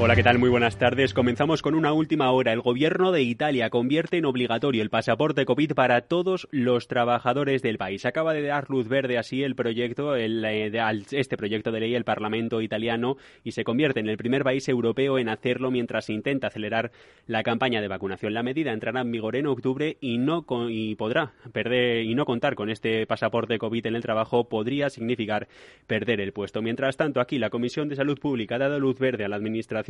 Hola, 0.00 0.14
¿qué 0.14 0.22
tal? 0.22 0.38
Muy 0.38 0.48
buenas 0.48 0.78
tardes. 0.78 1.12
Comenzamos 1.12 1.60
con 1.60 1.74
una 1.74 1.92
última 1.92 2.30
hora. 2.30 2.52
El 2.52 2.60
gobierno 2.60 3.10
de 3.10 3.22
Italia 3.22 3.68
convierte 3.68 4.16
en 4.16 4.26
obligatorio 4.26 4.80
el 4.80 4.90
pasaporte 4.90 5.44
COVID 5.44 5.72
para 5.72 6.02
todos 6.02 6.46
los 6.52 6.86
trabajadores 6.86 7.62
del 7.62 7.78
país. 7.78 8.06
Acaba 8.06 8.32
de 8.32 8.42
dar 8.42 8.70
luz 8.70 8.86
verde 8.86 9.18
así 9.18 9.42
el 9.42 9.56
proyecto, 9.56 10.14
el, 10.14 10.44
eh, 10.44 10.70
este 11.10 11.36
proyecto 11.36 11.72
de 11.72 11.80
ley 11.80 11.96
el 11.96 12.04
Parlamento 12.04 12.62
italiano 12.62 13.16
y 13.42 13.50
se 13.50 13.64
convierte 13.64 13.98
en 13.98 14.08
el 14.08 14.16
primer 14.16 14.44
país 14.44 14.68
europeo 14.68 15.18
en 15.18 15.28
hacerlo 15.28 15.72
mientras 15.72 16.10
intenta 16.10 16.46
acelerar 16.46 16.92
la 17.26 17.42
campaña 17.42 17.80
de 17.80 17.88
vacunación. 17.88 18.34
La 18.34 18.44
medida 18.44 18.72
entrará 18.72 19.00
en 19.00 19.10
vigor 19.10 19.34
en 19.34 19.48
octubre 19.48 19.96
y 20.00 20.18
no 20.18 20.46
y 20.70 20.94
podrá 20.94 21.32
perder 21.52 22.04
y 22.04 22.14
no 22.14 22.24
contar 22.24 22.54
con 22.54 22.70
este 22.70 23.04
pasaporte 23.08 23.58
COVID 23.58 23.86
en 23.86 23.96
el 23.96 24.02
trabajo 24.02 24.48
podría 24.48 24.90
significar 24.90 25.48
perder 25.88 26.20
el 26.20 26.32
puesto. 26.32 26.62
Mientras 26.62 26.96
tanto, 26.96 27.20
aquí 27.20 27.40
la 27.40 27.50
Comisión 27.50 27.88
de 27.88 27.96
Salud 27.96 28.20
Pública 28.20 28.54
ha 28.54 28.58
dado 28.58 28.78
luz 28.78 29.00
verde 29.00 29.24
a 29.24 29.28
la 29.28 29.34
administración 29.34 29.87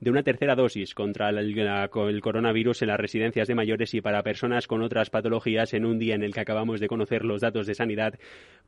de 0.00 0.10
una 0.10 0.22
tercera 0.22 0.54
dosis 0.54 0.94
contra 0.94 1.30
el, 1.30 2.20
coronavirus 2.20 2.82
en 2.82 2.88
las 2.88 3.00
residencias 3.00 3.48
de 3.48 3.54
mayores 3.54 3.94
y 3.94 4.00
para 4.00 4.22
personas 4.22 4.66
con 4.66 4.82
otras 4.82 5.10
patologías 5.10 5.74
en 5.74 5.84
un 5.84 5.98
día 5.98 6.14
en 6.14 6.22
el 6.22 6.34
que 6.34 6.40
acabamos 6.40 6.80
de 6.80 6.88
conocer 6.88 7.24
los 7.24 7.40
datos 7.40 7.66
de 7.66 7.74
sanidad. 7.74 8.18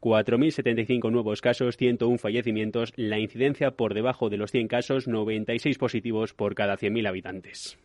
4.075 0.00 1.10
nuevos 1.10 1.40
casos, 1.40 1.76
101 1.76 2.18
fallecimientos, 2.18 2.92
la 2.96 3.18
incidencia 3.18 3.72
por 3.72 3.94
debajo 3.94 4.30
de 4.30 4.38
los 4.38 4.50
100 4.50 4.68
casos, 4.68 5.08
96 5.08 5.78
positivos 5.78 6.34
por 6.34 6.54
cada 6.54 6.76
100.000 6.76 7.08
habitantes. 7.08 7.78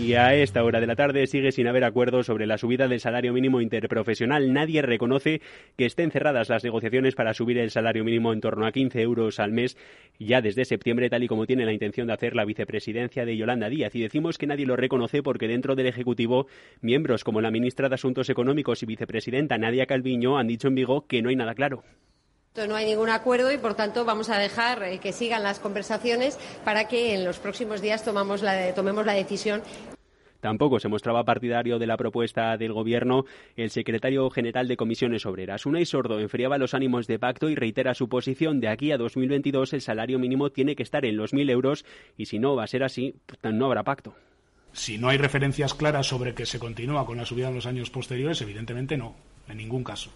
Y 0.00 0.14
a 0.14 0.34
esta 0.34 0.64
hora 0.64 0.80
de 0.80 0.86
la 0.86 0.96
tarde 0.96 1.26
sigue 1.26 1.52
sin 1.52 1.66
haber 1.66 1.84
acuerdo 1.84 2.22
sobre 2.22 2.46
la 2.46 2.56
subida 2.56 2.88
del 2.88 3.00
salario 3.00 3.34
mínimo 3.34 3.60
interprofesional. 3.60 4.50
Nadie 4.50 4.80
reconoce 4.80 5.42
que 5.76 5.84
estén 5.84 6.10
cerradas 6.10 6.48
las 6.48 6.64
negociaciones 6.64 7.14
para 7.14 7.34
subir 7.34 7.58
el 7.58 7.70
salario 7.70 8.02
mínimo 8.02 8.32
en 8.32 8.40
torno 8.40 8.66
a 8.66 8.72
15 8.72 8.98
euros 9.02 9.38
al 9.38 9.52
mes 9.52 9.76
ya 10.18 10.40
desde 10.40 10.64
septiembre, 10.64 11.10
tal 11.10 11.22
y 11.22 11.28
como 11.28 11.46
tiene 11.46 11.66
la 11.66 11.74
intención 11.74 12.06
de 12.06 12.14
hacer 12.14 12.34
la 12.34 12.46
vicepresidencia 12.46 13.26
de 13.26 13.36
Yolanda 13.36 13.68
Díaz. 13.68 13.94
Y 13.94 14.00
decimos 14.00 14.38
que 14.38 14.46
nadie 14.46 14.64
lo 14.64 14.74
reconoce 14.74 15.22
porque 15.22 15.48
dentro 15.48 15.76
del 15.76 15.86
Ejecutivo, 15.86 16.46
miembros 16.80 17.22
como 17.22 17.42
la 17.42 17.50
ministra 17.50 17.90
de 17.90 17.96
Asuntos 17.96 18.30
Económicos 18.30 18.82
y 18.82 18.86
vicepresidenta 18.86 19.58
Nadia 19.58 19.84
Calviño 19.84 20.38
han 20.38 20.46
dicho 20.46 20.68
en 20.68 20.76
Vigo 20.76 21.06
que 21.06 21.20
no 21.20 21.28
hay 21.28 21.36
nada 21.36 21.54
claro. 21.54 21.84
No 22.56 22.74
hay 22.74 22.84
ningún 22.84 23.10
acuerdo 23.10 23.52
y, 23.52 23.58
por 23.58 23.74
tanto, 23.74 24.04
vamos 24.04 24.28
a 24.28 24.36
dejar 24.36 24.82
eh, 24.82 24.98
que 24.98 25.12
sigan 25.12 25.44
las 25.44 25.60
conversaciones 25.60 26.36
para 26.64 26.88
que 26.88 27.14
en 27.14 27.24
los 27.24 27.38
próximos 27.38 27.80
días 27.80 28.04
tomemos 28.04 28.42
la, 28.42 28.74
tomemos 28.74 29.06
la 29.06 29.12
decisión. 29.12 29.62
Tampoco 30.40 30.80
se 30.80 30.88
mostraba 30.88 31.22
partidario 31.22 31.78
de 31.78 31.86
la 31.86 31.96
propuesta 31.96 32.56
del 32.56 32.72
Gobierno 32.72 33.24
el 33.56 33.70
secretario 33.70 34.28
general 34.30 34.66
de 34.66 34.76
Comisiones 34.76 35.26
Obreras. 35.26 35.64
Unai 35.64 35.86
Sordo 35.86 36.18
enfriaba 36.18 36.58
los 36.58 36.74
ánimos 36.74 37.06
de 37.06 37.20
pacto 37.20 37.48
y 37.48 37.54
reitera 37.54 37.94
su 37.94 38.08
posición. 38.08 38.58
De 38.58 38.66
aquí 38.66 38.90
a 38.90 38.98
2022 38.98 39.74
el 39.74 39.80
salario 39.80 40.18
mínimo 40.18 40.50
tiene 40.50 40.74
que 40.74 40.82
estar 40.82 41.04
en 41.04 41.16
los 41.16 41.32
1.000 41.32 41.50
euros 41.50 41.84
y 42.16 42.26
si 42.26 42.40
no 42.40 42.56
va 42.56 42.64
a 42.64 42.66
ser 42.66 42.82
así, 42.82 43.14
no 43.44 43.66
habrá 43.66 43.84
pacto. 43.84 44.12
Si 44.72 44.98
no 44.98 45.08
hay 45.08 45.18
referencias 45.18 45.74
claras 45.74 46.08
sobre 46.08 46.34
que 46.34 46.46
se 46.46 46.58
continúa 46.58 47.06
con 47.06 47.18
la 47.18 47.26
subida 47.26 47.48
en 47.48 47.54
los 47.54 47.66
años 47.66 47.90
posteriores, 47.90 48.40
evidentemente 48.40 48.96
no, 48.96 49.14
en 49.48 49.58
ningún 49.58 49.84
caso. 49.84 50.10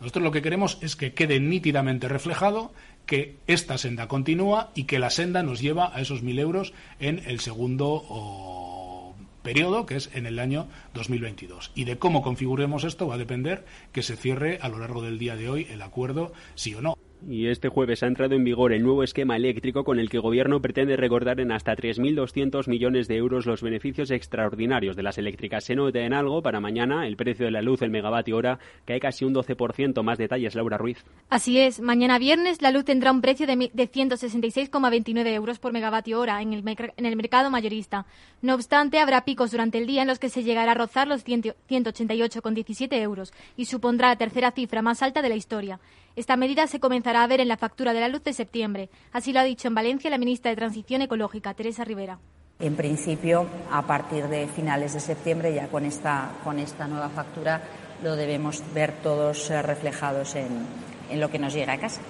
Nosotros 0.00 0.24
lo 0.24 0.30
que 0.30 0.42
queremos 0.42 0.78
es 0.82 0.96
que 0.96 1.14
quede 1.14 1.40
nítidamente 1.40 2.08
reflejado 2.08 2.72
que 3.06 3.36
esta 3.46 3.78
senda 3.78 4.08
continúa 4.08 4.70
y 4.74 4.84
que 4.84 4.98
la 4.98 5.10
senda 5.10 5.42
nos 5.42 5.60
lleva 5.60 5.94
a 5.94 6.00
esos 6.00 6.22
mil 6.22 6.38
euros 6.38 6.74
en 7.00 7.22
el 7.26 7.40
segundo 7.40 9.14
periodo, 9.42 9.86
que 9.86 9.94
es 9.94 10.10
en 10.12 10.26
el 10.26 10.38
año 10.40 10.66
2022. 10.94 11.70
Y 11.74 11.84
de 11.84 11.98
cómo 11.98 12.20
configuremos 12.20 12.82
esto 12.82 13.06
va 13.06 13.14
a 13.14 13.18
depender 13.18 13.64
que 13.92 14.02
se 14.02 14.16
cierre 14.16 14.58
a 14.60 14.68
lo 14.68 14.78
largo 14.78 15.02
del 15.02 15.18
día 15.18 15.36
de 15.36 15.48
hoy 15.48 15.68
el 15.70 15.82
acuerdo, 15.82 16.32
sí 16.56 16.74
o 16.74 16.80
no. 16.80 16.98
Y 17.28 17.48
este 17.48 17.68
jueves 17.68 18.04
ha 18.04 18.06
entrado 18.06 18.36
en 18.36 18.44
vigor 18.44 18.72
el 18.72 18.84
nuevo 18.84 19.02
esquema 19.02 19.34
eléctrico 19.34 19.82
con 19.82 19.98
el 19.98 20.08
que 20.08 20.18
el 20.18 20.22
Gobierno 20.22 20.62
pretende 20.62 20.96
recordar 20.96 21.40
en 21.40 21.50
hasta 21.50 21.74
3.200 21.74 22.68
millones 22.68 23.08
de 23.08 23.16
euros 23.16 23.46
los 23.46 23.62
beneficios 23.62 24.12
extraordinarios 24.12 24.94
de 24.94 25.02
las 25.02 25.18
eléctricas. 25.18 25.64
Se 25.64 25.74
nota 25.74 25.98
en 25.98 26.12
algo 26.14 26.40
para 26.40 26.60
mañana 26.60 27.04
el 27.04 27.16
precio 27.16 27.46
de 27.46 27.50
la 27.50 27.62
luz, 27.62 27.82
el 27.82 27.90
megavatio 27.90 28.36
hora, 28.36 28.60
cae 28.84 29.00
casi 29.00 29.24
un 29.24 29.34
12%. 29.34 30.04
Más 30.04 30.18
detalles, 30.18 30.54
Laura 30.54 30.78
Ruiz. 30.78 31.04
Así 31.28 31.58
es. 31.58 31.80
Mañana 31.80 32.20
viernes 32.20 32.62
la 32.62 32.70
luz 32.70 32.84
tendrá 32.84 33.10
un 33.10 33.20
precio 33.20 33.48
de, 33.48 33.56
166,29 33.56 35.26
euros 35.34 35.58
por 35.58 35.72
megavatio 35.72 36.20
hora 36.20 36.40
en 36.42 36.52
el, 36.52 36.62
en 36.64 37.06
el 37.06 37.16
mercado 37.16 37.50
mayorista. 37.50 38.06
No 38.40 38.54
obstante, 38.54 39.00
habrá 39.00 39.24
picos 39.24 39.50
durante 39.50 39.78
el 39.78 39.88
día 39.88 40.02
en 40.02 40.08
los 40.08 40.20
que 40.20 40.28
se 40.28 40.44
llegará 40.44 40.72
a 40.72 40.76
rozar 40.76 41.08
los 41.08 41.26
188,17 41.26 43.00
euros 43.00 43.32
y 43.56 43.64
supondrá 43.64 44.10
la 44.10 44.16
tercera 44.16 44.52
cifra 44.52 44.80
más 44.80 45.02
alta 45.02 45.22
de 45.22 45.28
la 45.28 45.34
historia. 45.34 45.80
Esta 46.16 46.38
medida 46.38 46.66
se 46.66 46.80
comenzará 46.80 47.22
a 47.22 47.26
ver 47.26 47.42
en 47.42 47.48
la 47.48 47.58
factura 47.58 47.92
de 47.92 48.00
la 48.00 48.08
luz 48.08 48.24
de 48.24 48.32
septiembre. 48.32 48.88
Así 49.12 49.34
lo 49.34 49.40
ha 49.40 49.44
dicho 49.44 49.68
en 49.68 49.74
Valencia 49.74 50.08
la 50.08 50.16
ministra 50.16 50.50
de 50.50 50.56
Transición 50.56 51.02
Ecológica, 51.02 51.52
Teresa 51.52 51.84
Rivera. 51.84 52.18
En 52.58 52.74
principio, 52.74 53.46
a 53.70 53.82
partir 53.82 54.26
de 54.28 54.48
finales 54.48 54.94
de 54.94 55.00
septiembre, 55.00 55.52
ya 55.54 55.68
con 55.68 55.84
esta, 55.84 56.30
con 56.42 56.58
esta 56.58 56.88
nueva 56.88 57.10
factura, 57.10 57.60
lo 58.02 58.16
debemos 58.16 58.62
ver 58.72 58.94
todos 59.02 59.50
eh, 59.50 59.60
reflejados 59.60 60.36
en, 60.36 60.66
en 61.10 61.20
lo 61.20 61.30
que 61.30 61.38
nos 61.38 61.52
llega 61.52 61.74
a 61.74 61.78
casa. 61.78 62.00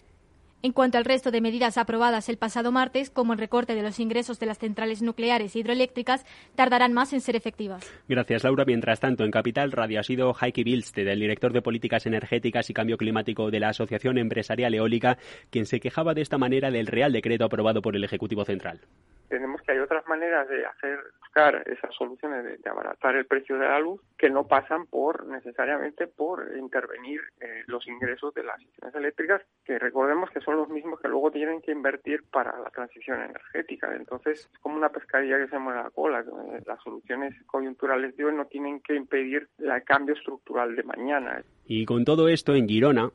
En 0.66 0.72
cuanto 0.72 0.98
al 0.98 1.04
resto 1.04 1.30
de 1.30 1.40
medidas 1.40 1.78
aprobadas 1.78 2.28
el 2.28 2.38
pasado 2.38 2.72
martes, 2.72 3.08
como 3.08 3.32
el 3.32 3.38
recorte 3.38 3.76
de 3.76 3.84
los 3.84 4.00
ingresos 4.00 4.40
de 4.40 4.46
las 4.46 4.58
centrales 4.58 5.00
nucleares 5.00 5.54
e 5.54 5.60
hidroeléctricas, 5.60 6.26
tardarán 6.56 6.92
más 6.92 7.12
en 7.12 7.20
ser 7.20 7.36
efectivas. 7.36 7.88
Gracias, 8.08 8.42
Laura. 8.42 8.64
Mientras 8.64 8.98
tanto, 8.98 9.22
en 9.22 9.30
Capital 9.30 9.70
Radio 9.70 10.00
ha 10.00 10.02
sido 10.02 10.34
Heike 10.34 10.64
Bilste, 10.64 11.04
del 11.04 11.20
director 11.20 11.52
de 11.52 11.62
Políticas 11.62 12.04
Energéticas 12.06 12.68
y 12.68 12.74
Cambio 12.74 12.96
Climático 12.96 13.48
de 13.52 13.60
la 13.60 13.68
Asociación 13.68 14.18
Empresarial 14.18 14.74
Eólica, 14.74 15.18
quien 15.50 15.66
se 15.66 15.78
quejaba 15.78 16.14
de 16.14 16.22
esta 16.22 16.36
manera 16.36 16.72
del 16.72 16.88
Real 16.88 17.12
Decreto 17.12 17.44
aprobado 17.44 17.80
por 17.80 17.94
el 17.94 18.02
Ejecutivo 18.02 18.44
Central 18.44 18.80
tenemos 19.28 19.60
que 19.62 19.72
hay 19.72 19.78
otras 19.78 20.06
maneras 20.06 20.48
de 20.48 20.64
hacer 20.64 20.98
buscar 21.20 21.62
esas 21.66 21.94
soluciones 21.94 22.62
de, 22.62 22.70
abaratar 22.70 23.16
el 23.16 23.26
precio 23.26 23.58
de 23.58 23.66
la 23.66 23.78
luz 23.78 24.00
que 24.18 24.30
no 24.30 24.46
pasan 24.46 24.86
por 24.86 25.26
necesariamente 25.26 26.06
por 26.06 26.56
intervenir 26.56 27.20
eh, 27.40 27.62
los 27.66 27.86
ingresos 27.86 28.32
de 28.34 28.44
las 28.44 28.60
instituciones 28.60 28.94
eléctricas 28.94 29.42
que 29.64 29.78
recordemos 29.78 30.30
que 30.30 30.40
son 30.40 30.56
los 30.56 30.68
mismos 30.68 31.00
que 31.00 31.08
luego 31.08 31.30
tienen 31.30 31.60
que 31.60 31.72
invertir 31.72 32.24
para 32.30 32.58
la 32.58 32.70
transición 32.70 33.20
energética. 33.20 33.94
Entonces 33.94 34.48
es 34.52 34.58
como 34.60 34.76
una 34.76 34.88
pescadilla 34.88 35.38
que 35.38 35.48
se 35.48 35.58
mueve 35.58 35.82
la 35.82 35.90
cola 35.90 36.20
eh, 36.20 36.62
las 36.66 36.82
soluciones 36.82 37.34
coyunturales 37.46 38.16
de 38.16 38.24
hoy 38.24 38.34
no 38.34 38.46
tienen 38.46 38.80
que 38.80 38.94
impedir 38.94 39.48
el 39.58 39.84
cambio 39.84 40.14
estructural 40.14 40.74
de 40.74 40.82
mañana. 40.82 41.42
Y 41.66 41.84
con 41.84 42.04
todo 42.04 42.28
esto 42.28 42.54
en 42.54 42.68
Girona 42.68 43.10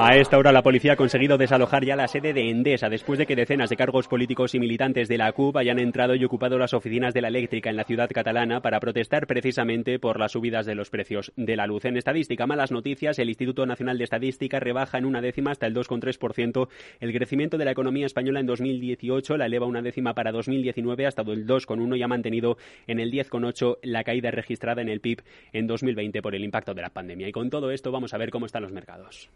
a 0.00 0.16
esta 0.16 0.38
hora 0.38 0.52
la 0.52 0.62
policía 0.62 0.92
ha 0.92 0.96
conseguido 0.96 1.38
desalojar 1.38 1.84
ya 1.84 1.96
la 1.96 2.06
sede 2.06 2.32
de 2.32 2.50
Endesa 2.50 2.88
después 2.88 3.18
de 3.18 3.26
que 3.26 3.34
decenas 3.34 3.68
de 3.68 3.76
cargos 3.76 4.06
políticos 4.06 4.54
y 4.54 4.60
militantes 4.60 5.08
de 5.08 5.18
la 5.18 5.32
CUP 5.32 5.56
hayan 5.56 5.80
entrado 5.80 6.14
y 6.14 6.24
ocupado 6.24 6.56
las 6.56 6.72
oficinas 6.72 7.14
de 7.14 7.20
la 7.20 7.28
eléctrica 7.28 7.68
en 7.68 7.76
la 7.76 7.82
ciudad 7.82 8.08
catalana 8.08 8.60
para 8.60 8.78
protestar 8.78 9.26
precisamente 9.26 9.98
por 9.98 10.20
las 10.20 10.32
subidas 10.32 10.66
de 10.66 10.76
los 10.76 10.88
precios 10.88 11.32
de 11.36 11.56
la 11.56 11.66
luz. 11.66 11.84
En 11.84 11.96
estadística, 11.96 12.46
malas 12.46 12.70
noticias, 12.70 13.18
el 13.18 13.28
Instituto 13.28 13.66
Nacional 13.66 13.98
de 13.98 14.04
Estadística 14.04 14.60
rebaja 14.60 14.98
en 14.98 15.04
una 15.04 15.20
décima 15.20 15.50
hasta 15.50 15.66
el 15.66 15.74
2,3% 15.74 16.68
el 17.00 17.12
crecimiento 17.12 17.58
de 17.58 17.64
la 17.64 17.72
economía 17.72 18.06
española 18.06 18.38
en 18.38 18.46
2018, 18.46 19.36
la 19.36 19.46
eleva 19.46 19.66
una 19.66 19.82
décima 19.82 20.14
para 20.14 20.30
2019 20.30 21.06
hasta 21.06 21.22
el 21.22 21.44
2,1 21.44 21.98
y 21.98 22.02
ha 22.04 22.08
mantenido 22.08 22.56
en 22.86 23.00
el 23.00 23.10
10,8 23.10 23.78
la 23.82 24.04
caída 24.04 24.30
registrada 24.30 24.80
en 24.80 24.88
el 24.88 25.00
PIB 25.00 25.22
en 25.52 25.66
2020 25.66 26.22
por 26.22 26.36
el 26.36 26.44
impacto 26.44 26.72
de 26.72 26.82
la 26.82 26.90
pandemia. 26.90 27.26
Y 27.26 27.32
con 27.32 27.50
todo 27.50 27.72
esto 27.72 27.90
vamos 27.90 28.14
a 28.14 28.18
ver 28.18 28.30
cómo 28.30 28.37
están 28.46 28.62
los 28.62 28.72
mercados. 28.72 29.30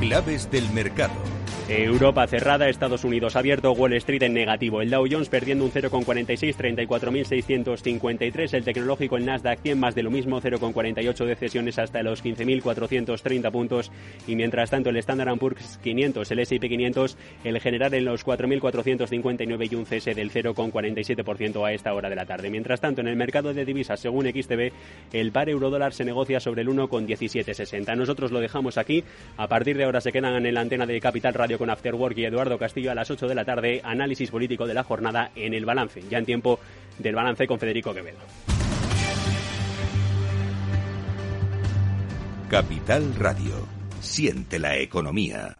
Claves 0.00 0.48
del 0.52 0.70
mercado. 0.70 1.38
Europa 1.68 2.26
cerrada, 2.26 2.66
Estados 2.70 3.04
Unidos 3.04 3.36
abierto, 3.36 3.72
Wall 3.72 3.92
Street 3.94 4.22
en 4.22 4.32
negativo. 4.32 4.80
El 4.80 4.88
Dow 4.88 5.06
Jones 5.10 5.28
perdiendo 5.28 5.66
un 5.66 5.70
0,46, 5.70 6.56
34.653. 6.56 8.54
El 8.54 8.64
tecnológico, 8.64 9.18
el 9.18 9.26
Nasdaq 9.26 9.60
100 9.60 9.78
más 9.78 9.94
de 9.94 10.02
lo 10.02 10.10
mismo, 10.10 10.40
0,48 10.40 11.26
de 11.26 11.36
cesiones 11.36 11.78
hasta 11.78 12.02
los 12.02 12.24
15.430 12.24 13.52
puntos. 13.52 13.92
Y 14.26 14.34
mientras 14.34 14.70
tanto 14.70 14.88
el 14.88 14.96
Standard 14.96 15.36
Poor's 15.38 15.78
500, 15.82 16.30
el 16.30 16.38
S&P 16.38 16.68
500, 16.70 17.18
el 17.44 17.60
general 17.60 17.92
en 17.92 18.06
los 18.06 18.24
4.459 18.24 19.70
y 19.70 19.74
un 19.74 19.84
cese 19.84 20.14
del 20.14 20.32
0,47% 20.32 21.66
a 21.66 21.72
esta 21.72 21.92
hora 21.92 22.08
de 22.08 22.16
la 22.16 22.24
tarde. 22.24 22.48
Mientras 22.48 22.80
tanto 22.80 23.02
en 23.02 23.08
el 23.08 23.16
mercado 23.16 23.52
de 23.52 23.66
divisas, 23.66 24.00
según 24.00 24.24
XTB, 24.24 24.72
el 25.12 25.32
par 25.32 25.50
euro-dólar 25.50 25.92
se 25.92 26.06
negocia 26.06 26.40
sobre 26.40 26.62
el 26.62 26.68
1,1760. 26.68 27.94
Nosotros 27.94 28.32
lo 28.32 28.40
dejamos 28.40 28.78
aquí. 28.78 29.04
A 29.36 29.48
partir 29.48 29.76
de 29.76 29.84
ahora 29.88 30.00
se 30.00 30.12
quedan 30.12 30.44
en 30.44 30.54
la 30.54 30.60
antena 30.60 30.86
de 30.86 31.00
Capital 31.00 31.34
Radio 31.34 31.58
con 31.58 31.70
After 31.70 31.94
Work 31.94 32.18
y 32.18 32.24
Eduardo 32.24 32.58
Castillo 32.58 32.90
a 32.90 32.94
las 32.94 33.10
8 33.10 33.26
de 33.26 33.34
la 33.34 33.44
tarde, 33.44 33.80
análisis 33.82 34.30
político 34.30 34.66
de 34.66 34.74
la 34.74 34.84
jornada 34.84 35.30
en 35.34 35.54
el 35.54 35.64
balance, 35.64 36.02
ya 36.08 36.18
en 36.18 36.26
tiempo 36.26 36.60
del 36.98 37.14
balance 37.14 37.46
con 37.46 37.58
Federico 37.58 37.94
Quevedo. 37.94 38.18
Capital 42.48 43.14
Radio. 43.14 43.66
Siente 44.00 44.58
la 44.58 44.76
economía. 44.76 45.58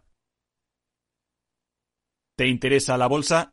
¿Te 2.36 2.46
interesa 2.46 2.96
la 2.96 3.08
bolsa? 3.08 3.52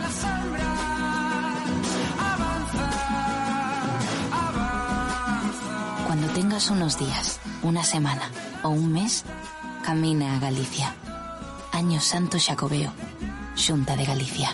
Cuando 6.11 6.27
tengas 6.33 6.69
unos 6.69 6.99
días, 6.99 7.39
una 7.63 7.85
semana 7.85 8.29
o 8.63 8.69
un 8.69 8.91
mes, 8.91 9.23
camina 9.81 10.35
a 10.35 10.39
Galicia. 10.41 10.93
Año 11.71 12.01
Santo 12.01 12.37
Xacobeo, 12.37 12.91
Xunta 13.55 13.95
de 13.95 14.03
Galicia. 14.03 14.49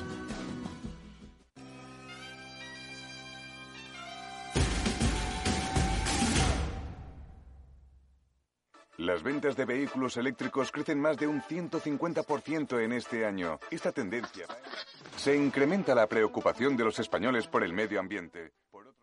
Las 8.98 9.24
ventas 9.24 9.56
de 9.56 9.66
vehículos 9.66 10.16
eléctricos 10.18 10.72
crecen 10.72 11.02
más 11.02 11.18
de 11.18 11.26
un 11.26 11.42
150% 11.42 12.84
en 12.84 12.92
este 12.92 13.26
año. 13.26 13.60
Esta 13.72 13.92
tendencia 13.92 14.46
se 15.16 15.36
incrementa 15.36 15.96
la 15.96 16.06
preocupación 16.06 16.78
de 16.78 16.84
los 16.84 17.00
españoles 17.00 17.48
por 17.48 17.64
el 17.64 17.74
medio 17.74 18.00
ambiente. 18.00 18.52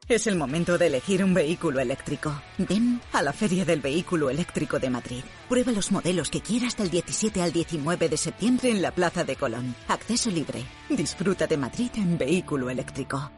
Es 0.06 0.26
el 0.26 0.36
momento 0.36 0.76
de 0.76 0.88
elegir 0.88 1.24
un 1.24 1.32
vehículo 1.32 1.80
eléctrico. 1.80 2.42
Ven 2.58 3.00
a 3.14 3.22
la 3.22 3.32
Feria 3.32 3.64
del 3.64 3.80
Vehículo 3.80 4.28
Eléctrico 4.28 4.78
de 4.78 4.90
Madrid. 4.90 5.24
Prueba 5.48 5.72
los 5.72 5.92
modelos 5.92 6.28
que 6.28 6.42
quieras 6.42 6.76
del 6.76 6.90
17 6.90 7.40
al 7.40 7.52
19 7.52 8.10
de 8.10 8.16
septiembre 8.18 8.70
en 8.70 8.82
la 8.82 8.90
Plaza 8.90 9.24
de 9.24 9.36
Colón. 9.36 9.74
Acceso 9.88 10.30
libre. 10.30 10.62
Disfruta 10.90 11.46
de 11.46 11.56
Madrid 11.56 11.90
en 11.94 12.18
vehículo 12.18 12.68
eléctrico. 12.68 13.30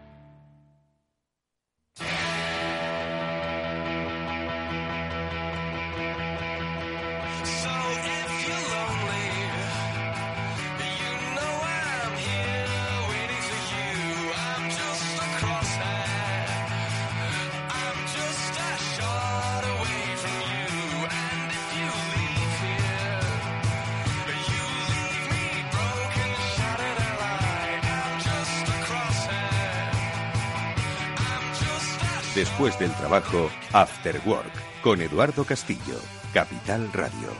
Después 32.36 32.78
del 32.78 32.92
trabajo, 32.92 33.48
After 33.72 34.20
Work, 34.26 34.52
con 34.82 35.00
Eduardo 35.00 35.42
Castillo, 35.46 35.98
Capital 36.34 36.92
Radio. 36.92 37.30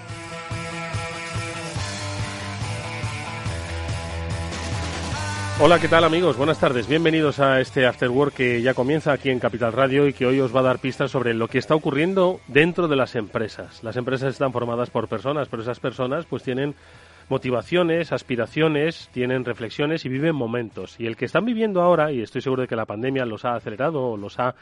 Hola, 5.61 5.79
¿qué 5.81 5.89
tal 5.89 6.05
amigos? 6.05 6.39
Buenas 6.39 6.59
tardes. 6.59 6.89
Bienvenidos 6.89 7.41
a 7.41 7.61
este 7.61 7.85
After 7.85 8.09
Work 8.09 8.37
que 8.37 8.63
ya 8.63 8.73
comienza 8.73 9.13
aquí 9.13 9.29
en 9.29 9.39
Capital 9.39 9.75
Radio 9.75 10.09
y 10.09 10.15
que 10.15 10.25
hoy 10.25 10.41
os 10.41 10.57
va 10.57 10.61
a 10.61 10.63
dar 10.65 10.79
pistas 10.79 11.11
sobre 11.11 11.35
lo 11.35 11.49
que 11.49 11.59
está 11.59 11.75
ocurriendo 11.75 12.41
dentro 12.47 12.89
de 12.89 12.97
las 12.97 13.17
empresas. 13.17 13.85
Las 13.85 13.99
empresas 13.99 14.33
están 14.33 14.55
formadas 14.55 14.89
por 14.89 15.09
personas, 15.09 15.49
pero 15.49 15.61
esas 15.61 15.79
personas 15.79 16.25
pues 16.25 16.43
tienen 16.43 16.75
motivaciones, 17.29 18.13
aspiraciones, 18.13 19.09
tienen 19.13 19.45
reflexiones 19.45 20.05
y 20.05 20.09
viven 20.09 20.35
momentos. 20.35 20.99
Y 20.99 21.07
el 21.07 21.17
que 21.17 21.25
están 21.25 21.45
viviendo 21.45 21.83
ahora, 21.83 22.13
y 22.13 22.21
estoy 22.21 22.41
seguro 22.41 22.63
de 22.63 22.69
que 22.69 22.77
la 22.77 22.87
pandemia 22.87 23.27
los 23.27 23.45
ha 23.45 23.55
acelerado 23.55 24.03
o 24.03 24.17
los 24.17 24.39
ha 24.39 24.55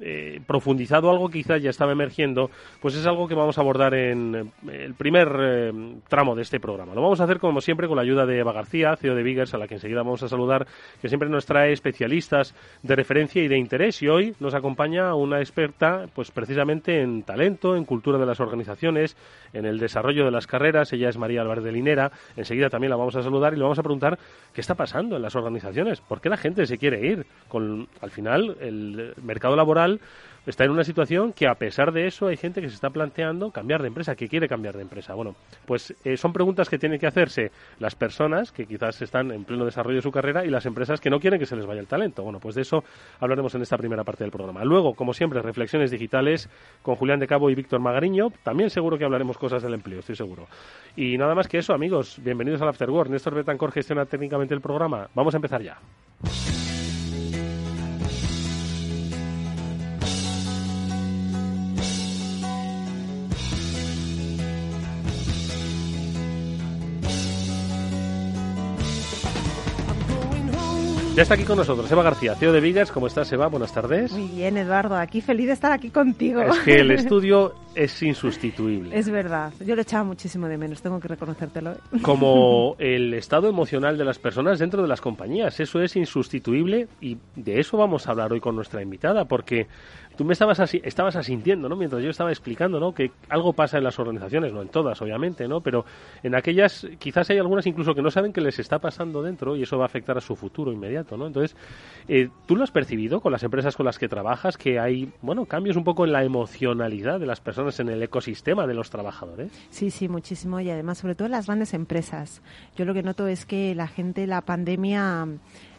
eh, 0.00 0.40
profundizado 0.46 1.10
algo 1.10 1.28
que 1.28 1.38
quizás 1.38 1.62
ya 1.62 1.70
estaba 1.70 1.92
emergiendo, 1.92 2.50
pues 2.80 2.94
es 2.94 3.06
algo 3.06 3.28
que 3.28 3.34
vamos 3.34 3.58
a 3.58 3.60
abordar 3.60 3.94
en 3.94 4.34
eh, 4.34 4.84
el 4.84 4.94
primer 4.94 5.28
eh, 5.38 5.72
tramo 6.08 6.34
de 6.34 6.42
este 6.42 6.58
programa. 6.60 6.94
Lo 6.94 7.02
vamos 7.02 7.20
a 7.20 7.24
hacer 7.24 7.38
como 7.38 7.60
siempre 7.60 7.86
con 7.86 7.96
la 7.96 8.02
ayuda 8.02 8.24
de 8.24 8.38
Eva 8.38 8.52
García, 8.52 8.96
CEO 8.96 9.14
de 9.14 9.22
Biggers, 9.22 9.52
a 9.54 9.58
la 9.58 9.68
que 9.68 9.74
enseguida 9.74 10.02
vamos 10.02 10.22
a 10.22 10.28
saludar, 10.28 10.66
que 11.00 11.08
siempre 11.08 11.28
nos 11.28 11.46
trae 11.46 11.72
especialistas 11.72 12.54
de 12.82 12.96
referencia 12.96 13.42
y 13.42 13.48
de 13.48 13.58
interés. 13.58 14.02
Y 14.02 14.08
hoy 14.08 14.34
nos 14.40 14.54
acompaña 14.54 15.14
una 15.14 15.40
experta, 15.40 16.06
pues 16.14 16.30
precisamente 16.30 17.02
en 17.02 17.22
talento, 17.22 17.76
en 17.76 17.84
cultura 17.84 18.18
de 18.18 18.26
las 18.26 18.40
organizaciones, 18.40 19.16
en 19.52 19.66
el 19.66 19.78
desarrollo 19.78 20.24
de 20.24 20.30
las 20.30 20.46
carreras. 20.46 20.92
Ella 20.92 21.10
es 21.10 21.18
María 21.18 21.42
Álvarez 21.42 21.64
de 21.64 21.72
Linera. 21.72 22.10
Enseguida 22.36 22.70
también 22.70 22.90
la 22.90 22.96
vamos 22.96 23.16
a 23.16 23.22
saludar 23.22 23.52
y 23.52 23.56
le 23.56 23.62
vamos 23.62 23.78
a 23.78 23.82
preguntar 23.82 24.18
qué 24.54 24.62
está 24.62 24.74
pasando 24.74 25.16
en 25.16 25.22
las 25.22 25.36
organizaciones, 25.36 26.00
por 26.00 26.20
qué 26.20 26.30
la 26.30 26.36
gente 26.36 26.66
se 26.66 26.78
quiere 26.78 27.06
ir. 27.06 27.26
Con, 27.48 27.88
al 28.00 28.10
final, 28.10 28.56
el 28.60 29.14
mercado 29.22 29.54
laboral 29.54 29.81
está 30.46 30.64
en 30.64 30.70
una 30.70 30.84
situación 30.84 31.32
que 31.32 31.46
a 31.46 31.54
pesar 31.54 31.92
de 31.92 32.06
eso 32.06 32.26
hay 32.26 32.36
gente 32.36 32.60
que 32.60 32.68
se 32.68 32.74
está 32.74 32.90
planteando 32.90 33.50
cambiar 33.50 33.80
de 33.82 33.88
empresa, 33.88 34.14
que 34.14 34.28
quiere 34.28 34.48
cambiar 34.48 34.74
de 34.74 34.82
empresa. 34.82 35.14
Bueno, 35.14 35.34
pues 35.66 35.94
eh, 36.04 36.16
son 36.16 36.32
preguntas 36.32 36.68
que 36.68 36.78
tienen 36.78 36.98
que 36.98 37.06
hacerse 37.06 37.50
las 37.78 37.94
personas 37.94 38.50
que 38.50 38.66
quizás 38.66 39.00
están 39.02 39.30
en 39.30 39.44
pleno 39.44 39.64
desarrollo 39.64 39.96
de 39.96 40.02
su 40.02 40.10
carrera 40.10 40.44
y 40.44 40.50
las 40.50 40.66
empresas 40.66 41.00
que 41.00 41.10
no 41.10 41.20
quieren 41.20 41.38
que 41.38 41.46
se 41.46 41.56
les 41.56 41.66
vaya 41.66 41.80
el 41.80 41.86
talento. 41.86 42.22
Bueno, 42.22 42.40
pues 42.40 42.54
de 42.54 42.62
eso 42.62 42.82
hablaremos 43.20 43.54
en 43.54 43.62
esta 43.62 43.76
primera 43.76 44.04
parte 44.04 44.24
del 44.24 44.30
programa. 44.30 44.64
Luego, 44.64 44.94
como 44.94 45.12
siempre, 45.12 45.40
reflexiones 45.42 45.90
digitales 45.90 46.48
con 46.82 46.96
Julián 46.96 47.20
de 47.20 47.26
Cabo 47.26 47.50
y 47.50 47.54
Víctor 47.54 47.80
Magariño. 47.80 48.28
También 48.42 48.70
seguro 48.70 48.98
que 48.98 49.04
hablaremos 49.04 49.38
cosas 49.38 49.62
del 49.62 49.74
empleo, 49.74 50.00
estoy 50.00 50.16
seguro. 50.16 50.46
Y 50.96 51.16
nada 51.18 51.34
más 51.34 51.48
que 51.48 51.58
eso, 51.58 51.72
amigos, 51.72 52.18
bienvenidos 52.22 52.60
al 52.62 52.68
Afterwork. 52.68 53.10
Néstor 53.10 53.34
Betancor 53.34 53.72
gestiona 53.72 54.06
técnicamente 54.06 54.54
el 54.54 54.60
programa. 54.60 55.08
Vamos 55.14 55.34
a 55.34 55.38
empezar 55.38 55.62
ya. 55.62 55.78
Ya 71.22 71.24
está 71.24 71.34
aquí 71.34 71.44
con 71.44 71.56
nosotros 71.56 71.88
Eva 71.92 72.02
García, 72.02 72.34
CEO 72.34 72.52
de 72.52 72.60
Vigas. 72.60 72.90
¿Cómo 72.90 73.06
estás, 73.06 73.30
Eva? 73.30 73.46
Buenas 73.46 73.72
tardes. 73.72 74.10
Muy 74.10 74.26
bien, 74.26 74.56
Eduardo. 74.56 74.96
Aquí 74.96 75.20
feliz 75.20 75.46
de 75.46 75.52
estar 75.52 75.70
aquí 75.70 75.90
contigo. 75.90 76.42
Es 76.42 76.58
que 76.64 76.80
el 76.80 76.90
estudio 76.90 77.54
es 77.76 78.02
insustituible. 78.02 78.98
Es 78.98 79.08
verdad. 79.08 79.52
Yo 79.64 79.76
lo 79.76 79.82
echaba 79.82 80.02
muchísimo 80.02 80.48
de 80.48 80.58
menos, 80.58 80.82
tengo 80.82 80.98
que 80.98 81.06
reconocértelo. 81.06 81.76
Como 82.02 82.74
el 82.80 83.14
estado 83.14 83.48
emocional 83.48 83.96
de 83.96 84.04
las 84.04 84.18
personas 84.18 84.58
dentro 84.58 84.82
de 84.82 84.88
las 84.88 85.00
compañías. 85.00 85.60
Eso 85.60 85.80
es 85.80 85.94
insustituible 85.94 86.88
y 87.00 87.18
de 87.36 87.60
eso 87.60 87.76
vamos 87.76 88.08
a 88.08 88.10
hablar 88.10 88.32
hoy 88.32 88.40
con 88.40 88.56
nuestra 88.56 88.82
invitada, 88.82 89.26
porque 89.26 89.68
tú 90.16 90.24
me 90.24 90.32
estabas, 90.32 90.60
así, 90.60 90.80
estabas 90.84 91.16
asintiendo, 91.16 91.68
¿no? 91.68 91.76
Mientras 91.76 92.02
yo 92.02 92.10
estaba 92.10 92.30
explicando, 92.30 92.78
¿no? 92.80 92.92
Que 92.92 93.10
algo 93.28 93.52
pasa 93.52 93.78
en 93.78 93.84
las 93.84 93.98
organizaciones, 93.98 94.52
no 94.52 94.62
en 94.62 94.68
todas, 94.68 95.00
obviamente, 95.02 95.48
¿no? 95.48 95.60
Pero 95.60 95.84
en 96.22 96.34
aquellas, 96.34 96.86
quizás 96.98 97.30
hay 97.30 97.38
algunas 97.38 97.66
incluso 97.66 97.94
que 97.94 98.02
no 98.02 98.10
saben 98.10 98.32
que 98.32 98.40
les 98.40 98.58
está 98.58 98.78
pasando 98.78 99.22
dentro 99.22 99.56
y 99.56 99.62
eso 99.62 99.78
va 99.78 99.84
a 99.84 99.86
afectar 99.86 100.16
a 100.16 100.20
su 100.20 100.36
futuro 100.36 100.72
inmediato, 100.72 101.16
¿no? 101.16 101.26
Entonces, 101.26 101.56
eh, 102.08 102.28
¿tú 102.46 102.56
lo 102.56 102.64
has 102.64 102.70
percibido 102.70 103.20
con 103.20 103.32
las 103.32 103.42
empresas 103.42 103.76
con 103.76 103.86
las 103.86 103.98
que 103.98 104.08
trabajas, 104.08 104.56
que 104.56 104.78
hay, 104.78 105.12
bueno, 105.22 105.46
cambios 105.46 105.76
un 105.76 105.84
poco 105.84 106.04
en 106.04 106.12
la 106.12 106.24
emocionalidad 106.24 107.20
de 107.20 107.26
las 107.26 107.40
personas 107.40 107.78
en 107.80 107.88
el 107.88 108.02
ecosistema 108.02 108.66
de 108.66 108.74
los 108.74 108.90
trabajadores? 108.90 109.52
Sí, 109.70 109.90
sí, 109.90 110.08
muchísimo 110.08 110.60
y 110.60 110.70
además, 110.70 110.98
sobre 110.98 111.14
todo 111.14 111.26
en 111.26 111.32
las 111.32 111.46
grandes 111.46 111.74
empresas. 111.74 112.42
Yo 112.76 112.84
lo 112.84 112.94
que 112.94 113.02
noto 113.02 113.26
es 113.26 113.46
que 113.46 113.74
la 113.74 113.88
gente, 113.88 114.26
la 114.26 114.42
pandemia 114.42 115.26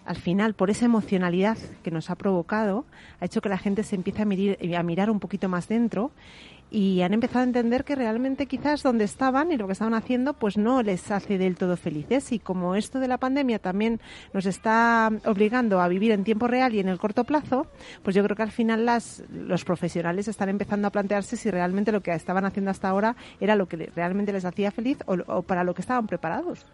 al 0.06 0.18
final, 0.18 0.54
por 0.54 0.70
esa 0.70 0.86
emocionalidad 0.86 1.58
que 1.84 1.92
nos 1.92 2.10
ha 2.10 2.16
provocado, 2.16 2.86
ha 3.20 3.26
hecho 3.26 3.42
que 3.42 3.50
la 3.50 3.58
gente 3.58 3.84
se 3.84 3.96
empiece 3.96 4.22
a, 4.22 4.84
mirar 4.84 5.10
un 5.10 5.20
poquito 5.20 5.50
más 5.50 5.68
dentro 5.68 6.12
y 6.70 7.02
han 7.02 7.14
empezado 7.14 7.42
a 7.42 7.44
entender 7.44 7.84
que 7.84 7.96
realmente 7.96 8.48
quizás 8.48 8.82
donde 8.82 9.04
estaban 9.04 9.52
y 9.52 9.58
lo 9.58 9.68
que 9.68 9.74
estaban 9.74 9.94
haciendo 9.94 10.34
pues 10.34 10.58
no 10.58 10.82
les 10.82 11.12
hace 11.12 11.38
del 11.38 11.56
todo 11.56 11.78
felices 11.78 12.32
y 12.32 12.40
como 12.40 12.74
esto 12.74 13.00
de 13.00 13.08
la 13.08 13.20
pandemia 13.20 13.60
también 13.60 14.02
nos 14.34 14.48
está 14.48 15.12
obligando 15.26 15.82
a 15.82 15.88
vivir 15.88 16.12
en 16.12 16.24
tiempo 16.24 16.48
real 16.48 16.74
y 16.74 16.80
en 16.80 16.90
el 16.90 16.98
corto 16.98 17.26
plazo, 17.26 17.68
pues 18.02 18.16
yo 18.16 18.24
creo 18.24 18.36
que 18.36 18.44
al 18.44 18.52
final 18.52 18.86
las, 18.86 19.24
los 19.30 19.64
profesionales 19.64 20.28
están 20.28 20.50
empezando 20.50 20.88
a 20.88 20.92
plantearse 20.92 21.38
si 21.38 21.52
realmente 21.52 21.92
lo 21.92 22.02
que 22.02 22.12
estaban 22.12 22.44
haciendo 22.44 22.72
hasta 22.72 22.90
ahora 22.90 23.16
era 23.40 23.56
lo 23.56 23.68
que 23.68 23.92
realmente 23.96 24.34
les 24.34 24.46
hacía 24.46 24.72
feliz 24.72 24.98
o 25.06 25.44
para 25.44 25.64
lo 25.64 25.76
que 25.76 25.82
estaban 25.82 26.08
preparados. 26.08 26.66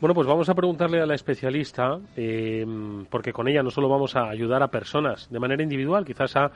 Bueno, 0.00 0.12
pues 0.14 0.26
vamos 0.26 0.48
a 0.48 0.54
preguntarle 0.54 1.00
a 1.00 1.06
la 1.06 1.14
especialista, 1.14 1.98
eh, 2.16 2.66
porque 3.08 3.32
con 3.32 3.48
ella 3.48 3.62
no 3.62 3.70
solo 3.70 3.88
vamos 3.88 4.16
a 4.16 4.28
ayudar 4.28 4.62
a 4.62 4.68
personas 4.68 5.30
de 5.30 5.38
manera 5.38 5.62
individual, 5.62 6.04
quizás 6.04 6.36
a 6.36 6.50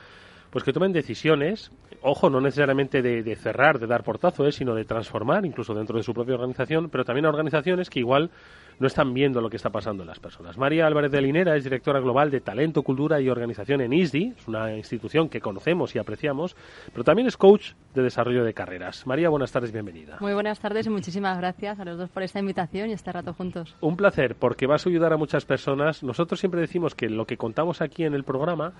pues 0.51 0.65
que 0.65 0.73
tomen 0.73 0.93
decisiones, 0.93 1.71
ojo, 2.03 2.31
no 2.31 2.41
necesariamente 2.41 3.03
de, 3.03 3.37
cerrar, 3.37 3.79
de 3.79 3.87
dar 3.87 4.03
portazo, 4.03 4.47
eh, 4.47 4.53
sino 4.53 4.75
de 4.75 4.85
transformar, 4.85 5.45
incluso 5.45 5.75
dentro 5.75 5.97
de 5.99 6.03
su 6.03 6.15
propia 6.15 6.35
organización, 6.35 6.89
pero 6.91 7.05
también 7.05 7.27
a 7.27 7.29
organizaciones 7.29 7.91
que 7.91 8.01
igual 8.01 8.31
no 8.79 8.87
están 8.87 9.13
viendo 9.13 9.41
lo 9.41 9.51
que 9.51 9.57
está 9.57 9.71
pasando 9.71 10.03
en 10.03 10.09
las 10.09 10.21
personas. 10.21 10.57
María 10.57 10.87
Álvarez 10.87 11.11
de 11.11 11.21
Linera 11.21 11.57
es 11.57 11.65
directora 11.65 12.01
global 12.01 12.31
de 12.31 12.41
Talento, 12.41 12.83
Cultura 12.83 13.21
y 13.21 13.29
Organización 13.29 13.81
en 13.81 13.93
ISDI, 13.93 14.35
es 14.37 14.49
una 14.49 14.77
institución 14.77 15.29
que 15.29 15.41
conocemos 15.41 15.95
y 15.95 15.99
apreciamos, 15.99 16.57
pero 16.93 17.05
también 17.05 17.29
es 17.29 17.37
coach 17.37 17.73
de 17.95 18.03
desarrollo 18.03 18.45
de 18.45 18.55
carreras. 18.55 19.07
María, 19.07 19.29
buenas 19.29 19.53
tardes, 19.53 19.73
bienvenida. 19.73 20.19
Muy 20.21 20.35
buenas 20.35 20.61
tardes 20.61 20.87
y 20.87 20.91
muchísimas 20.91 21.39
gracias 21.39 21.81
a 21.81 21.85
los 21.85 21.99
dos 21.99 22.11
por 22.11 22.23
esta 22.23 22.39
invitación 22.39 22.91
y 22.91 22.93
este 22.93 23.13
rato 23.13 23.35
juntos. 23.35 23.77
Un 23.81 23.97
placer, 23.97 24.37
porque 24.37 24.67
vas 24.67 24.87
a 24.87 24.89
ayudar 24.89 25.13
a 25.13 25.17
muchas 25.17 25.45
personas. 25.45 26.03
Nosotros 26.03 26.41
siempre 26.41 26.61
decimos 26.61 26.95
que 26.95 27.09
lo 27.09 27.27
que 27.27 27.37
contamos 27.37 27.81
aquí 27.81 28.05
en 28.05 28.15
el 28.15 28.25
programa 28.25 28.73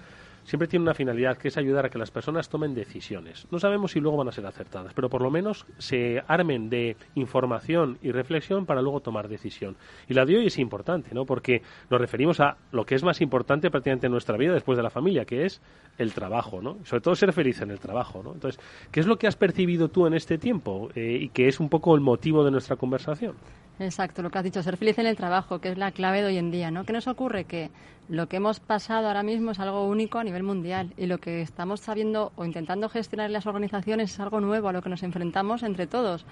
siempre 0.49 0.67
tiene 0.67 0.85
una 0.85 0.95
finalidad 0.95 1.37
que 1.37 1.49
es 1.49 1.59
ayudar 1.59 1.85
a 1.85 1.91
que 1.91 1.99
las 1.99 2.11
personas 2.11 2.49
tomen 2.49 2.75
decisiones. 2.75 3.47
No 3.51 3.59
sabemos 3.59 3.93
si 3.93 4.01
luego 4.01 4.17
van 4.17 4.29
a 4.29 4.33
ser 4.33 4.47
acertadas, 4.47 4.95
pero 4.95 5.11
por 5.11 5.21
lo 5.21 5.31
menos 5.31 5.67
se 5.77 6.23
armen 6.27 6.71
de 6.71 6.97
información 7.17 7.99
y 8.01 8.13
reflexión 8.13 8.65
para 8.65 8.81
luego 8.81 9.01
tomar 9.01 9.29
decisión. 9.29 9.77
Y 10.09 10.15
la 10.15 10.25
de 10.25 10.39
hoy 10.39 10.47
es 10.47 10.59
importante, 10.59 11.15
¿no? 11.15 11.27
Porque 11.27 11.61
nos 11.91 12.01
referimos 12.01 12.41
a 12.41 12.57
lo 12.73 12.87
que 12.87 12.95
es 12.95 13.05
más 13.05 13.21
importante 13.21 13.71
prácticamente 13.71 14.07
en 14.07 14.13
nuestra 14.13 14.39
vida 14.39 14.55
después 14.55 14.79
de 14.79 14.83
la 14.83 14.89
familia, 14.91 15.27
que 15.27 15.45
es 15.45 15.61
el 15.99 16.15
trabajo, 16.15 16.63
¿no? 16.63 16.79
Sobre 16.85 17.03
todo 17.03 17.15
ser 17.15 17.35
feliz 17.35 17.61
en 17.61 17.71
el 17.71 17.79
trabajo, 17.79 18.23
¿no? 18.23 18.33
Entonces, 18.33 18.59
¿qué 18.91 19.01
es 19.01 19.07
lo 19.07 19.19
que 19.19 19.27
has 19.27 19.37
percibido 19.37 19.89
tú 19.89 20.07
en 20.07 20.15
este 20.15 20.39
tiempo 20.39 20.89
eh, 20.95 21.19
y 21.21 21.29
que 21.29 21.49
es 21.49 21.61
un 21.61 21.69
poco 21.69 21.95
el 21.95 22.01
motivo 22.01 22.43
de 22.43 22.51
nuestra 22.51 22.77
conversación? 22.77 23.35
Exacto, 23.81 24.23
lo 24.23 24.31
que 24.31 24.39
has 24.39 24.45
dicho, 24.45 24.63
ser 24.63 24.77
feliz 24.77 24.99
en 24.99 25.07
el 25.07 25.17
trabajo, 25.17 25.61
que 25.61 25.71
es 25.71 25.79
la 25.79 25.93
clave 25.93 26.21
de 26.21 26.27
hoy 26.27 26.37
en 26.37 26.51
día, 26.51 26.73
¿no? 26.73 26.85
¿Qué 26.85 26.93
nos 26.93 27.07
ocurre? 27.07 27.45
Que 27.45 27.71
lo 28.09 28.29
que 28.29 28.39
hemos 28.39 28.59
pasado 28.59 29.07
ahora 29.07 29.23
mismo 29.23 29.53
es 29.53 29.61
algo 29.61 29.87
único 29.87 30.19
a 30.19 30.25
nivel 30.25 30.43
mundial 30.43 30.93
y 30.97 31.07
lo 31.07 31.19
que 31.19 31.43
estamos 31.43 31.81
sabiendo 31.81 32.33
o 32.35 32.45
intentando 32.45 32.89
gestionar 32.89 33.27
en 33.27 33.35
las 33.35 33.47
organizaciones 33.47 34.13
es 34.13 34.19
algo 34.19 34.41
nuevo 34.41 34.69
a 34.69 34.73
lo 34.73 34.83
que 34.83 34.89
nos 34.89 35.05
enfrentamos 35.05 35.63
entre 35.63 35.87
todos. 35.87 36.27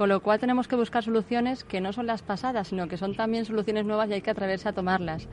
Con 0.00 0.08
lo 0.08 0.20
cual 0.20 0.40
tenemos 0.40 0.66
que 0.66 0.76
buscar 0.76 1.04
soluciones 1.04 1.62
que 1.62 1.82
no 1.82 1.92
son 1.92 2.06
las 2.06 2.22
pasadas, 2.22 2.68
sino 2.68 2.88
que 2.88 2.96
son 2.96 3.14
también 3.14 3.44
soluciones 3.44 3.84
nuevas 3.84 4.08
y 4.08 4.14
hay 4.14 4.22
que 4.22 4.30
atreverse 4.30 4.66
a 4.66 4.72
tomarlas. 4.72 5.28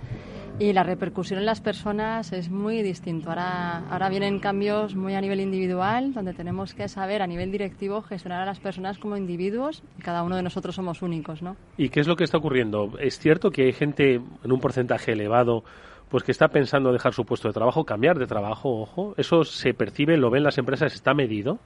Y 0.60 0.74
la 0.74 0.84
repercusión 0.84 1.40
en 1.40 1.46
las 1.46 1.62
personas 1.62 2.34
es 2.34 2.50
muy 2.50 2.82
distinto. 2.82 3.30
Ahora, 3.30 3.88
ahora 3.90 4.10
vienen 4.10 4.40
cambios 4.40 4.94
muy 4.94 5.16
a 5.16 5.22
nivel 5.22 5.40
individual, 5.40 6.14
donde 6.14 6.34
tenemos 6.34 6.74
que 6.74 6.90
saber 6.90 7.22
a 7.22 7.28
nivel 7.28 7.50
directivo 7.50 8.02
gestionar 8.02 8.42
a 8.42 8.46
las 8.46 8.60
personas 8.60 8.98
como 8.98 9.16
individuos 9.16 9.84
y 9.98 10.02
cada 10.02 10.22
uno 10.22 10.36
de 10.36 10.44
nosotros 10.44 10.76
somos 10.76 11.02
únicos, 11.02 11.42
¿no? 11.42 11.56
¿Y 11.78 11.88
qué 11.88 12.02
es 12.02 12.08
lo 12.10 12.18
que 12.18 12.26
está 12.26 12.38
ocurriendo? 12.38 12.92
¿Es 13.00 13.20
cierto 13.20 13.52
que 13.52 13.68
hay 13.68 13.72
gente 13.72 14.16
en 14.16 14.52
un 14.52 14.60
porcentaje 14.60 15.14
elevado 15.14 15.64
pues 16.10 16.24
que 16.24 16.34
está 16.34 16.50
pensando 16.50 16.92
dejar 16.92 17.14
su 17.14 17.24
puesto 17.24 17.48
de 17.48 17.54
trabajo, 17.54 17.86
cambiar 17.86 18.20
de 18.20 18.28
trabajo, 18.28 18.82
ojo? 18.82 19.14
¿Eso 19.16 19.46
se 19.46 19.74
percibe, 19.74 20.18
lo 20.18 20.30
ven 20.30 20.44
las 20.44 20.58
empresas, 20.58 20.94
está 20.94 21.14
medido? 21.14 21.58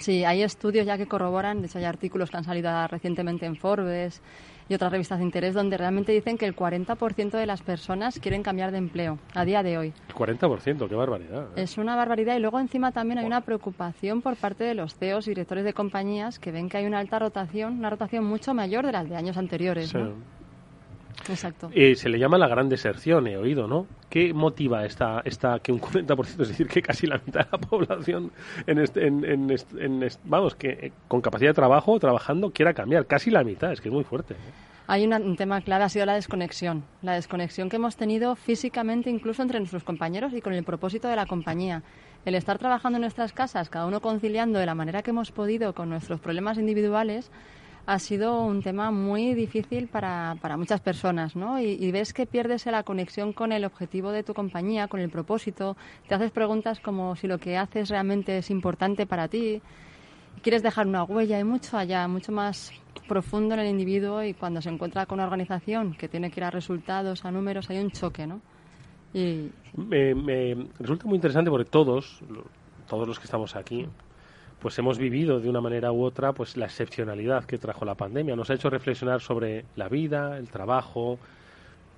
Sí, 0.00 0.24
hay 0.24 0.42
estudios 0.42 0.86
ya 0.86 0.96
que 0.96 1.06
corroboran, 1.06 1.60
de 1.60 1.66
hecho 1.66 1.78
hay 1.78 1.84
artículos 1.84 2.30
que 2.30 2.36
han 2.36 2.44
salido 2.44 2.70
recientemente 2.86 3.46
en 3.46 3.56
Forbes 3.56 4.22
y 4.68 4.74
otras 4.74 4.92
revistas 4.92 5.18
de 5.18 5.24
interés 5.24 5.54
donde 5.54 5.76
realmente 5.76 6.12
dicen 6.12 6.36
que 6.36 6.46
el 6.46 6.54
40% 6.54 7.30
de 7.30 7.46
las 7.46 7.62
personas 7.62 8.18
quieren 8.20 8.42
cambiar 8.42 8.70
de 8.70 8.78
empleo 8.78 9.18
a 9.34 9.44
día 9.44 9.62
de 9.62 9.78
hoy. 9.78 9.92
40%, 10.14 10.88
qué 10.88 10.94
barbaridad. 10.94 11.48
¿eh? 11.56 11.62
Es 11.62 11.78
una 11.78 11.96
barbaridad 11.96 12.36
y 12.36 12.40
luego 12.40 12.60
encima 12.60 12.92
también 12.92 13.18
hay 13.18 13.26
una 13.26 13.40
preocupación 13.40 14.22
por 14.22 14.36
parte 14.36 14.64
de 14.64 14.74
los 14.74 14.94
CEOs 14.94 15.26
y 15.26 15.30
directores 15.30 15.64
de 15.64 15.72
compañías 15.72 16.38
que 16.38 16.52
ven 16.52 16.68
que 16.68 16.76
hay 16.76 16.86
una 16.86 16.98
alta 16.98 17.18
rotación, 17.18 17.78
una 17.78 17.90
rotación 17.90 18.24
mucho 18.24 18.54
mayor 18.54 18.84
de 18.86 18.92
las 18.92 19.08
de 19.08 19.16
años 19.16 19.36
anteriores. 19.36 19.92
Exacto. 21.28 21.70
Eh, 21.72 21.94
se 21.94 22.08
le 22.08 22.18
llama 22.18 22.38
la 22.38 22.48
gran 22.48 22.68
deserción, 22.68 23.26
he 23.26 23.36
oído, 23.36 23.66
¿no? 23.66 23.86
¿Qué 24.08 24.32
motiva 24.32 24.84
esta, 24.84 25.20
esta 25.24 25.58
que 25.60 25.72
un 25.72 25.80
40%, 25.80 26.20
es 26.42 26.48
decir, 26.48 26.68
que 26.68 26.82
casi 26.82 27.06
la 27.06 27.20
mitad 27.24 27.46
de 27.46 27.48
la 27.52 27.58
población, 27.58 28.32
en, 28.66 28.78
este, 28.78 29.06
en, 29.06 30.08
vamos, 30.24 30.54
que 30.54 30.68
eh, 30.68 30.92
con 31.06 31.20
capacidad 31.20 31.50
de 31.50 31.54
trabajo, 31.54 31.98
trabajando, 31.98 32.50
quiera 32.50 32.74
cambiar? 32.74 33.06
Casi 33.06 33.30
la 33.30 33.44
mitad, 33.44 33.72
es 33.72 33.80
que 33.80 33.88
es 33.88 33.94
muy 33.94 34.04
fuerte. 34.04 34.34
¿eh? 34.34 34.68
Hay 34.90 35.06
un 35.06 35.36
tema 35.36 35.60
clave, 35.60 35.84
ha 35.84 35.88
sido 35.90 36.06
la 36.06 36.14
desconexión. 36.14 36.82
La 37.02 37.12
desconexión 37.12 37.68
que 37.68 37.76
hemos 37.76 37.96
tenido 37.96 38.34
físicamente, 38.36 39.10
incluso 39.10 39.42
entre 39.42 39.58
nuestros 39.58 39.84
compañeros 39.84 40.32
y 40.32 40.40
con 40.40 40.54
el 40.54 40.64
propósito 40.64 41.08
de 41.08 41.16
la 41.16 41.26
compañía. 41.26 41.82
El 42.24 42.34
estar 42.34 42.58
trabajando 42.58 42.96
en 42.96 43.02
nuestras 43.02 43.34
casas, 43.34 43.68
cada 43.68 43.84
uno 43.84 44.00
conciliando 44.00 44.58
de 44.58 44.64
la 44.64 44.74
manera 44.74 45.02
que 45.02 45.10
hemos 45.10 45.30
podido 45.30 45.74
con 45.74 45.90
nuestros 45.90 46.20
problemas 46.20 46.56
individuales, 46.56 47.30
ha 47.88 47.98
sido 47.98 48.42
un 48.42 48.60
tema 48.60 48.90
muy 48.90 49.32
difícil 49.32 49.88
para, 49.88 50.36
para 50.42 50.58
muchas 50.58 50.78
personas, 50.78 51.34
¿no? 51.34 51.58
Y, 51.58 51.90
ves 51.90 52.12
que 52.12 52.26
pierdes 52.26 52.66
la 52.66 52.82
conexión 52.82 53.32
con 53.32 53.50
el 53.50 53.64
objetivo 53.64 54.10
de 54.10 54.22
tu 54.22 54.34
compañía, 54.34 54.88
con 54.88 55.00
el 55.00 55.08
propósito, 55.08 55.74
te 56.06 56.14
haces 56.14 56.30
preguntas 56.30 56.80
como 56.80 57.16
si 57.16 57.26
lo 57.26 57.38
que 57.38 57.56
haces 57.56 57.88
realmente 57.88 58.36
es 58.36 58.50
importante 58.50 59.06
para 59.06 59.28
ti, 59.28 59.62
quieres 60.42 60.62
dejar 60.62 60.86
una 60.86 61.02
huella, 61.04 61.40
y 61.40 61.44
mucho 61.44 61.78
allá, 61.78 62.06
mucho 62.08 62.30
más 62.30 62.72
profundo 63.08 63.54
en 63.54 63.60
el 63.60 63.68
individuo 63.68 64.22
y 64.22 64.34
cuando 64.34 64.60
se 64.60 64.68
encuentra 64.68 65.06
con 65.06 65.16
una 65.16 65.24
organización 65.24 65.94
que 65.94 66.08
tiene 66.08 66.30
que 66.30 66.40
ir 66.40 66.44
a 66.44 66.50
resultados, 66.50 67.24
a 67.24 67.30
números, 67.30 67.70
hay 67.70 67.78
un 67.78 67.90
choque, 67.90 68.26
¿no? 68.26 68.42
Y... 69.14 69.48
Me, 69.74 70.14
me 70.14 70.68
resulta 70.78 71.06
muy 71.06 71.14
interesante 71.14 71.50
porque 71.50 71.70
todos, 71.70 72.20
todos 72.86 73.08
los 73.08 73.18
que 73.18 73.24
estamos 73.24 73.56
aquí, 73.56 73.88
pues 74.60 74.78
hemos 74.78 74.98
vivido 74.98 75.40
de 75.40 75.48
una 75.48 75.60
manera 75.60 75.92
u 75.92 76.02
otra 76.02 76.32
pues 76.32 76.56
la 76.56 76.66
excepcionalidad 76.66 77.44
que 77.44 77.58
trajo 77.58 77.84
la 77.84 77.94
pandemia. 77.94 78.36
Nos 78.36 78.50
ha 78.50 78.54
hecho 78.54 78.70
reflexionar 78.70 79.20
sobre 79.20 79.64
la 79.76 79.88
vida, 79.88 80.36
el 80.36 80.48
trabajo, 80.48 81.18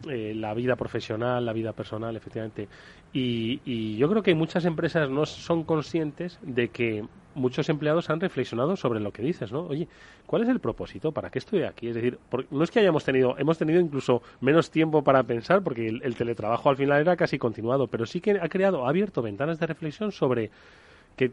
eh, 0.08 0.34
la 0.34 0.54
vida 0.54 0.76
profesional, 0.76 1.44
la 1.44 1.52
vida 1.52 1.72
personal, 1.72 2.16
efectivamente. 2.16 2.68
Y, 3.12 3.60
y, 3.64 3.96
yo 3.96 4.08
creo 4.08 4.22
que 4.22 4.34
muchas 4.34 4.64
empresas 4.64 5.10
no 5.10 5.26
son 5.26 5.64
conscientes 5.64 6.38
de 6.42 6.68
que 6.68 7.04
muchos 7.34 7.68
empleados 7.68 8.08
han 8.08 8.20
reflexionado 8.20 8.76
sobre 8.76 9.00
lo 9.00 9.12
que 9.12 9.22
dices, 9.22 9.52
¿no? 9.52 9.66
Oye, 9.66 9.88
¿cuál 10.26 10.42
es 10.42 10.48
el 10.48 10.60
propósito? 10.60 11.12
¿Para 11.12 11.30
qué 11.30 11.38
estoy 11.38 11.62
aquí? 11.64 11.88
Es 11.88 11.94
decir, 11.94 12.18
no 12.50 12.64
es 12.64 12.70
que 12.70 12.80
hayamos 12.80 13.04
tenido, 13.04 13.36
hemos 13.38 13.58
tenido 13.58 13.80
incluso 13.80 14.22
menos 14.40 14.70
tiempo 14.70 15.02
para 15.02 15.22
pensar, 15.24 15.62
porque 15.62 15.86
el, 15.86 16.02
el 16.02 16.14
teletrabajo 16.14 16.70
al 16.70 16.76
final 16.76 17.00
era 17.00 17.16
casi 17.16 17.38
continuado, 17.38 17.88
pero 17.88 18.06
sí 18.06 18.20
que 18.20 18.32
ha 18.40 18.48
creado, 18.48 18.86
ha 18.86 18.88
abierto 18.88 19.22
ventanas 19.22 19.58
de 19.58 19.66
reflexión 19.66 20.12
sobre 20.12 20.50
que 21.16 21.30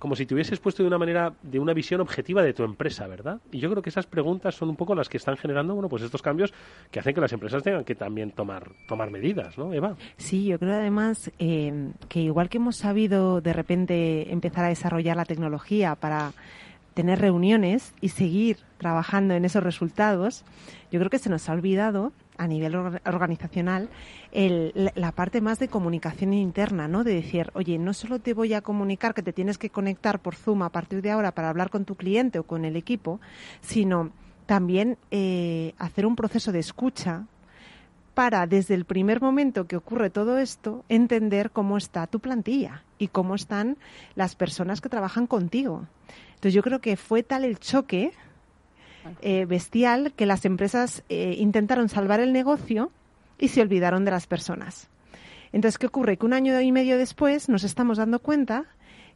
como 0.00 0.16
si 0.16 0.24
te 0.24 0.34
hubieses 0.34 0.58
puesto 0.58 0.82
de 0.82 0.86
una 0.86 0.98
manera, 0.98 1.34
de 1.42 1.58
una 1.60 1.74
visión 1.74 2.00
objetiva 2.00 2.42
de 2.42 2.54
tu 2.54 2.64
empresa, 2.64 3.06
¿verdad? 3.06 3.38
Y 3.52 3.58
yo 3.58 3.70
creo 3.70 3.82
que 3.82 3.90
esas 3.90 4.06
preguntas 4.06 4.54
son 4.54 4.70
un 4.70 4.76
poco 4.76 4.94
las 4.94 5.10
que 5.10 5.18
están 5.18 5.36
generando, 5.36 5.74
bueno, 5.74 5.90
pues 5.90 6.02
estos 6.02 6.22
cambios 6.22 6.54
que 6.90 7.00
hacen 7.00 7.14
que 7.14 7.20
las 7.20 7.32
empresas 7.32 7.62
tengan 7.62 7.84
que 7.84 7.94
también 7.94 8.32
tomar, 8.32 8.70
tomar 8.88 9.10
medidas, 9.10 9.58
¿no, 9.58 9.72
Eva? 9.74 9.96
Sí, 10.16 10.46
yo 10.46 10.58
creo 10.58 10.72
además 10.72 11.30
eh, 11.38 11.92
que 12.08 12.20
igual 12.20 12.48
que 12.48 12.56
hemos 12.56 12.76
sabido 12.76 13.42
de 13.42 13.52
repente 13.52 14.32
empezar 14.32 14.64
a 14.64 14.68
desarrollar 14.68 15.18
la 15.18 15.26
tecnología 15.26 15.94
para 15.96 16.32
tener 16.94 17.20
reuniones 17.20 17.94
y 18.00 18.08
seguir 18.08 18.56
trabajando 18.78 19.34
en 19.34 19.44
esos 19.44 19.62
resultados, 19.62 20.44
yo 20.90 20.98
creo 20.98 21.10
que 21.10 21.18
se 21.18 21.28
nos 21.28 21.48
ha 21.48 21.52
olvidado 21.52 22.12
a 22.40 22.46
nivel 22.46 22.74
organizacional 22.74 23.90
la 24.32 25.12
parte 25.12 25.42
más 25.42 25.58
de 25.58 25.68
comunicación 25.68 26.32
interna, 26.32 26.88
¿no? 26.88 27.04
De 27.04 27.12
decir, 27.14 27.50
oye, 27.52 27.78
no 27.78 27.92
solo 27.92 28.18
te 28.18 28.32
voy 28.32 28.54
a 28.54 28.62
comunicar 28.62 29.12
que 29.12 29.22
te 29.22 29.34
tienes 29.34 29.58
que 29.58 29.68
conectar 29.68 30.20
por 30.20 30.34
Zoom 30.34 30.62
a 30.62 30.70
partir 30.70 31.02
de 31.02 31.10
ahora 31.10 31.32
para 31.32 31.50
hablar 31.50 31.68
con 31.68 31.84
tu 31.84 31.96
cliente 31.96 32.38
o 32.38 32.44
con 32.44 32.64
el 32.64 32.76
equipo, 32.76 33.20
sino 33.60 34.10
también 34.46 34.96
eh, 35.10 35.74
hacer 35.76 36.06
un 36.06 36.16
proceso 36.16 36.50
de 36.50 36.60
escucha 36.60 37.26
para, 38.14 38.46
desde 38.46 38.74
el 38.74 38.86
primer 38.86 39.20
momento 39.20 39.66
que 39.66 39.76
ocurre 39.76 40.08
todo 40.08 40.38
esto, 40.38 40.82
entender 40.88 41.50
cómo 41.50 41.76
está 41.76 42.06
tu 42.06 42.20
plantilla 42.20 42.84
y 42.98 43.08
cómo 43.08 43.34
están 43.34 43.76
las 44.14 44.34
personas 44.34 44.80
que 44.80 44.88
trabajan 44.88 45.26
contigo. 45.26 45.86
Entonces 46.28 46.54
yo 46.54 46.62
creo 46.62 46.80
que 46.80 46.96
fue 46.96 47.22
tal 47.22 47.44
el 47.44 47.58
choque 47.58 48.12
eh, 49.22 49.44
bestial 49.46 50.12
que 50.14 50.26
las 50.26 50.44
empresas 50.44 51.02
eh, 51.08 51.34
intentaron 51.38 51.88
salvar 51.88 52.20
el 52.20 52.32
negocio 52.32 52.90
y 53.38 53.48
se 53.48 53.60
olvidaron 53.60 54.04
de 54.04 54.10
las 54.10 54.26
personas. 54.26 54.88
Entonces, 55.52 55.78
¿qué 55.78 55.86
ocurre? 55.86 56.16
Que 56.16 56.26
un 56.26 56.32
año 56.32 56.60
y 56.60 56.72
medio 56.72 56.98
después 56.98 57.48
nos 57.48 57.64
estamos 57.64 57.98
dando 57.98 58.20
cuenta 58.20 58.66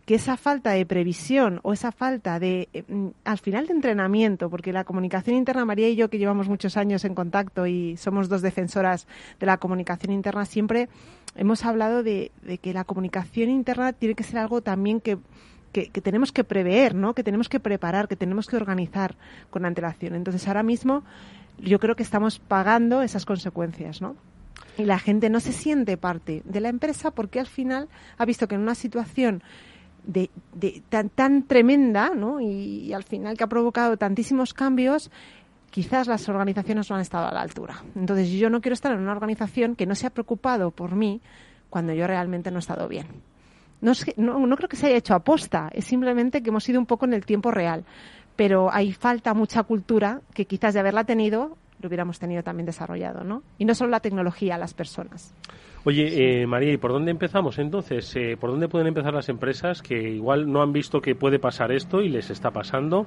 que 0.05 0.17
esa 0.17 0.37
falta 0.37 0.73
de 0.73 0.85
previsión 0.85 1.61
o 1.62 1.73
esa 1.73 1.91
falta 1.91 2.38
de, 2.38 2.69
eh, 2.73 2.85
mm, 2.87 3.09
al 3.25 3.38
final, 3.38 3.67
de 3.67 3.73
entrenamiento, 3.73 4.50
porque 4.50 4.73
la 4.73 4.85
comunicación 4.85 5.37
interna, 5.37 5.64
María 5.64 5.88
y 5.88 5.97
yo, 5.97 6.11
que 6.11 6.19
llevamos 6.19 6.49
muchos 6.49 6.76
años 6.76 7.05
en 7.05 7.14
contacto 7.14 7.67
y 7.67 7.97
somos 7.97 8.29
dos 8.29 8.43
defensoras 8.43 9.07
de 9.41 9.47
la 9.47 9.57
comunicación 9.57 10.12
interna, 10.12 10.45
siempre 10.45 10.88
hemos 11.37 11.64
hablado 11.64 12.03
de 12.03 12.31
que 12.61 12.75
la 12.75 12.85
comunicación 12.85 13.49
interna 13.49 13.93
tiene 13.93 14.14
que 14.14 14.25
ser 14.25 14.38
algo 14.38 14.61
también 14.61 15.00
que 15.00 15.19
que, 15.75 16.00
tenemos 16.00 16.31
que 16.31 16.45
prever, 16.45 16.95
¿no? 16.95 17.14
que 17.14 17.25
tenemos 17.25 17.49
que 17.49 17.59
preparar, 17.59 18.07
que 18.07 18.14
tenemos 18.14 18.47
que 18.47 18.57
organizar 18.57 19.16
con 19.50 19.66
antelación. 19.66 20.14
Entonces, 20.14 20.47
ahora 20.47 20.62
mismo 20.62 21.02
yo 21.59 21.81
creo 21.81 21.97
que 21.97 22.04
estamos 22.04 22.38
pagando 22.38 23.02
esas 23.02 23.26
consecuencias. 23.26 24.00
¿no? 24.00 24.14
Y 24.78 24.85
la 24.85 25.00
gente 25.00 25.28
no 25.31 25.40
se 25.40 25.52
siente 25.52 25.97
parte 25.97 26.43
de 26.45 26.61
la 26.61 26.69
empresa 26.69 27.11
porque 27.11 27.40
al 27.40 27.49
final 27.49 27.88
ha 28.16 28.25
visto 28.25 28.47
que 28.47 28.54
en 28.54 28.61
una 28.61 28.76
situación 28.76 29.43
de, 30.04 30.31
tan, 30.88 31.09
tan, 31.09 31.43
tremenda 31.43 32.12
¿no? 32.14 32.40
y, 32.40 32.93
al 32.93 33.02
final 33.02 33.37
que 33.37 33.43
ha 33.43 33.49
provocado 33.49 33.97
tantísimos 33.97 34.54
cambios, 34.54 35.11
quizás 35.71 36.07
las 36.07 36.28
organizaciones 36.28 36.88
no 36.88 36.97
han 36.97 37.02
estado 37.02 37.26
a 37.26 37.33
la 37.33 37.40
altura. 37.40 37.83
Entonces 37.97 38.31
yo 38.31 38.49
no 38.49 38.61
quiero 38.61 38.75
estar 38.75 38.93
en 38.93 39.00
una 39.00 39.12
organización 39.12 39.75
que 39.75 39.87
no 39.87 39.97
se 39.97 40.07
ha 40.07 40.11
preocupado 40.11 40.71
por 40.71 40.95
mí 40.95 41.21
cuando 41.69 41.93
yo 41.95 42.07
realmente 42.07 42.52
no 42.52 42.59
he 42.59 42.61
estado 42.61 42.87
bien. 42.87 43.34
No, 43.85 44.47
no, 44.47 44.57
creo 44.57 44.69
que 44.69 44.76
se 44.76 44.87
haya 44.87 44.97
hecho 44.97 45.14
aposta, 45.14 45.69
es 45.73 45.85
simplemente 45.85 46.43
que 46.43 46.49
hemos 46.49 46.69
ido 46.69 46.81
un 46.81 46.87
poco 46.87 47.05
en 47.05 47.12
el 47.12 47.26
tiempo 47.26 47.50
real. 47.50 47.85
Pero 48.35 48.73
hay 48.73 48.93
falta 48.93 49.35
mucha 49.35 49.62
cultura 49.62 50.23
que 50.33 50.47
quizás 50.47 50.75
de 50.75 50.81
haberla 50.81 51.05
tenido 51.05 51.57
lo 51.81 51.88
hubiéramos 51.88 52.19
tenido 52.19 52.43
también 52.43 52.64
desarrollado, 52.64 53.25
¿no? 53.25 53.43
Y 53.59 53.67
no 53.67 53.75
solo 53.75 53.91
la 53.91 54.00
tecnología, 54.00 54.57
las 54.57 54.73
personas. 54.73 55.35
Oye, 55.85 56.41
eh, 56.43 56.47
María, 56.47 56.73
¿y 56.73 56.79
por 56.79 56.93
dónde 56.93 57.11
empezamos 57.11 57.59
entonces? 57.59 58.11
Eh, 58.17 58.38
¿Por 58.41 58.50
dónde 58.50 58.69
pueden 58.69 58.87
empezar 58.87 59.12
las 59.12 59.29
empresas 59.29 59.83
que 59.83 60.00
igual 60.00 60.50
no 60.50 60.62
han 60.62 60.73
visto 60.73 61.03
que 61.03 61.14
puede 61.14 61.38
pasar 61.38 61.73
esto 61.73 62.00
y 62.00 62.09
les 62.09 62.31
está 62.31 62.50
pasando? 62.53 63.07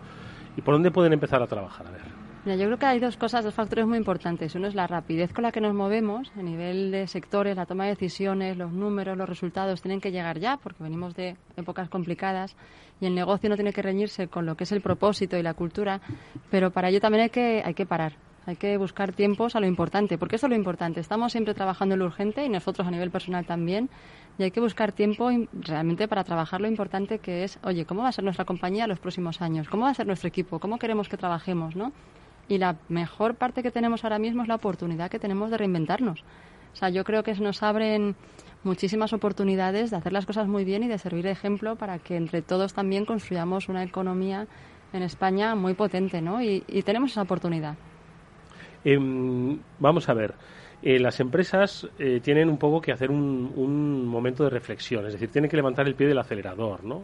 ¿Y 0.56 0.62
por 0.62 0.76
dónde 0.76 0.92
pueden 0.92 1.12
empezar 1.14 1.42
a 1.42 1.48
trabajar? 1.48 1.88
A 1.88 1.92
ver. 1.92 2.27
Mira, 2.48 2.60
yo 2.60 2.68
creo 2.68 2.80
que 2.80 2.86
hay 2.86 3.00
dos 3.00 3.18
cosas, 3.18 3.44
dos 3.44 3.54
factores 3.54 3.86
muy 3.86 3.98
importantes. 3.98 4.56
Uno 4.56 4.68
es 4.68 4.74
la 4.74 4.88
rapidez 4.88 5.34
con 5.34 5.44
la 5.44 5.52
que 5.52 5.60
nos 5.60 5.74
movemos 5.74 6.32
a 6.38 6.42
nivel 6.42 6.92
de 6.92 7.06
sectores, 7.06 7.58
la 7.58 7.66
toma 7.66 7.84
de 7.84 7.90
decisiones, 7.90 8.56
los 8.56 8.72
números, 8.72 9.18
los 9.18 9.28
resultados 9.28 9.82
tienen 9.82 10.00
que 10.00 10.14
llegar 10.14 10.40
ya 10.40 10.56
porque 10.56 10.82
venimos 10.82 11.14
de 11.14 11.36
épocas 11.58 11.90
complicadas 11.90 12.56
y 13.02 13.06
el 13.06 13.16
negocio 13.16 13.50
no 13.50 13.58
tiene 13.58 13.74
que 13.74 13.82
reñirse 13.82 14.30
con 14.30 14.46
lo 14.46 14.56
que 14.56 14.64
es 14.64 14.72
el 14.72 14.80
propósito 14.80 15.38
y 15.38 15.44
la 15.44 15.56
cultura, 15.56 16.00
pero 16.50 16.72
para 16.72 16.88
ello 16.88 17.02
también 17.02 17.24
hay 17.24 17.30
que, 17.32 17.62
hay 17.66 17.74
que 17.74 17.86
parar. 17.86 18.14
Hay 18.46 18.56
que 18.56 18.78
buscar 18.78 19.12
tiempos 19.12 19.58
a 19.58 19.60
lo 19.60 19.68
importante, 19.68 20.18
porque 20.18 20.38
eso 20.38 20.46
es 20.46 20.52
lo 20.52 20.56
importante. 20.56 21.02
Estamos 21.02 21.34
siempre 21.34 21.54
trabajando 21.54 21.96
en 21.96 22.00
lo 22.00 22.06
urgente 22.06 22.46
y 22.46 22.48
nosotros 22.48 22.88
a 22.88 22.92
nivel 22.92 23.12
personal 23.12 23.46
también. 23.46 23.90
Y 24.38 24.44
hay 24.44 24.52
que 24.52 24.62
buscar 24.62 24.94
tiempo 24.94 25.30
realmente 25.52 26.08
para 26.08 26.24
trabajar 26.24 26.62
lo 26.62 26.70
importante 26.70 27.20
que 27.20 27.44
es, 27.44 27.60
oye, 27.64 27.84
¿cómo 27.84 28.04
va 28.04 28.08
a 28.08 28.14
ser 28.14 28.24
nuestra 28.24 28.46
compañía 28.46 28.88
los 28.88 29.00
próximos 29.00 29.42
años? 29.42 29.68
¿Cómo 29.68 29.84
va 29.84 29.90
a 29.90 29.94
ser 29.94 30.08
nuestro 30.08 30.30
equipo? 30.30 30.60
¿Cómo 30.60 30.80
queremos 30.80 31.10
que 31.10 31.18
trabajemos? 31.18 31.76
¿no? 31.76 31.92
Y 32.50 32.58
la 32.58 32.78
mejor 32.88 33.36
parte 33.36 33.62
que 33.62 33.72
tenemos 33.72 34.04
ahora 34.04 34.20
mismo 34.20 34.42
es 34.42 34.48
la 34.48 34.56
oportunidad 34.56 35.10
que 35.10 35.20
tenemos 35.20 35.52
de 35.52 35.58
reinventarnos. 35.58 36.24
O 36.74 36.76
sea, 36.76 36.90
yo 36.90 37.04
creo 37.04 37.24
que 37.24 37.34
nos 37.36 37.64
abren 37.64 38.16
muchísimas 38.64 39.14
oportunidades 39.14 39.92
de 39.92 39.98
hacer 39.98 40.14
las 40.14 40.26
cosas 40.26 40.48
muy 40.48 40.64
bien 40.64 40.84
y 40.84 40.88
de 40.88 40.98
servir 40.98 41.24
de 41.24 41.32
ejemplo 41.32 41.76
para 41.76 42.00
que 42.00 42.16
entre 42.16 42.42
todos 42.42 42.74
también 42.74 43.06
construyamos 43.06 43.68
una 43.70 43.84
economía 43.84 44.48
en 44.94 45.04
España 45.04 45.56
muy 45.56 45.74
potente, 45.74 46.22
¿no? 46.22 46.42
Y, 46.42 46.62
tenemos 46.84 47.12
esa 47.12 47.24
oportunidad. 47.24 47.76
Em, 48.86 49.60
vamos 49.80 50.08
a 50.08 50.14
ver. 50.14 50.34
Eh, 50.84 51.00
las 51.00 51.20
empresas 51.20 51.88
eh, 51.98 52.20
tienen 52.22 52.50
un 52.50 52.58
poco 52.58 52.80
que 52.80 52.92
hacer 52.92 53.10
un, 53.10 54.06
momento 54.06 54.44
de 54.44 54.52
reflexión, 54.52 55.06
es 55.08 55.14
decir, 55.14 55.30
tienen 55.30 55.50
que 55.50 55.58
levantar 55.58 55.88
el 55.88 55.96
pie 55.96 56.08
del 56.08 56.20
acelerador, 56.20 56.84
¿no? 56.84 57.02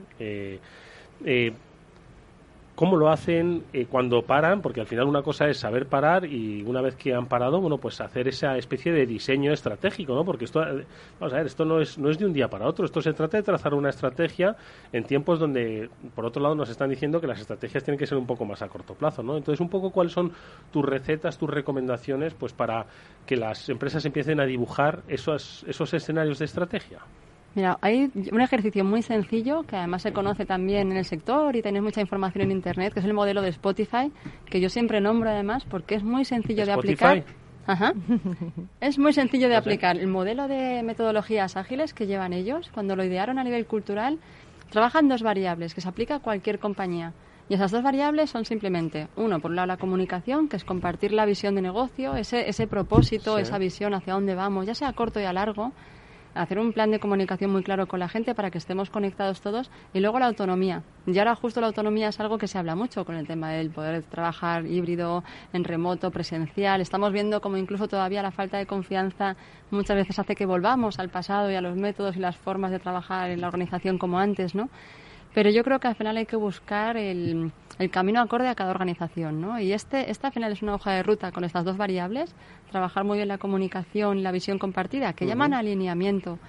Cómo 2.75 2.97
lo 2.97 3.09
hacen 3.09 3.63
eh, 3.71 3.85
cuando 3.85 4.23
paran, 4.23 4.61
porque 4.61 4.81
al 4.81 4.87
final 4.87 5.05
una 5.05 5.21
cosa 5.21 5.47
es 5.47 5.59
saber 5.59 5.85
parar 5.85 6.25
y 6.25 6.63
una 6.63 6.81
vez 6.81 6.95
que 6.95 7.13
han 7.13 7.27
parado, 7.27 7.61
bueno, 7.61 7.77
pues 7.77 8.01
hacer 8.01 8.27
esa 8.27 8.57
especie 8.57 8.91
de 8.91 9.05
diseño 9.05 9.53
estratégico, 9.53 10.15
¿no? 10.15 10.25
Porque 10.25 10.45
esto, 10.45 10.63
eh, 10.63 10.83
vamos 11.19 11.33
a 11.33 11.37
ver, 11.37 11.45
esto 11.45 11.65
no 11.65 11.79
es, 11.79 11.99
no 11.99 12.09
es 12.09 12.17
de 12.17 12.25
un 12.25 12.33
día 12.33 12.47
para 12.47 12.67
otro, 12.67 12.85
esto 12.85 12.99
se 12.99 13.13
trata 13.13 13.37
de 13.37 13.43
trazar 13.43 13.75
una 13.75 13.89
estrategia 13.89 14.55
en 14.91 15.03
tiempos 15.03 15.39
donde, 15.39 15.87
por 16.15 16.25
otro 16.25 16.41
lado, 16.41 16.55
nos 16.55 16.69
están 16.69 16.89
diciendo 16.89 17.21
que 17.21 17.27
las 17.27 17.39
estrategias 17.39 17.83
tienen 17.83 17.99
que 17.99 18.07
ser 18.07 18.17
un 18.17 18.25
poco 18.25 18.43
más 18.43 18.63
a 18.63 18.67
corto 18.69 18.95
plazo, 18.95 19.21
¿no? 19.21 19.37
Entonces, 19.37 19.61
un 19.61 19.69
poco 19.69 19.91
cuáles 19.91 20.13
son 20.13 20.31
tus 20.71 20.83
recetas, 20.83 21.37
tus 21.37 21.51
recomendaciones, 21.51 22.33
pues 22.33 22.53
para 22.53 22.87
que 23.27 23.35
las 23.35 23.69
empresas 23.69 24.03
empiecen 24.05 24.39
a 24.39 24.45
dibujar 24.45 25.03
esos, 25.07 25.63
esos 25.67 25.93
escenarios 25.93 26.39
de 26.39 26.45
estrategia. 26.45 27.01
Mira, 27.55 27.77
hay 27.81 28.11
un 28.31 28.41
ejercicio 28.41 28.83
muy 28.83 29.03
sencillo 29.03 29.63
que 29.63 29.75
además 29.75 30.01
se 30.01 30.11
conoce 30.11 30.45
también 30.45 30.91
en 30.91 30.97
el 30.97 31.05
sector 31.05 31.55
y 31.55 31.61
tenéis 31.61 31.83
mucha 31.83 32.01
información 32.01 32.45
en 32.45 32.51
Internet, 32.51 32.93
que 32.93 32.99
es 32.99 33.05
el 33.05 33.13
modelo 33.13 33.41
de 33.41 33.49
Spotify, 33.49 34.11
que 34.45 34.59
yo 34.59 34.69
siempre 34.69 35.01
nombro 35.01 35.29
además 35.29 35.63
porque 35.69 35.95
es 35.95 36.03
muy 36.03 36.25
sencillo 36.25 36.65
de 36.65 36.71
aplicar. 36.71 37.23
Ajá. 37.65 37.93
Es 38.81 38.99
muy 38.99 39.13
sencillo 39.13 39.47
de 39.47 39.55
aplicar. 39.55 39.97
El 39.97 40.07
modelo 40.07 40.47
de 40.47 40.83
metodologías 40.83 41.55
ágiles 41.55 41.93
que 41.93 42.07
llevan 42.07 42.33
ellos, 42.33 42.69
cuando 42.73 42.95
lo 42.95 43.05
idearon 43.05 43.39
a 43.39 43.43
nivel 43.43 43.65
cultural, 43.65 44.19
trabajan 44.69 45.07
dos 45.07 45.21
variables 45.21 45.73
que 45.73 45.79
se 45.79 45.87
aplica 45.87 46.15
a 46.15 46.19
cualquier 46.19 46.59
compañía. 46.59 47.13
Y 47.49 47.53
esas 47.53 47.71
dos 47.71 47.83
variables 47.83 48.29
son 48.29 48.45
simplemente, 48.45 49.07
uno, 49.15 49.39
por 49.39 49.51
un 49.51 49.57
lado 49.57 49.67
la 49.67 49.77
comunicación, 49.77 50.47
que 50.47 50.55
es 50.55 50.63
compartir 50.63 51.11
la 51.11 51.25
visión 51.25 51.55
de 51.55 51.61
negocio, 51.61 52.15
ese, 52.15 52.49
ese 52.49 52.67
propósito, 52.67 53.37
esa 53.37 53.57
visión 53.57 53.93
hacia 53.93 54.13
dónde 54.13 54.33
vamos, 54.33 54.65
ya 54.65 54.75
sea 54.75 54.89
a 54.89 54.93
corto 54.93 55.19
y 55.19 55.25
a 55.25 55.33
largo, 55.33 55.71
hacer 56.33 56.59
un 56.59 56.73
plan 56.73 56.91
de 56.91 56.99
comunicación 56.99 57.51
muy 57.51 57.63
claro 57.63 57.87
con 57.87 57.99
la 57.99 58.09
gente 58.09 58.35
para 58.35 58.51
que 58.51 58.57
estemos 58.57 58.89
conectados 58.89 59.41
todos 59.41 59.69
y 59.93 59.99
luego 59.99 60.19
la 60.19 60.27
autonomía. 60.27 60.83
Y 61.05 61.17
ahora 61.19 61.35
justo 61.35 61.61
la 61.61 61.67
autonomía 61.67 62.09
es 62.09 62.19
algo 62.19 62.37
que 62.37 62.47
se 62.47 62.57
habla 62.57 62.75
mucho 62.75 63.05
con 63.05 63.15
el 63.15 63.27
tema 63.27 63.51
del 63.51 63.69
poder 63.69 64.03
trabajar 64.03 64.65
híbrido, 64.65 65.23
en 65.51 65.63
remoto, 65.63 66.11
presencial. 66.11 66.81
Estamos 66.81 67.11
viendo 67.11 67.41
como 67.41 67.57
incluso 67.57 67.87
todavía 67.87 68.21
la 68.21 68.31
falta 68.31 68.57
de 68.57 68.65
confianza 68.65 69.35
muchas 69.71 69.97
veces 69.97 70.19
hace 70.19 70.35
que 70.35 70.45
volvamos 70.45 70.99
al 70.99 71.09
pasado 71.09 71.51
y 71.51 71.55
a 71.55 71.61
los 71.61 71.75
métodos 71.75 72.15
y 72.15 72.19
las 72.19 72.37
formas 72.37 72.71
de 72.71 72.79
trabajar 72.79 73.31
en 73.31 73.41
la 73.41 73.47
organización 73.47 73.97
como 73.97 74.19
antes, 74.19 74.55
¿no? 74.55 74.69
Pero 75.33 75.49
yo 75.49 75.63
creo 75.63 75.79
que 75.79 75.87
al 75.87 75.95
final 75.95 76.17
hay 76.17 76.27
que 76.27 76.35
buscar 76.35 76.95
el, 76.95 77.51
el 77.79 77.89
camino 77.89 78.21
acorde 78.21 78.47
a 78.47 78.55
cada 78.55 78.71
organización, 78.71 79.41
¿no? 79.41 79.59
Y 79.59 79.73
este, 79.73 80.11
esta 80.11 80.27
al 80.27 80.33
final 80.33 80.51
es 80.51 80.61
una 80.61 80.75
hoja 80.75 80.91
de 80.91 81.03
ruta 81.03 81.31
con 81.31 81.43
estas 81.43 81.65
dos 81.65 81.77
variables, 81.77 82.35
trabajar 82.71 83.03
muy 83.03 83.17
bien 83.17 83.27
la 83.27 83.37
comunicación, 83.37 84.23
la 84.23 84.31
visión 84.31 84.59
compartida, 84.59 85.13
que 85.13 85.25
llaman 85.25 85.53
alineamiento. 85.53 86.39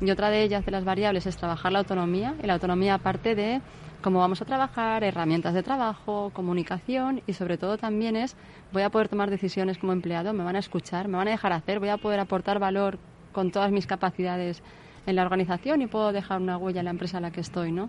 Y 0.00 0.10
otra 0.10 0.30
de 0.30 0.42
ellas, 0.42 0.64
de 0.64 0.72
las 0.72 0.84
variables, 0.84 1.26
es 1.26 1.36
trabajar 1.36 1.72
la 1.72 1.80
autonomía, 1.80 2.34
y 2.42 2.46
la 2.46 2.54
autonomía 2.54 2.98
parte 2.98 3.34
de 3.34 3.60
cómo 4.02 4.18
vamos 4.18 4.42
a 4.42 4.44
trabajar, 4.44 5.02
herramientas 5.02 5.54
de 5.54 5.62
trabajo, 5.62 6.30
comunicación, 6.34 7.22
y 7.26 7.32
sobre 7.32 7.56
todo 7.56 7.78
también 7.78 8.16
es, 8.16 8.36
voy 8.72 8.82
a 8.82 8.90
poder 8.90 9.08
tomar 9.08 9.30
decisiones 9.30 9.78
como 9.78 9.92
empleado, 9.92 10.34
me 10.34 10.44
van 10.44 10.56
a 10.56 10.58
escuchar, 10.58 11.08
me 11.08 11.16
van 11.16 11.28
a 11.28 11.30
dejar 11.30 11.52
hacer, 11.52 11.80
voy 11.80 11.88
a 11.88 11.96
poder 11.96 12.20
aportar 12.20 12.58
valor 12.58 12.98
con 13.32 13.50
todas 13.50 13.72
mis 13.72 13.86
capacidades 13.86 14.62
en 15.06 15.16
la 15.16 15.22
organización 15.22 15.82
y 15.82 15.86
puedo 15.86 16.12
dejar 16.12 16.40
una 16.40 16.56
huella 16.56 16.80
en 16.80 16.86
la 16.86 16.90
empresa 16.90 17.18
en 17.18 17.24
la 17.24 17.30
que 17.30 17.40
estoy, 17.40 17.72
¿no? 17.72 17.88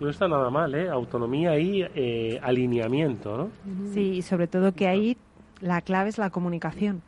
No 0.00 0.08
está 0.08 0.26
nada 0.28 0.50
mal, 0.50 0.74
¿eh? 0.74 0.88
Autonomía 0.88 1.58
y 1.58 1.82
eh, 1.94 2.40
alineamiento, 2.42 3.36
¿no? 3.36 3.50
Sí, 3.92 4.14
y 4.14 4.22
sobre 4.22 4.46
todo 4.46 4.72
que 4.72 4.88
ahí 4.88 5.16
la 5.60 5.80
clave 5.82 6.08
es 6.08 6.18
la 6.18 6.30
comunicación. 6.30 7.02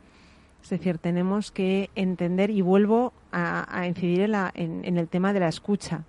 Es 0.61 0.69
decir, 0.69 0.97
tenemos 0.97 1.51
que 1.51 1.89
entender, 1.95 2.49
y 2.49 2.61
vuelvo 2.61 3.11
a, 3.31 3.85
incidir 3.85 4.21
en, 4.21 4.31
la, 4.31 4.51
en, 4.53 4.97
el 4.97 5.07
tema 5.09 5.33
de 5.33 5.41
la 5.41 5.49
escucha, 5.49 6.03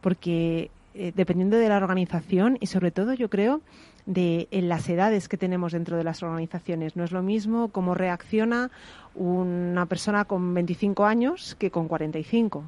porque 0.00 0.70
eh, 0.94 1.12
dependiendo 1.14 1.56
de 1.56 1.68
la 1.68 1.76
organización 1.78 2.56
y 2.60 2.66
sobre 2.66 2.92
todo 2.92 3.14
yo 3.14 3.28
creo 3.28 3.62
de 4.06 4.48
en 4.50 4.68
las 4.68 4.88
edades 4.88 5.28
que 5.28 5.36
tenemos 5.36 5.72
dentro 5.72 5.96
de 5.96 6.04
las 6.04 6.22
organizaciones. 6.22 6.96
No 6.96 7.04
es 7.04 7.12
lo 7.12 7.22
mismo 7.22 7.68
cómo 7.68 7.94
reacciona 7.94 8.70
una 9.14 9.86
persona 9.86 10.24
con 10.24 10.54
25 10.54 11.04
años 11.04 11.56
que 11.58 11.70
con 11.70 11.88
45. 11.88 12.64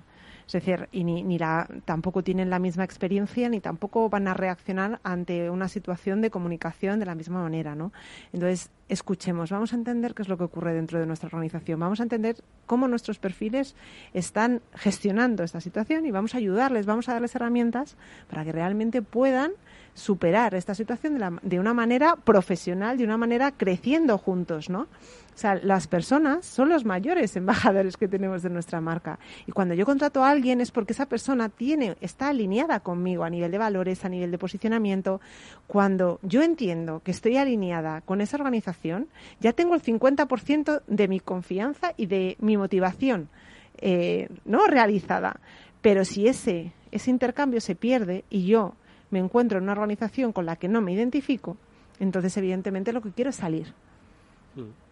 Es 0.48 0.52
decir, 0.52 0.88
y 0.92 1.04
ni, 1.04 1.22
ni 1.22 1.38
la, 1.38 1.68
tampoco 1.84 2.22
tienen 2.22 2.48
la 2.48 2.58
misma 2.58 2.82
experiencia 2.82 3.50
ni 3.50 3.60
tampoco 3.60 4.08
van 4.08 4.28
a 4.28 4.34
reaccionar 4.34 4.98
ante 5.02 5.50
una 5.50 5.68
situación 5.68 6.22
de 6.22 6.30
comunicación 6.30 6.98
de 6.98 7.04
la 7.04 7.14
misma 7.14 7.42
manera, 7.42 7.74
¿no? 7.74 7.92
Entonces, 8.32 8.70
escuchemos, 8.88 9.50
vamos 9.50 9.74
a 9.74 9.76
entender 9.76 10.14
qué 10.14 10.22
es 10.22 10.28
lo 10.28 10.38
que 10.38 10.44
ocurre 10.44 10.72
dentro 10.72 10.98
de 10.98 11.04
nuestra 11.04 11.26
organización, 11.26 11.78
vamos 11.78 12.00
a 12.00 12.04
entender 12.04 12.36
cómo 12.64 12.88
nuestros 12.88 13.18
perfiles 13.18 13.76
están 14.14 14.62
gestionando 14.72 15.44
esta 15.44 15.60
situación 15.60 16.06
y 16.06 16.12
vamos 16.12 16.34
a 16.34 16.38
ayudarles, 16.38 16.86
vamos 16.86 17.10
a 17.10 17.12
darles 17.12 17.34
herramientas 17.34 17.98
para 18.30 18.42
que 18.42 18.52
realmente 18.52 19.02
puedan 19.02 19.52
superar 19.98 20.54
esta 20.54 20.74
situación 20.74 21.14
de, 21.14 21.18
la, 21.18 21.32
de 21.42 21.60
una 21.60 21.74
manera 21.74 22.16
profesional, 22.16 22.96
de 22.96 23.04
una 23.04 23.16
manera 23.16 23.52
creciendo 23.52 24.16
juntos, 24.16 24.70
¿no? 24.70 24.82
O 24.82 25.40
sea, 25.40 25.54
las 25.54 25.86
personas 25.86 26.44
son 26.44 26.68
los 26.68 26.84
mayores 26.84 27.36
embajadores 27.36 27.96
que 27.96 28.08
tenemos 28.08 28.42
de 28.42 28.50
nuestra 28.50 28.80
marca. 28.80 29.20
Y 29.46 29.52
cuando 29.52 29.74
yo 29.74 29.86
contrato 29.86 30.24
a 30.24 30.30
alguien 30.30 30.60
es 30.60 30.72
porque 30.72 30.92
esa 30.92 31.06
persona 31.06 31.48
tiene, 31.48 31.96
está 32.00 32.28
alineada 32.28 32.80
conmigo 32.80 33.22
a 33.22 33.30
nivel 33.30 33.52
de 33.52 33.58
valores, 33.58 34.04
a 34.04 34.08
nivel 34.08 34.32
de 34.32 34.38
posicionamiento. 34.38 35.20
Cuando 35.68 36.18
yo 36.22 36.42
entiendo 36.42 37.02
que 37.04 37.12
estoy 37.12 37.36
alineada 37.36 38.00
con 38.00 38.20
esa 38.20 38.36
organización, 38.36 39.06
ya 39.38 39.52
tengo 39.52 39.76
el 39.76 39.82
50% 39.82 40.82
de 40.88 41.06
mi 41.06 41.20
confianza 41.20 41.92
y 41.96 42.06
de 42.06 42.36
mi 42.40 42.56
motivación 42.56 43.28
eh, 43.76 44.28
no 44.44 44.66
realizada. 44.66 45.38
Pero 45.82 46.04
si 46.04 46.26
ese, 46.26 46.72
ese 46.90 47.10
intercambio 47.10 47.60
se 47.60 47.76
pierde 47.76 48.24
y 48.28 48.46
yo 48.46 48.74
me 49.10 49.18
encuentro 49.18 49.58
en 49.58 49.64
una 49.64 49.72
organización 49.72 50.32
con 50.32 50.46
la 50.46 50.56
que 50.56 50.68
no 50.68 50.80
me 50.80 50.92
identifico, 50.92 51.56
entonces 52.00 52.36
evidentemente 52.36 52.92
lo 52.92 53.02
que 53.02 53.12
quiero 53.12 53.30
es 53.30 53.36
salir. 53.36 53.74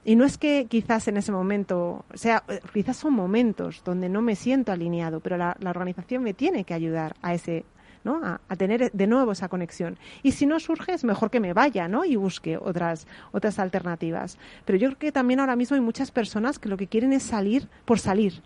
Y 0.04 0.14
no 0.14 0.24
es 0.24 0.38
que 0.38 0.66
quizás 0.68 1.08
en 1.08 1.16
ese 1.16 1.32
momento, 1.32 2.04
o 2.12 2.16
sea, 2.16 2.44
quizás 2.72 2.96
son 2.96 3.12
momentos 3.12 3.82
donde 3.84 4.08
no 4.08 4.22
me 4.22 4.36
siento 4.36 4.70
alineado, 4.70 5.18
pero 5.20 5.36
la, 5.36 5.56
organización 5.60 6.22
me 6.22 6.34
tiene 6.34 6.62
que 6.62 6.74
ayudar 6.74 7.16
a 7.22 7.34
ese, 7.34 7.64
¿no? 8.04 8.20
A, 8.22 8.56
tener 8.56 8.92
de 8.92 9.06
nuevo 9.08 9.32
esa 9.32 9.48
conexión. 9.48 9.98
Y 10.22 10.32
si 10.32 10.46
no 10.46 10.60
surge, 10.60 10.92
es 10.92 11.02
mejor 11.02 11.30
que 11.30 11.40
me 11.40 11.52
vaya, 11.52 11.88
¿no? 11.88 12.04
Y 12.04 12.14
busque 12.14 12.56
otras, 12.56 13.08
otras 13.32 13.58
alternativas. 13.58 14.38
Pero 14.64 14.78
yo 14.78 14.88
creo 14.90 14.98
que 14.98 15.12
también 15.12 15.40
ahora 15.40 15.56
mismo 15.56 15.74
hay 15.74 15.80
muchas 15.80 16.12
personas 16.12 16.60
que 16.60 16.68
lo 16.68 16.76
que 16.76 16.86
quieren 16.86 17.12
es 17.12 17.24
salir 17.24 17.68
por 17.84 17.98
salir, 17.98 18.42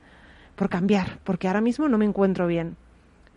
por 0.57 0.71
cambiar, 0.71 1.19
porque 1.25 1.47
ahora 1.47 1.61
mismo 1.61 1.89
no 1.89 1.99
me 1.99 2.07
encuentro 2.07 2.47
bien. 2.47 2.77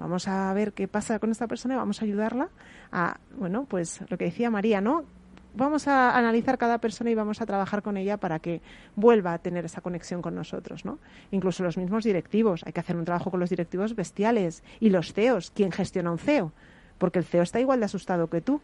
Vamos 0.03 0.27
a 0.27 0.53
ver 0.53 0.73
qué 0.73 0.89
pasa 0.89 1.17
con 1.19 1.31
esta 1.31 1.47
persona 1.47 1.75
y 1.75 1.77
vamos 1.77 2.01
a 2.01 2.03
ayudarla 2.03 2.49
a, 2.91 3.21
bueno, 3.37 3.63
pues 3.63 4.01
lo 4.09 4.17
que 4.17 4.25
decía 4.25 4.49
María, 4.51 4.81
¿no? 4.81 5.05
vamos 5.55 5.87
a 5.87 6.17
analizar 6.17 6.57
cada 6.57 6.79
persona 6.79 7.09
y 7.09 7.15
vamos 7.15 7.39
a 7.39 7.45
trabajar 7.45 7.81
con 7.81 7.95
ella 7.95 8.17
para 8.17 8.39
que 8.39 8.61
vuelva 8.97 9.31
a 9.31 9.37
tener 9.37 9.63
esa 9.63 9.79
conexión 9.79 10.21
con 10.21 10.35
nosotros, 10.35 10.83
¿no? 10.83 10.99
Incluso 11.31 11.63
los 11.63 11.77
mismos 11.77 12.03
directivos, 12.03 12.63
hay 12.65 12.73
que 12.73 12.81
hacer 12.81 12.97
un 12.97 13.05
trabajo 13.05 13.31
con 13.31 13.39
los 13.39 13.49
directivos 13.49 13.95
bestiales 13.95 14.61
y 14.81 14.89
los 14.89 15.13
CEOs, 15.13 15.51
¿quién 15.51 15.71
gestiona 15.71 16.11
un 16.11 16.17
CEO? 16.17 16.51
Porque 16.97 17.19
el 17.19 17.25
CEO 17.25 17.43
está 17.43 17.61
igual 17.61 17.79
de 17.79 17.85
asustado 17.85 18.29
que 18.29 18.41
tú. 18.41 18.59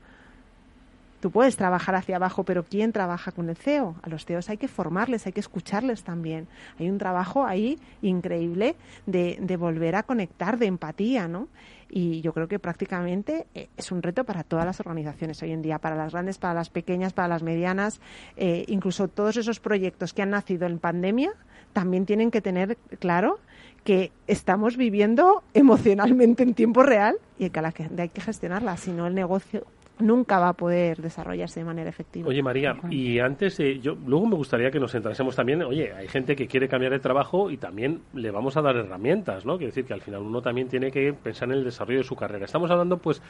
Tú 1.19 1.31
puedes 1.31 1.57
trabajar 1.57 1.95
hacia 1.95 2.15
abajo, 2.15 2.43
pero 2.43 2.63
¿quién 2.63 2.93
trabaja 2.93 3.31
con 3.31 3.49
el 3.49 3.57
CEO? 3.57 3.95
A 4.03 4.09
los 4.09 4.25
CEOs 4.25 4.49
hay 4.49 4.57
que 4.57 4.69
formarles, 4.69 5.25
hay 5.25 5.33
que 5.33 5.41
escucharles 5.41 6.03
también. 6.03 6.47
Hay 6.79 6.89
un 6.89 6.97
trabajo 6.97 7.45
ahí 7.45 7.77
increíble 8.01 8.75
de, 9.05 9.37
de 9.41 9.57
volver 9.57 9.95
a 9.95 10.03
conectar, 10.03 10.57
de 10.57 10.67
empatía, 10.67 11.27
¿no? 11.27 11.49
Y 11.89 12.21
yo 12.21 12.33
creo 12.33 12.47
que 12.47 12.59
prácticamente 12.59 13.47
eh, 13.53 13.67
es 13.75 13.91
un 13.91 14.01
reto 14.01 14.23
para 14.23 14.43
todas 14.43 14.65
las 14.65 14.79
organizaciones 14.79 15.41
hoy 15.41 15.51
en 15.51 15.61
día, 15.61 15.79
para 15.79 15.95
las 15.95 16.13
grandes, 16.13 16.37
para 16.37 16.53
las 16.53 16.69
pequeñas, 16.69 17.11
para 17.11 17.27
las 17.27 17.43
medianas, 17.43 17.99
eh, 18.37 18.63
incluso 18.67 19.07
todos 19.07 19.35
esos 19.37 19.59
proyectos 19.59 20.13
que 20.13 20.21
han 20.21 20.29
nacido 20.29 20.67
en 20.67 20.79
pandemia 20.79 21.31
también 21.73 22.05
tienen 22.05 22.31
que 22.31 22.41
tener 22.41 22.77
claro 22.99 23.39
que 23.83 24.11
estamos 24.27 24.77
viviendo 24.77 25.43
emocionalmente 25.53 26.43
en 26.43 26.53
tiempo 26.53 26.83
real 26.83 27.17
y 27.37 27.49
que 27.49 27.59
hay 27.97 28.09
que 28.09 28.21
gestionarla, 28.21 28.77
si 28.77 28.91
no 28.91 29.07
el 29.07 29.15
negocio 29.15 29.65
nunca 29.99 30.39
va 30.39 30.49
a 30.49 30.53
poder 30.53 31.01
desarrollarse 31.01 31.59
de 31.59 31.65
manera 31.65 31.89
efectiva. 31.89 32.27
Oye, 32.27 32.41
María, 32.41 32.75
y 32.89 33.19
antes, 33.19 33.57
yo 33.81 33.95
luego 34.05 34.25
me 34.25 34.35
gustaría 34.35 34.71
que 34.71 34.79
nos 34.79 34.91
centrásemos 34.91 35.35
también, 35.35 35.61
oye, 35.63 35.93
hay 35.93 36.07
gente 36.07 36.35
que 36.35 36.47
quiere 36.47 36.67
cambiar 36.67 36.91
de 36.93 36.99
trabajo 36.99 37.51
y 37.51 37.57
también 37.57 38.01
le 38.13 38.31
vamos 38.31 38.57
a 38.57 38.61
dar 38.61 38.75
herramientas, 38.75 39.45
¿no? 39.45 39.57
Quiere 39.57 39.67
decir 39.67 39.85
que 39.85 39.93
al 39.93 40.01
final 40.01 40.21
uno 40.21 40.41
también 40.41 40.67
tiene 40.67 40.91
que 40.91 41.13
pensar 41.13 41.49
en 41.49 41.55
el 41.55 41.63
desarrollo 41.63 41.99
de 41.99 42.05
su 42.05 42.15
carrera. 42.15 42.45
Estamos 42.45 42.71
hablando, 42.71 42.97
pues, 42.97 43.21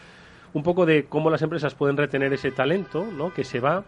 un 0.53 0.63
poco 0.63 0.85
de 0.85 1.05
cómo 1.05 1.29
las 1.29 1.41
empresas 1.41 1.75
pueden 1.75 1.97
retener 1.97 2.33
ese 2.33 2.51
talento, 2.51 3.05
¿no? 3.05 3.33
Que 3.33 3.43
se 3.43 3.59
va 3.59 3.83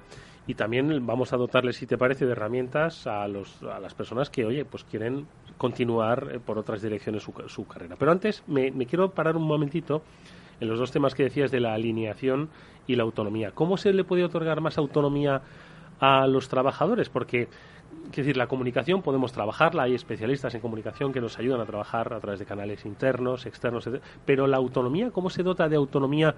y 0.48 0.56
también 0.56 1.06
vamos 1.06 1.34
a 1.34 1.38
dotarle, 1.38 1.74
si 1.74 1.86
te 1.86 1.98
parece, 1.98 2.26
de 2.26 2.32
herramientas 2.32 3.06
a, 3.06 3.28
los, 3.28 3.62
a 3.64 3.80
las 3.80 3.94
personas 3.94 4.30
que, 4.30 4.46
oye, 4.46 4.66
pues 4.66 4.84
quieren 4.84 5.28
continuar 5.58 6.30
eh, 6.32 6.40
por 6.40 6.58
otras 6.58 6.82
direcciones 6.82 7.24
su, 7.24 7.34
su 7.48 7.68
carrera. 7.68 7.96
Pero 7.98 8.12
antes 8.12 8.44
me, 8.48 8.72
me 8.72 8.86
quiero 8.86 9.12
parar 9.12 9.38
un 9.38 9.44
momentito 9.44 10.02
en 10.62 10.70
los 10.70 10.80
dos 10.80 10.92
temas 10.92 11.16
que 11.16 11.24
decías 11.24 11.52
de 11.52 11.60
la 11.60 11.74
alineación 11.74 12.50
y 12.88 12.96
la 12.96 13.04
autonomía. 13.04 13.52
¿Cómo 13.52 13.78
se 13.78 13.92
le 13.92 14.04
puede 14.04 14.24
otorgar 14.24 14.62
más 14.62 14.78
autonomía 14.78 15.42
a 16.00 16.28
los 16.28 16.50
trabajadores? 16.50 17.10
Porque, 17.10 17.48
es 18.12 18.16
decir, 18.16 18.38
la 18.38 18.48
comunicación 18.48 19.02
podemos 19.02 19.34
trabajarla, 19.34 19.84
hay 19.84 19.96
especialistas 19.96 20.54
en 20.54 20.62
comunicación 20.62 21.12
que 21.12 21.20
nos 21.20 21.38
ayudan 21.40 21.62
a 21.62 21.66
trabajar 21.66 22.14
a 22.14 22.20
través 22.20 22.40
de 22.40 22.46
canales 22.46 22.86
internos, 22.86 23.48
externos, 23.48 23.90
pero 24.26 24.46
la 24.46 24.58
autonomía, 24.58 25.10
¿cómo 25.10 25.32
se 25.32 25.42
dota 25.42 25.68
de 25.68 25.76
autonomía 25.76 26.36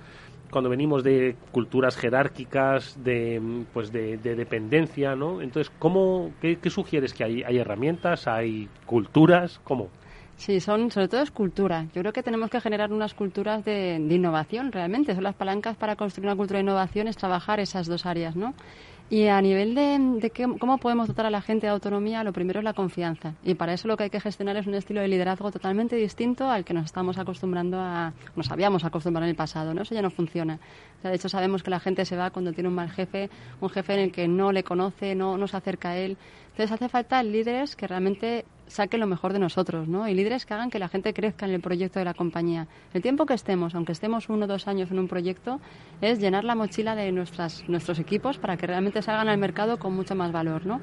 cuando 0.50 0.70
venimos 0.70 1.04
de 1.04 1.36
culturas 1.52 1.98
jerárquicas, 1.98 3.04
de, 3.04 3.66
pues 3.74 3.92
de, 3.92 4.18
dependencia, 4.18 5.16
¿no? 5.16 5.42
Entonces, 5.42 5.72
¿cómo, 5.80 6.32
qué, 6.42 6.58
sugieres 6.70 7.14
que 7.14 7.26
hay? 7.26 7.44
¿Hay 7.44 7.58
herramientas? 7.58 8.28
¿Hay 8.28 8.70
culturas? 8.86 9.60
¿Cómo? 9.66 9.90
Sí, 10.46 10.60
son 10.60 10.92
sobre 10.92 11.08
todo 11.08 11.22
es 11.22 11.32
cultura. 11.32 11.86
Yo 11.96 12.02
creo 12.02 12.12
que 12.12 12.22
tenemos 12.22 12.50
que 12.50 12.60
generar 12.60 12.92
unas 12.92 13.14
culturas 13.14 13.64
de, 13.64 13.96
innovación 13.96 14.74
realmente. 14.74 15.16
Son 15.16 15.24
las 15.24 15.36
palancas 15.36 15.78
para 15.78 15.96
construir 15.96 16.28
una 16.28 16.36
cultura 16.36 16.58
de 16.58 16.64
innovación, 16.64 17.08
es 17.08 17.16
trabajar 17.16 17.62
esas 17.62 17.88
dos 17.88 18.06
áreas, 18.06 18.36
¿no? 18.36 18.54
Y 19.10 19.28
a 19.28 19.40
nivel 19.42 19.74
de, 19.74 20.32
cómo 20.60 20.80
podemos 20.80 21.08
dotar 21.08 21.26
a 21.28 21.30
la 21.30 21.42
gente 21.42 21.68
de 21.68 21.72
autonomía, 21.72 22.26
lo 22.26 22.34
primero 22.34 22.60
es 22.60 22.64
la 22.66 22.74
confianza. 22.74 23.36
Y 23.42 23.54
para 23.54 23.74
eso 23.74 23.88
lo 23.88 23.96
que 23.96 24.04
hay 24.04 24.10
que 24.10 24.20
gestionar 24.20 24.58
es 24.58 24.68
un 24.68 24.74
estilo 24.74 25.00
de 25.00 25.08
liderazgo 25.08 25.50
totalmente 25.50 25.96
distinto 25.96 26.50
al 26.50 26.66
que 26.66 26.74
nos 26.74 26.86
estamos 26.86 27.18
acostumbrando 27.18 27.80
a, 27.80 28.12
nos 28.36 28.52
habíamos 28.52 28.84
acostumbrado 28.84 29.26
en 29.26 29.30
el 29.30 29.38
pasado, 29.38 29.74
¿no? 29.74 29.84
Eso 29.84 29.96
ya 29.96 30.02
no 30.02 30.10
funciona. 30.10 30.60
de 31.04 31.16
hecho, 31.16 31.30
sabemos 31.30 31.64
que 31.64 31.70
la 31.70 31.80
gente 31.80 32.04
se 32.04 32.18
va 32.18 32.32
cuando 32.32 32.52
tiene 32.52 32.68
un 32.68 32.76
mal 32.76 32.92
jefe, 32.92 33.30
un 33.62 33.70
jefe 33.70 33.94
en 33.94 34.00
el 34.00 34.12
que 34.12 34.28
no 34.28 34.52
le 34.52 34.64
conoce, 34.64 35.16
no, 35.16 35.38
no 35.38 35.48
se 35.48 35.56
acerca 35.56 35.92
a 35.92 35.98
él. 35.98 36.18
Entonces 36.54 36.72
hace 36.72 36.88
falta 36.88 37.24
líderes 37.24 37.76
que 37.76 37.88
realmente 37.88 38.46
saquen 38.68 39.00
lo 39.00 39.08
mejor 39.08 39.34
de 39.34 39.40
nosotros, 39.40 39.88
¿no? 39.88 40.08
Y 40.08 40.14
líderes 40.14 40.46
que 40.46 40.54
hagan 40.54 40.70
que 40.70 40.78
la 40.78 40.88
gente 40.88 41.12
crezca 41.12 41.48
en 41.48 41.52
el 41.52 41.62
proyecto 41.62 41.98
de 41.98 42.06
la 42.06 42.14
compañía. 42.14 42.68
El 42.94 43.02
tiempo 43.02 43.26
que 43.26 43.34
estemos, 43.34 43.74
aunque 43.74 43.92
estemos 43.92 44.30
uno 44.30 44.46
o 44.46 44.48
dos 44.48 44.68
años 44.68 44.92
en 44.92 45.00
un 45.00 45.08
proyecto, 45.08 45.60
es 46.00 46.20
llenar 46.20 46.44
la 46.44 46.54
mochila 46.54 46.94
de 46.94 47.12
nuestras, 47.12 47.68
nuestros 47.68 47.98
equipos 47.98 48.38
para 48.38 48.56
que 48.56 48.68
realmente 48.68 49.02
salgan 49.02 49.30
al 49.30 49.40
mercado 49.40 49.80
con 49.80 49.96
mucho 49.96 50.14
más 50.14 50.32
valor, 50.32 50.68
¿no? 50.68 50.80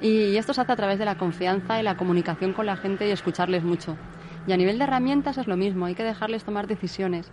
Y, 0.00 0.36
esto 0.36 0.52
se 0.52 0.62
hace 0.62 0.72
a 0.72 0.76
través 0.76 0.98
de 0.98 1.04
la 1.04 1.16
confianza 1.16 1.78
y 1.78 1.84
la 1.84 1.96
comunicación 1.96 2.52
con 2.52 2.66
la 2.66 2.76
gente 2.76 3.06
y 3.06 3.12
escucharles 3.12 3.62
mucho. 3.62 3.96
Y 4.48 4.52
a 4.52 4.56
nivel 4.56 4.78
de 4.78 4.84
herramientas 4.84 5.38
es 5.38 5.46
lo 5.46 5.56
mismo, 5.56 5.86
hay 5.86 5.94
que 5.94 6.02
dejarles 6.02 6.42
tomar 6.42 6.66
decisiones 6.66 7.30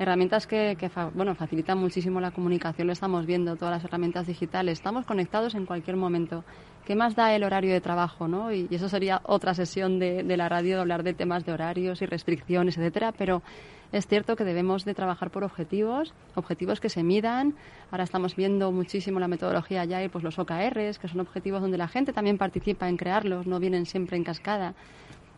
herramientas 0.00 0.46
que, 0.46 0.76
bueno, 1.14 1.34
facilitan 1.34 1.76
muchísimo 1.76 2.22
la 2.22 2.30
comunicación, 2.30 2.86
lo 2.86 2.92
estamos 2.94 3.26
viendo, 3.26 3.56
todas 3.56 3.74
las 3.74 3.84
herramientas 3.84 4.26
digitales, 4.26 4.78
estamos 4.78 5.04
conectados 5.04 5.54
en 5.54 5.66
cualquier 5.66 5.96
momento. 5.96 6.42
¿Qué 6.84 6.96
más 6.96 7.14
da 7.14 7.34
el 7.34 7.44
horario 7.44 7.72
de 7.72 7.80
trabajo? 7.80 8.28
¿no? 8.28 8.52
Y, 8.52 8.68
eso 8.70 8.88
sería 8.88 9.20
otra 9.24 9.54
sesión 9.54 9.98
de, 9.98 10.22
la 10.36 10.48
radio, 10.48 10.76
de 10.76 10.80
hablar 10.80 11.02
de 11.02 11.14
temas 11.14 11.44
de 11.44 11.52
horarios 11.52 12.02
y 12.02 12.06
restricciones, 12.06 12.76
etcétera, 12.78 13.12
pero 13.12 13.42
es 13.92 14.06
cierto 14.06 14.36
que 14.36 14.44
debemos 14.44 14.84
de 14.84 14.94
trabajar 14.94 15.30
por 15.30 15.42
objetivos, 15.42 16.14
objetivos 16.34 16.80
que 16.80 16.88
se 16.88 17.02
midan. 17.02 17.54
Ahora 17.90 18.04
estamos 18.04 18.36
viendo 18.36 18.70
muchísimo 18.70 19.18
la 19.18 19.28
metodología 19.28 19.84
ya 19.84 20.02
y 20.02 20.08
pues 20.08 20.22
los 20.22 20.38
OKRs, 20.38 20.98
que 20.98 21.08
son 21.08 21.20
objetivos 21.20 21.60
donde 21.60 21.76
la 21.76 21.88
gente 21.88 22.12
también 22.12 22.38
participa 22.38 22.88
en 22.88 22.96
crearlos, 22.96 23.46
no 23.46 23.58
vienen 23.58 23.86
siempre 23.86 24.16
en 24.16 24.24
cascada. 24.24 24.74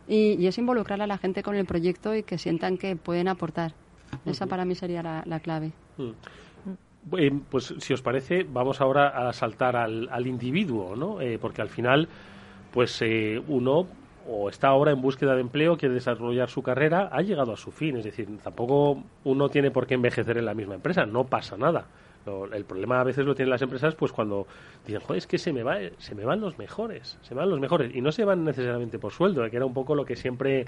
Y, 0.07 0.45
es 0.45 0.57
involucrar 0.57 1.01
a 1.01 1.07
la 1.07 1.17
gente 1.17 1.43
con 1.43 1.55
el 1.55 1.65
proyecto 1.65 2.13
y 2.13 2.23
que 2.23 2.37
sientan 2.37 2.77
que 2.77 2.95
pueden 2.95 3.27
aportar. 3.27 3.73
Esa 4.25 4.45
para 4.45 4.65
mí 4.65 4.75
sería 4.75 5.01
la, 5.25 5.39
clave. 5.39 5.71
Eh, 7.17 7.31
pues 7.49 7.73
si 7.79 7.93
os 7.93 8.01
parece, 8.01 8.43
vamos 8.43 8.81
ahora 8.81 9.27
a 9.27 9.33
saltar 9.33 9.75
al, 9.75 10.07
al 10.09 10.27
individuo, 10.27 10.95
¿no? 10.95 11.19
Eh, 11.21 11.37
porque 11.39 11.61
al 11.61 11.69
final, 11.69 12.07
pues 12.71 13.01
eh, 13.01 13.41
uno 13.47 13.87
o 14.27 14.49
está 14.49 14.69
ahora 14.69 14.91
en 14.91 15.01
búsqueda 15.01 15.35
de 15.35 15.41
empleo, 15.41 15.77
quiere 15.77 15.95
desarrollar 15.95 16.49
su 16.49 16.63
carrera, 16.63 17.09
ha 17.11 17.21
llegado 17.21 17.51
a 17.51 17.57
su 17.57 17.71
fin. 17.71 17.97
Es 17.97 18.05
decir, 18.05 18.27
tampoco 18.41 19.03
uno 19.25 19.49
tiene 19.49 19.69
por 19.69 19.85
qué 19.85 19.95
envejecer 19.95 20.37
en 20.37 20.45
la 20.45 20.53
misma 20.53 20.75
empresa, 20.75 21.05
no 21.05 21.25
pasa 21.25 21.57
nada. 21.57 21.87
el 22.53 22.63
problema 22.63 23.01
a 23.01 23.03
veces 23.03 23.25
lo 23.25 23.35
tienen 23.35 23.49
las 23.49 23.61
empresas 23.61 23.95
pues 23.95 24.13
cuando 24.13 24.47
dicen, 24.85 25.01
joder, 25.01 25.17
es 25.17 25.27
que 25.27 25.37
se 25.37 25.51
me, 25.51 25.61
va, 25.61 25.77
se 25.97 26.15
me 26.15 26.23
van 26.23 26.39
los 26.39 26.57
mejores, 26.57 27.17
se 27.21 27.35
me 27.35 27.41
van 27.41 27.49
los 27.49 27.59
mejores. 27.59 27.93
Y 27.93 27.99
no 27.99 28.13
se 28.13 28.23
van 28.23 28.45
necesariamente 28.45 28.97
por 28.97 29.11
sueldo, 29.11 29.49
que 29.49 29.57
era 29.57 29.65
un 29.65 29.73
poco 29.73 29.93
lo 29.93 30.05
que 30.05 30.15
siempre 30.15 30.65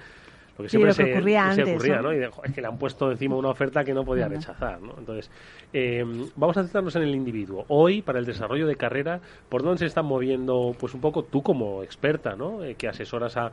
lo 0.57 0.63
que 0.63 0.69
siempre 0.69 0.93
se, 0.93 1.11
ocurría, 1.11 2.01
¿no? 2.01 2.13
Y 2.13 2.23
es 2.23 2.53
que 2.53 2.61
le 2.61 2.67
han 2.67 2.77
puesto 2.77 3.11
encima 3.11 3.35
una 3.35 3.49
oferta 3.49 3.83
que 3.83 3.93
no 3.93 4.05
podía 4.05 4.27
rechazar, 4.29 4.81
¿no? 4.81 4.95
Entonces, 4.97 5.29
eh, 5.73 6.03
vamos 6.35 6.55
a 6.55 6.63
centrarnos 6.63 6.95
en 6.95 7.03
el 7.03 7.13
individuo. 7.13 7.65
Hoy, 7.67 8.01
para 8.01 8.19
el 8.19 8.25
desarrollo 8.25 8.65
de 8.65 8.77
carrera, 8.77 9.19
¿por 9.49 9.63
dónde 9.63 9.79
se 9.79 9.85
están 9.87 10.05
moviendo, 10.05 10.73
pues 10.79 10.93
un 10.93 11.01
poco 11.01 11.23
tú 11.23 11.43
como 11.43 11.83
experta, 11.83 12.35
¿no? 12.35 12.63
Eh, 12.63 12.75
que 12.75 12.87
asesoras 12.87 13.35
a, 13.35 13.51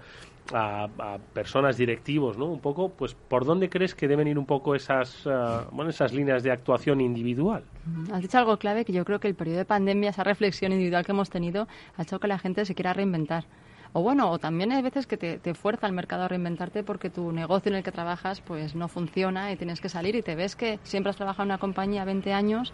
a, 0.53 1.19
personas 1.33 1.77
directivos, 1.77 2.39
¿no? 2.39 2.47
Un 2.47 2.61
poco, 2.61 2.91
pues, 2.91 3.15
¿por 3.15 3.45
dónde 3.45 3.69
crees 3.69 3.97
que 3.97 4.07
deben 4.07 4.29
ir 4.29 4.39
un 4.39 4.47
poco 4.47 4.77
esas, 4.77 5.27
ah, 5.27 5.67
bueno, 5.73 5.91
esas 5.91 6.13
líneas 6.13 6.45
de 6.45 6.53
actuación 6.53 7.01
individual? 7.01 7.65
Has 8.13 8.23
dicho 8.23 8.39
algo 8.39 8.57
clave 8.59 8.85
que 8.85 8.93
yo 8.93 9.05
creo 9.05 9.19
que 9.19 9.27
el 9.27 9.35
periodo 9.35 9.59
de 9.59 9.65
pandemia, 9.65 10.11
esa 10.11 10.23
reflexión 10.23 10.71
individual 10.71 11.05
que 11.05 11.11
hemos 11.11 11.31
tenido, 11.31 11.67
ha 11.97 12.03
hecho 12.03 12.21
que 12.21 12.29
la 12.29 12.39
gente 12.39 12.65
se 12.65 12.75
quiera 12.75 12.93
reinventar. 12.93 13.45
O 13.95 14.01
bueno, 14.01 14.31
o 14.31 14.39
también 14.39 14.73
hay 14.73 14.81
veces 14.81 15.07
que 15.07 15.19
te, 15.19 15.55
fuerza 15.55 15.87
el 15.87 15.93
mercado 15.93 16.23
a 16.23 16.29
reinventarte 16.29 16.83
porque 16.83 17.11
tu 17.11 17.31
negocio 17.31 17.69
en 17.69 17.77
el 17.77 17.83
que 17.83 17.93
trabajas 17.93 18.41
pues 18.41 18.75
no 18.75 18.89
funciona 18.89 19.53
y 19.53 19.57
tienes 19.57 19.83
que 19.83 19.91
salir 19.91 20.17
y 20.17 20.23
te 20.23 20.35
ves 20.35 20.57
que 20.57 20.79
siempre 20.83 21.11
has 21.11 21.17
trabajado 21.17 21.43
en 21.43 21.51
una 21.51 21.59
compañía 21.59 22.05
20 22.07 22.33
años 22.33 22.73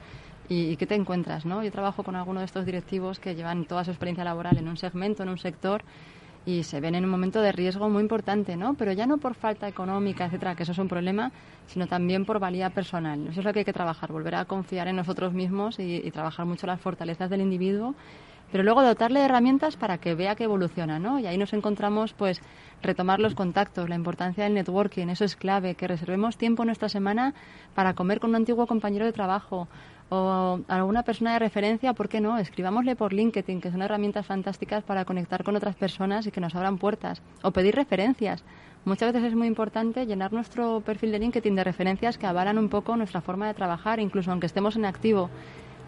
y, 0.48 0.76
¿qué 0.76 0.86
te 0.86 0.94
encuentras, 0.94 1.44
¿no? 1.44 1.62
Yo 1.62 1.72
trabajo 1.72 2.04
con 2.04 2.14
algunos 2.14 2.40
de 2.42 2.46
estos 2.46 2.64
directivos 2.64 3.18
que 3.18 3.34
llevan 3.34 3.66
toda 3.66 3.84
su 3.84 3.90
experiencia 3.90 4.24
laboral 4.24 4.56
en 4.58 4.68
un 4.68 4.76
segmento, 4.76 5.24
en 5.24 5.28
un 5.28 5.38
sector 5.38 5.82
y 6.46 6.62
se 6.62 6.80
ven 6.80 6.94
en 6.94 7.04
un 7.04 7.10
momento 7.10 7.42
de 7.42 7.50
riesgo 7.50 7.90
muy 7.90 8.00
importante, 8.00 8.56
¿no? 8.56 8.74
Pero 8.74 8.92
ya 8.92 9.06
no 9.06 9.18
por 9.18 9.34
falta 9.34 9.68
económica, 9.68 10.26
etcétera, 10.26 10.54
que 10.54 10.62
eso 10.62 10.72
es 10.72 10.78
un 10.78 10.88
problema, 10.88 11.32
sino 11.66 11.88
también 11.88 12.24
por 12.24 12.38
valía 12.38 12.70
personal. 12.70 13.26
Eso 13.26 13.40
es 13.40 13.44
lo 13.44 13.52
que 13.52 13.58
hay 13.58 13.64
que 13.64 13.72
trabajar, 13.72 14.12
volver 14.12 14.36
a 14.36 14.44
confiar 14.44 14.86
en 14.86 14.96
nosotros 14.96 15.34
mismos 15.34 15.80
y, 15.80 15.96
y 15.96 16.10
trabajar 16.12 16.46
mucho 16.46 16.66
las 16.66 16.80
fortalezas 16.80 17.28
del 17.28 17.40
individuo 17.40 17.96
pero 18.50 18.64
luego 18.64 18.82
dotarle 18.82 19.20
de 19.20 19.26
herramientas 19.26 19.76
para 19.76 19.98
que 19.98 20.14
vea 20.14 20.34
que 20.34 20.44
evoluciona, 20.44 20.98
¿no? 20.98 21.18
Y 21.18 21.26
ahí 21.26 21.36
nos 21.36 21.52
encontramos, 21.52 22.12
pues, 22.12 22.40
retomar 22.82 23.20
los 23.20 23.34
contactos, 23.34 23.88
la 23.88 23.94
importancia 23.94 24.44
del 24.44 24.54
networking, 24.54 25.08
eso 25.08 25.24
es 25.24 25.36
clave, 25.36 25.74
que 25.74 25.88
reservemos 25.88 26.36
tiempo 26.36 26.64
nuestra 26.64 26.88
semana 26.88 27.34
para 27.74 27.94
comer 27.94 28.20
con 28.20 28.30
un 28.30 28.36
antiguo 28.36 28.66
compañero 28.66 29.04
de 29.04 29.12
trabajo 29.12 29.68
o 30.10 30.60
alguna 30.68 31.02
persona 31.02 31.34
de 31.34 31.38
referencia, 31.38 31.92
¿por 31.92 32.08
qué 32.08 32.20
no? 32.20 32.38
Escribámosle 32.38 32.96
por 32.96 33.12
LinkedIn, 33.12 33.60
que 33.60 33.70
son 33.70 33.82
herramientas 33.82 34.24
fantásticas 34.24 34.82
para 34.82 35.04
conectar 35.04 35.44
con 35.44 35.54
otras 35.54 35.76
personas 35.76 36.26
y 36.26 36.30
que 36.30 36.40
nos 36.40 36.54
abran 36.54 36.78
puertas, 36.78 37.20
o 37.42 37.50
pedir 37.50 37.74
referencias. 37.74 38.42
Muchas 38.84 39.12
veces 39.12 39.28
es 39.28 39.34
muy 39.34 39.48
importante 39.48 40.06
llenar 40.06 40.32
nuestro 40.32 40.80
perfil 40.80 41.12
de 41.12 41.18
LinkedIn 41.18 41.54
de 41.54 41.64
referencias 41.64 42.16
que 42.16 42.26
avalan 42.26 42.56
un 42.56 42.70
poco 42.70 42.96
nuestra 42.96 43.20
forma 43.20 43.46
de 43.48 43.54
trabajar, 43.54 44.00
incluso 44.00 44.30
aunque 44.30 44.46
estemos 44.46 44.76
en 44.76 44.86
activo 44.86 45.28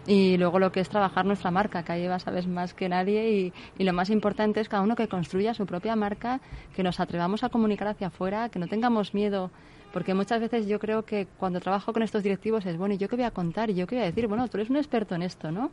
y 0.07 0.37
luego 0.37 0.59
lo 0.59 0.71
que 0.71 0.79
es 0.79 0.89
trabajar 0.89 1.25
nuestra 1.25 1.51
marca, 1.51 1.83
que 1.83 1.91
ahí 1.91 2.07
vas 2.07 2.23
sabes 2.23 2.47
más 2.47 2.73
que 2.73 2.89
nadie 2.89 3.31
y, 3.31 3.53
y, 3.77 3.83
lo 3.83 3.93
más 3.93 4.09
importante 4.09 4.59
es 4.59 4.69
cada 4.69 4.83
uno 4.83 4.95
que 4.95 5.07
construya 5.07 5.53
su 5.53 5.65
propia 5.65 5.95
marca, 5.95 6.39
que 6.75 6.83
nos 6.83 6.99
atrevamos 6.99 7.43
a 7.43 7.49
comunicar 7.49 7.87
hacia 7.87 8.07
afuera, 8.07 8.49
que 8.49 8.59
no 8.59 8.67
tengamos 8.67 9.13
miedo, 9.13 9.51
porque 9.93 10.13
muchas 10.13 10.39
veces 10.39 10.67
yo 10.67 10.79
creo 10.79 11.03
que 11.03 11.27
cuando 11.37 11.59
trabajo 11.59 11.93
con 11.93 12.01
estos 12.01 12.23
directivos 12.23 12.65
es, 12.65 12.77
bueno, 12.77 12.95
¿y 12.95 12.97
yo 12.97 13.09
qué 13.09 13.15
voy 13.15 13.25
a 13.25 13.31
contar? 13.31 13.69
¿Y 13.69 13.75
yo 13.75 13.87
qué 13.87 13.95
voy 13.95 14.03
a 14.03 14.05
decir? 14.07 14.27
Bueno, 14.27 14.47
tú 14.47 14.57
eres 14.57 14.69
un 14.69 14.77
experto 14.77 15.15
en 15.15 15.21
esto, 15.21 15.51
¿no? 15.51 15.71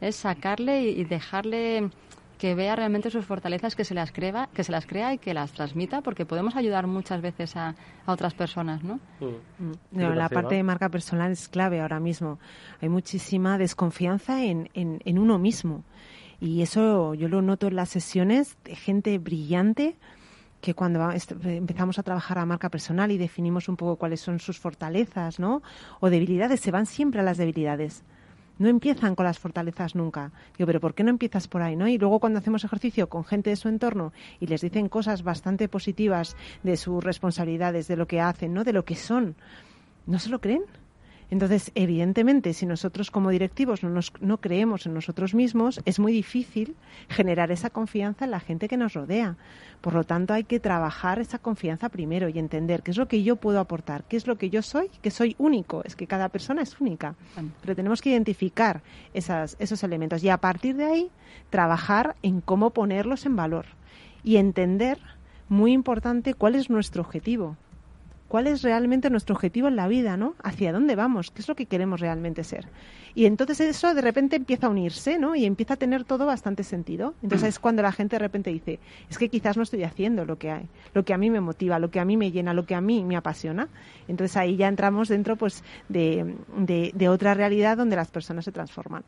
Es 0.00 0.16
sacarle 0.16 0.82
y, 0.82 1.04
dejarle 1.04 1.90
que 2.40 2.54
vea 2.54 2.74
realmente 2.74 3.10
sus 3.10 3.26
fortalezas, 3.26 3.76
que 3.76 3.84
se 3.84 3.92
las 3.92 4.12
crea, 4.12 4.48
que 4.54 4.64
se 4.64 4.72
las 4.72 4.86
crea 4.86 5.12
y 5.12 5.18
que 5.18 5.34
las 5.34 5.52
transmita, 5.52 6.00
porque 6.00 6.24
podemos 6.24 6.56
ayudar 6.56 6.86
muchas 6.86 7.20
veces 7.20 7.54
a, 7.54 7.74
otras 8.06 8.32
personas, 8.32 8.82
¿no? 8.82 8.98
Mm. 9.20 9.98
Mm. 9.98 10.14
la 10.14 10.30
parte 10.30 10.54
de 10.54 10.62
marca 10.62 10.88
personal 10.88 11.30
es 11.32 11.48
clave 11.48 11.82
ahora 11.82 12.00
mismo. 12.00 12.38
Hay 12.80 12.88
muchísima 12.88 13.58
desconfianza 13.58 14.42
en, 14.42 14.70
en, 14.72 15.02
en 15.04 15.18
uno 15.18 15.38
mismo. 15.38 15.84
Y 16.40 16.62
eso 16.62 17.12
yo 17.12 17.28
lo 17.28 17.42
noto 17.42 17.66
en 17.66 17.76
las 17.76 17.90
sesiones 17.90 18.56
de 18.64 18.74
gente 18.74 19.18
brillante 19.18 19.96
que 20.62 20.72
cuando 20.72 21.10
empezamos 21.44 21.98
a 21.98 22.02
trabajar 22.02 22.38
a 22.38 22.46
marca 22.46 22.70
personal 22.70 23.12
y 23.12 23.18
definimos 23.18 23.68
un 23.68 23.76
poco 23.76 23.96
cuáles 23.96 24.22
son 24.22 24.38
sus 24.38 24.58
fortalezas, 24.58 25.38
¿no? 25.38 25.62
O 26.00 26.08
debilidades, 26.08 26.60
se 26.60 26.70
van 26.70 26.86
siempre 26.86 27.20
a 27.20 27.22
las 27.22 27.36
debilidades 27.36 28.02
no 28.60 28.68
empiezan 28.68 29.16
con 29.16 29.24
las 29.24 29.38
fortalezas 29.38 29.96
nunca. 29.96 30.30
Digo, 30.56 30.66
pero 30.66 30.80
¿por 30.80 30.94
qué 30.94 31.02
no 31.02 31.10
empiezas 31.10 31.48
por 31.48 31.62
ahí? 31.62 31.74
¿no? 31.74 31.88
Y 31.88 31.98
luego 31.98 32.20
cuando 32.20 32.38
hacemos 32.38 32.62
ejercicio 32.62 33.08
con 33.08 33.24
gente 33.24 33.50
de 33.50 33.56
su 33.56 33.68
entorno 33.68 34.12
y 34.38 34.46
les 34.46 34.60
dicen 34.60 34.88
cosas 34.88 35.24
bastante 35.24 35.66
positivas 35.68 36.36
de 36.62 36.76
sus 36.76 37.02
responsabilidades, 37.02 37.88
de 37.88 37.96
lo 37.96 38.06
que 38.06 38.20
hacen, 38.20 38.52
¿no? 38.52 38.62
de 38.62 38.74
lo 38.74 38.84
que 38.84 38.96
son, 38.96 39.34
¿no 40.06 40.18
se 40.18 40.28
lo 40.28 40.40
creen? 40.40 40.62
Entonces, 41.30 41.70
evidentemente, 41.76 42.52
si 42.52 42.66
nosotros 42.66 43.10
como 43.10 43.30
directivos 43.30 43.84
no, 43.84 43.88
nos, 43.88 44.12
no 44.20 44.38
creemos 44.38 44.86
en 44.86 44.94
nosotros 44.94 45.32
mismos, 45.32 45.80
es 45.84 46.00
muy 46.00 46.12
difícil 46.12 46.74
generar 47.08 47.52
esa 47.52 47.70
confianza 47.70 48.24
en 48.24 48.32
la 48.32 48.40
gente 48.40 48.68
que 48.68 48.76
nos 48.76 48.94
rodea. 48.94 49.36
Por 49.80 49.94
lo 49.94 50.02
tanto, 50.02 50.34
hay 50.34 50.42
que 50.42 50.58
trabajar 50.58 51.20
esa 51.20 51.38
confianza 51.38 51.88
primero 51.88 52.28
y 52.28 52.38
entender 52.38 52.82
qué 52.82 52.90
es 52.90 52.96
lo 52.96 53.06
que 53.06 53.22
yo 53.22 53.36
puedo 53.36 53.60
aportar, 53.60 54.04
qué 54.08 54.16
es 54.16 54.26
lo 54.26 54.36
que 54.36 54.50
yo 54.50 54.60
soy, 54.60 54.90
que 55.02 55.12
soy 55.12 55.36
único. 55.38 55.82
Es 55.84 55.94
que 55.94 56.08
cada 56.08 56.28
persona 56.28 56.62
es 56.62 56.80
única. 56.80 57.14
Pero 57.60 57.76
tenemos 57.76 58.02
que 58.02 58.10
identificar 58.10 58.82
esas, 59.14 59.56
esos 59.60 59.84
elementos 59.84 60.24
y 60.24 60.30
a 60.30 60.38
partir 60.38 60.76
de 60.76 60.84
ahí 60.84 61.10
trabajar 61.48 62.16
en 62.22 62.40
cómo 62.40 62.70
ponerlos 62.70 63.24
en 63.24 63.36
valor 63.36 63.66
y 64.24 64.36
entender, 64.36 64.98
muy 65.48 65.72
importante, 65.72 66.34
cuál 66.34 66.56
es 66.56 66.70
nuestro 66.70 67.02
objetivo 67.02 67.56
cuál 68.30 68.46
es 68.46 68.62
realmente 68.62 69.10
nuestro 69.10 69.34
objetivo 69.34 69.66
en 69.66 69.74
la 69.74 69.88
vida, 69.88 70.16
¿no? 70.16 70.36
Hacia 70.44 70.72
dónde 70.72 70.94
vamos, 70.94 71.32
qué 71.32 71.42
es 71.42 71.48
lo 71.48 71.56
que 71.56 71.66
queremos 71.66 71.98
realmente 71.98 72.44
ser. 72.44 72.68
Y 73.12 73.26
entonces 73.26 73.58
eso 73.58 73.92
de 73.92 74.00
repente 74.00 74.36
empieza 74.36 74.68
a 74.68 74.70
unirse, 74.70 75.18
¿no? 75.18 75.34
Y 75.34 75.46
empieza 75.46 75.74
a 75.74 75.76
tener 75.76 76.04
todo 76.04 76.26
bastante 76.26 76.62
sentido. 76.62 77.14
Entonces 77.24 77.48
es 77.48 77.58
cuando 77.58 77.82
la 77.82 77.90
gente 77.90 78.14
de 78.14 78.20
repente 78.20 78.50
dice, 78.50 78.78
es 79.10 79.18
que 79.18 79.28
quizás 79.28 79.56
no 79.56 79.64
estoy 79.64 79.82
haciendo 79.82 80.24
lo 80.24 80.38
que 80.38 80.52
hay, 80.52 80.68
lo 80.94 81.04
que 81.04 81.12
a 81.12 81.18
mí 81.18 81.28
me 81.28 81.40
motiva, 81.40 81.80
lo 81.80 81.90
que 81.90 81.98
a 81.98 82.04
mí 82.04 82.16
me 82.16 82.30
llena, 82.30 82.54
lo 82.54 82.66
que 82.66 82.76
a 82.76 82.80
mí 82.80 83.04
me 83.04 83.16
apasiona. 83.16 83.66
Entonces 84.06 84.36
ahí 84.36 84.54
ya 84.54 84.68
entramos 84.68 85.08
dentro 85.08 85.34
pues 85.34 85.64
de, 85.88 86.36
de 86.94 87.08
otra 87.08 87.34
realidad 87.34 87.78
donde 87.78 87.96
las 87.96 88.12
personas 88.12 88.44
se 88.44 88.52
transforman. 88.52 89.02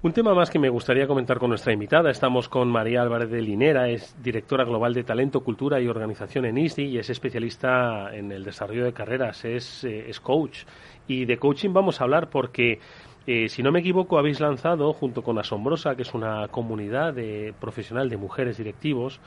Un 0.00 0.12
tema 0.12 0.32
más 0.32 0.48
que 0.48 0.60
me 0.60 0.68
gustaría 0.68 1.08
comentar 1.08 1.40
con 1.40 1.48
nuestra 1.48 1.72
invitada. 1.72 2.08
Estamos 2.08 2.48
con 2.48 2.68
María 2.68 3.02
Álvarez 3.02 3.30
de 3.30 3.42
Linera, 3.42 3.88
es 3.88 4.14
directora 4.22 4.62
global 4.62 4.94
de 4.94 5.02
Talento, 5.02 5.42
Cultura 5.42 5.80
y 5.80 5.88
Organización 5.88 6.44
en 6.44 6.56
ISDI 6.56 6.84
y 6.84 6.98
es 6.98 7.10
especialista 7.10 8.14
en 8.14 8.30
el 8.30 8.44
desarrollo 8.44 8.84
de 8.84 8.92
carreras, 8.92 9.44
es, 9.44 9.82
eh, 9.82 10.08
es 10.08 10.20
coach. 10.20 10.60
Y 11.08 11.24
de 11.24 11.36
coaching 11.38 11.72
vamos 11.72 12.00
a 12.00 12.04
hablar 12.04 12.30
porque, 12.30 12.78
eh, 13.26 13.48
si 13.48 13.64
no 13.64 13.72
me 13.72 13.80
equivoco, 13.80 14.20
habéis 14.20 14.38
lanzado, 14.38 14.92
junto 14.92 15.24
con 15.24 15.36
Asombrosa, 15.36 15.96
que 15.96 16.02
es 16.02 16.14
una 16.14 16.46
comunidad 16.46 17.12
de, 17.12 17.52
profesional 17.58 18.08
de 18.08 18.18
mujeres 18.18 18.56
directivos, 18.56 19.18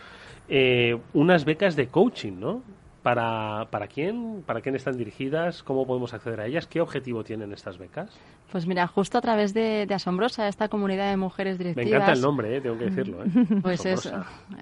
eh, 0.47 0.97
unas 1.13 1.43
becas 1.43 1.75
de 1.75 1.87
coaching, 1.87 2.39
¿no? 2.39 2.63
¿Para, 3.03 3.65
¿Para 3.71 3.87
quién? 3.87 4.43
¿Para 4.45 4.61
quién 4.61 4.75
están 4.75 4.95
dirigidas? 4.95 5.63
¿Cómo 5.63 5.87
podemos 5.87 6.13
acceder 6.13 6.39
a 6.39 6.45
ellas? 6.45 6.67
¿Qué 6.67 6.81
objetivo 6.81 7.23
tienen 7.23 7.51
estas 7.51 7.79
becas? 7.79 8.11
Pues 8.51 8.67
mira, 8.67 8.85
justo 8.85 9.17
a 9.17 9.21
través 9.21 9.55
de, 9.55 9.87
Asombrosa, 9.91 10.47
esta 10.47 10.67
comunidad 10.67 11.09
de 11.09 11.17
mujeres 11.17 11.57
directivas... 11.57 11.89
Me 11.89 11.95
encanta 11.95 12.13
el 12.13 12.21
nombre, 12.21 12.57
¿eh? 12.57 12.61
tengo 12.61 12.77
que 12.77 12.85
decirlo. 12.85 13.23
¿eh? 13.23 13.29
Pues 13.63 13.85
es, 13.87 14.11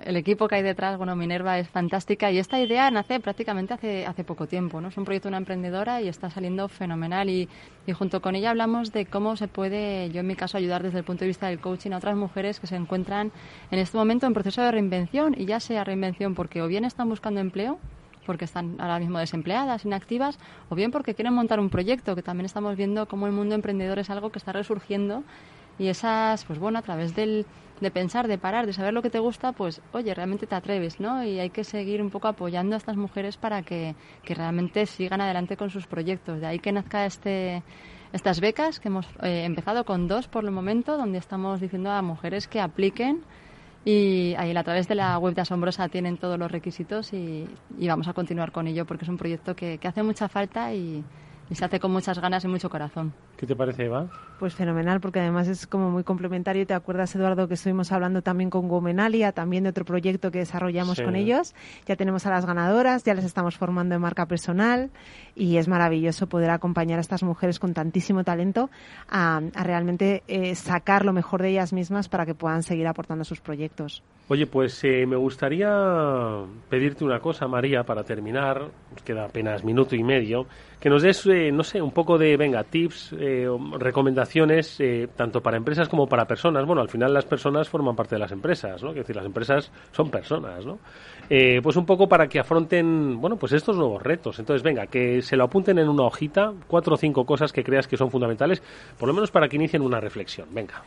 el 0.03 0.15
equipo 0.15 0.47
que 0.47 0.55
hay 0.55 0.63
detrás, 0.63 0.97
bueno, 0.97 1.17
Minerva 1.17 1.59
es 1.59 1.67
fantástica 1.67 2.31
y 2.31 2.37
esta 2.37 2.61
idea 2.61 2.89
nace 2.91 3.19
prácticamente 3.19 3.73
hace, 3.73 4.05
hace 4.05 4.23
poco 4.23 4.47
tiempo, 4.47 4.79
¿no? 4.79 4.87
Es 4.87 4.97
un 4.97 5.03
proyecto 5.03 5.27
de 5.27 5.31
una 5.31 5.37
emprendedora 5.39 6.01
y 6.01 6.07
está 6.07 6.29
saliendo 6.29 6.69
fenomenal 6.69 7.29
y, 7.29 7.49
y 7.87 7.91
junto 7.91 8.21
con 8.21 8.35
ella 8.35 8.51
hablamos 8.51 8.93
de 8.93 9.05
cómo 9.05 9.35
se 9.35 9.49
puede, 9.49 10.11
yo 10.11 10.21
en 10.21 10.27
mi 10.27 10.35
caso, 10.35 10.57
ayudar 10.57 10.81
desde 10.81 10.99
el 10.99 11.03
punto 11.03 11.21
de 11.21 11.27
vista 11.27 11.47
del 11.47 11.59
coaching 11.59 11.91
a 11.91 11.97
otras 11.97 12.15
mujeres 12.15 12.61
que 12.61 12.67
se 12.67 12.77
encuentran 12.77 13.33
en 13.69 13.79
este 13.79 13.97
momento 13.97 14.27
en 14.27 14.33
proceso 14.33 14.61
de 14.61 14.71
reinvención 14.71 15.35
y 15.37 15.45
ya 15.45 15.59
sea 15.59 15.83
reinvención 15.83 16.35
porque 16.35 16.61
o 16.61 16.67
bien 16.67 16.85
están 16.85 17.09
buscando 17.09 17.41
empleo 17.41 17.79
porque 18.29 18.45
están 18.45 18.75
ahora 18.79 18.99
mismo 18.99 19.17
desempleadas, 19.17 19.85
inactivas, 19.85 20.37
o 20.69 20.75
bien 20.75 20.91
porque 20.91 21.15
quieren 21.15 21.33
montar 21.33 21.59
un 21.59 21.71
proyecto, 21.71 22.15
que 22.15 22.21
también 22.21 22.45
estamos 22.45 22.77
viendo 22.77 23.07
cómo 23.07 23.25
el 23.25 23.33
mundo 23.33 23.55
emprendedor 23.55 23.97
es 23.97 24.11
algo 24.11 24.29
que 24.29 24.37
está 24.37 24.51
resurgiendo 24.51 25.23
y 25.79 25.87
esas, 25.87 26.45
pues 26.45 26.59
bueno, 26.59 26.77
a 26.77 26.83
través 26.83 27.15
del, 27.15 27.47
de 27.81 27.89
pensar, 27.89 28.27
de 28.27 28.37
parar, 28.37 28.67
de 28.67 28.73
saber 28.73 28.93
lo 28.93 29.01
que 29.01 29.09
te 29.09 29.17
gusta, 29.17 29.51
pues 29.51 29.81
oye, 29.93 30.13
realmente 30.13 30.45
te 30.45 30.53
atreves, 30.53 30.99
¿no? 30.99 31.23
Y 31.23 31.39
hay 31.39 31.49
que 31.49 31.63
seguir 31.63 32.03
un 32.03 32.11
poco 32.11 32.27
apoyando 32.27 32.75
a 32.75 32.77
estas 32.77 32.97
mujeres 32.97 33.35
para 33.35 33.63
que, 33.63 33.95
que 34.21 34.35
realmente 34.35 34.85
sigan 34.85 35.21
adelante 35.21 35.57
con 35.57 35.71
sus 35.71 35.87
proyectos. 35.87 36.39
De 36.39 36.45
ahí 36.45 36.59
que 36.59 36.71
nazca 36.71 37.07
este 37.07 37.63
estas 38.13 38.41
becas, 38.41 38.79
que 38.79 38.89
hemos 38.89 39.07
eh, 39.23 39.43
empezado 39.43 39.85
con 39.85 40.07
dos 40.07 40.27
por 40.27 40.45
el 40.45 40.51
momento, 40.51 40.97
donde 40.97 41.17
estamos 41.17 41.59
diciendo 41.61 41.89
a 41.89 42.03
mujeres 42.03 42.47
que 42.47 42.61
apliquen 42.61 43.23
y 43.85 44.35
ahí 44.37 44.55
a 44.55 44.63
través 44.63 44.87
de 44.87 44.95
la 44.95 45.17
web 45.17 45.33
de 45.33 45.41
Asombrosa 45.41 45.87
tienen 45.87 46.17
todos 46.17 46.37
los 46.37 46.51
requisitos 46.51 47.13
y, 47.13 47.47
vamos 47.79 48.07
a 48.07 48.13
continuar 48.13 48.51
con 48.51 48.67
ello 48.67 48.85
porque 48.85 49.05
es 49.05 49.09
un 49.09 49.17
proyecto 49.17 49.55
que, 49.55 49.77
que 49.77 49.87
hace 49.87 50.03
mucha 50.03 50.27
falta 50.27 50.73
y, 50.73 51.03
y 51.49 51.55
se 51.55 51.65
hace 51.65 51.79
con 51.79 51.91
muchas 51.91 52.19
ganas 52.19 52.43
y 52.43 52.47
mucho 52.47 52.69
corazón. 52.69 53.13
¿Qué 53.39 53.47
te 53.47 53.55
parece, 53.55 53.85
Eva? 53.85 54.07
Pues 54.37 54.53
fenomenal, 54.53 54.99
porque 54.99 55.21
además 55.21 55.47
es 55.47 55.65
como 55.65 55.89
muy 55.89 56.03
complementario. 56.03 56.67
¿Te 56.67 56.73
acuerdas, 56.73 57.15
Eduardo, 57.15 57.47
que 57.47 57.53
estuvimos 57.53 57.89
hablando 57.93 58.21
también 58.21 58.49
con 58.49 58.67
Gomenalia, 58.67 59.31
también 59.31 59.63
de 59.63 59.69
otro 59.69 59.85
proyecto 59.85 60.29
que 60.29 60.39
desarrollamos 60.39 60.99
con 60.99 61.15
ellos? 61.15 61.55
Ya 61.85 61.95
tenemos 61.95 62.25
a 62.25 62.31
las 62.31 62.45
ganadoras, 62.45 63.05
ya 63.05 63.13
les 63.13 63.23
estamos 63.23 63.55
formando 63.55 63.95
en 63.95 64.01
marca 64.01 64.25
personal 64.25 64.89
y 65.35 65.55
es 65.55 65.69
maravilloso 65.69 66.27
poder 66.27 66.49
acompañar 66.49 66.97
a 66.97 67.01
estas 67.01 67.23
mujeres 67.23 67.59
con 67.59 67.73
tantísimo 67.73 68.25
talento 68.25 68.69
a, 69.07 69.41
realmente 69.55 70.21
eh, 70.27 70.53
sacar 70.55 71.05
lo 71.05 71.13
mejor 71.13 71.41
de 71.41 71.51
ellas 71.51 71.71
mismas 71.71 72.09
para 72.09 72.25
que 72.25 72.35
puedan 72.35 72.61
seguir 72.63 72.87
aportando 72.87 73.23
sus 73.23 73.39
proyectos. 73.39 74.03
Oye, 74.27 74.45
pues 74.47 74.83
eh, 74.83 75.05
me 75.07 75.15
gustaría 75.15 76.45
pedirte 76.69 77.03
una 77.03 77.19
cosa, 77.19 77.47
María, 77.47 77.83
para 77.83 78.03
terminar. 78.03 78.69
Queda 79.03 79.25
apenas 79.25 79.63
minuto 79.63 79.95
y 79.95 80.03
medio. 80.03 80.45
Que 80.79 80.89
nos 80.89 81.01
des, 81.01 81.25
eh, 81.25 81.51
no 81.51 81.63
sé, 81.63 81.81
un 81.81 81.91
poco 81.91 82.17
de, 82.17 82.37
venga, 82.37 82.63
tips, 82.63 83.13
eh, 83.29 83.47
recomendaciones, 83.77 84.77
tanto 85.15 85.41
para 85.41 85.57
empresas 85.57 85.87
como 85.89 86.07
para 86.07 86.25
personas. 86.25 86.65
Bueno, 86.65 86.81
al 86.81 86.89
final 86.89 87.13
las 87.13 87.25
personas 87.25 87.69
forman 87.69 87.95
parte 87.95 88.15
de 88.15 88.19
las 88.19 88.31
empresas, 88.31 88.83
¿no? 88.83 88.89
Es 88.89 88.95
decir, 88.95 89.15
las 89.15 89.25
empresas 89.25 89.71
son 89.91 90.09
personas, 90.09 90.65
¿no? 90.65 90.79
pues 91.61 91.75
un 91.75 91.85
poco 91.85 92.09
para 92.09 92.27
que 92.27 92.39
afronten, 92.39 93.21
bueno, 93.21 93.35
pues 93.37 93.53
estos 93.53 93.77
nuevos 93.77 94.01
retos. 94.01 94.39
Entonces, 94.39 94.63
venga, 94.63 94.87
que 94.87 95.21
se 95.21 95.35
lo 95.35 95.43
apunten 95.43 95.77
en 95.77 95.87
una 95.87 96.03
hojita, 96.03 96.53
cuatro 96.67 96.95
o 96.95 96.97
cinco 96.97 97.23
cosas 97.23 97.53
que 97.53 97.63
creas 97.63 97.87
que 97.87 97.97
son 97.97 98.09
fundamentales, 98.09 98.63
por 98.97 99.07
lo 99.07 99.13
menos 99.13 99.29
para 99.29 99.47
que 99.47 99.57
inicien 99.57 99.83
una 99.83 99.99
reflexión. 99.99 100.47
Venga. 100.51 100.83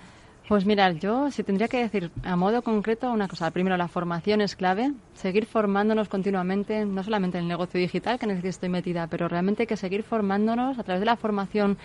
Pues 0.48 0.66
mira, 0.66 0.90
yo 0.90 1.30
si 1.30 1.44
tendría 1.44 1.68
que 1.68 1.78
decir 1.78 2.10
a 2.24 2.36
modo 2.36 2.62
concreto 2.62 3.10
una 3.10 3.28
cosa. 3.28 3.50
Primero, 3.52 3.76
la 3.76 3.88
formación 3.88 4.40
es 4.40 4.56
clave. 4.56 4.92
Seguir 5.14 5.46
formándonos 5.46 6.08
continuamente, 6.08 6.84
no 6.84 7.02
solamente 7.02 7.38
en 7.38 7.44
el 7.44 7.48
negocio 7.48 7.80
digital, 7.80 8.18
que 8.18 8.26
en 8.26 8.32
el 8.32 8.42
que 8.42 8.48
estoy 8.48 8.68
metida, 8.68 9.06
pero 9.06 9.28
realmente 9.28 9.66
que 9.66 9.76
seguir 9.76 10.02
formándonos. 10.02 10.78
A 10.78 10.82
través 10.82 11.00
de 11.00 11.06
la 11.06 11.16
formación 11.16 11.78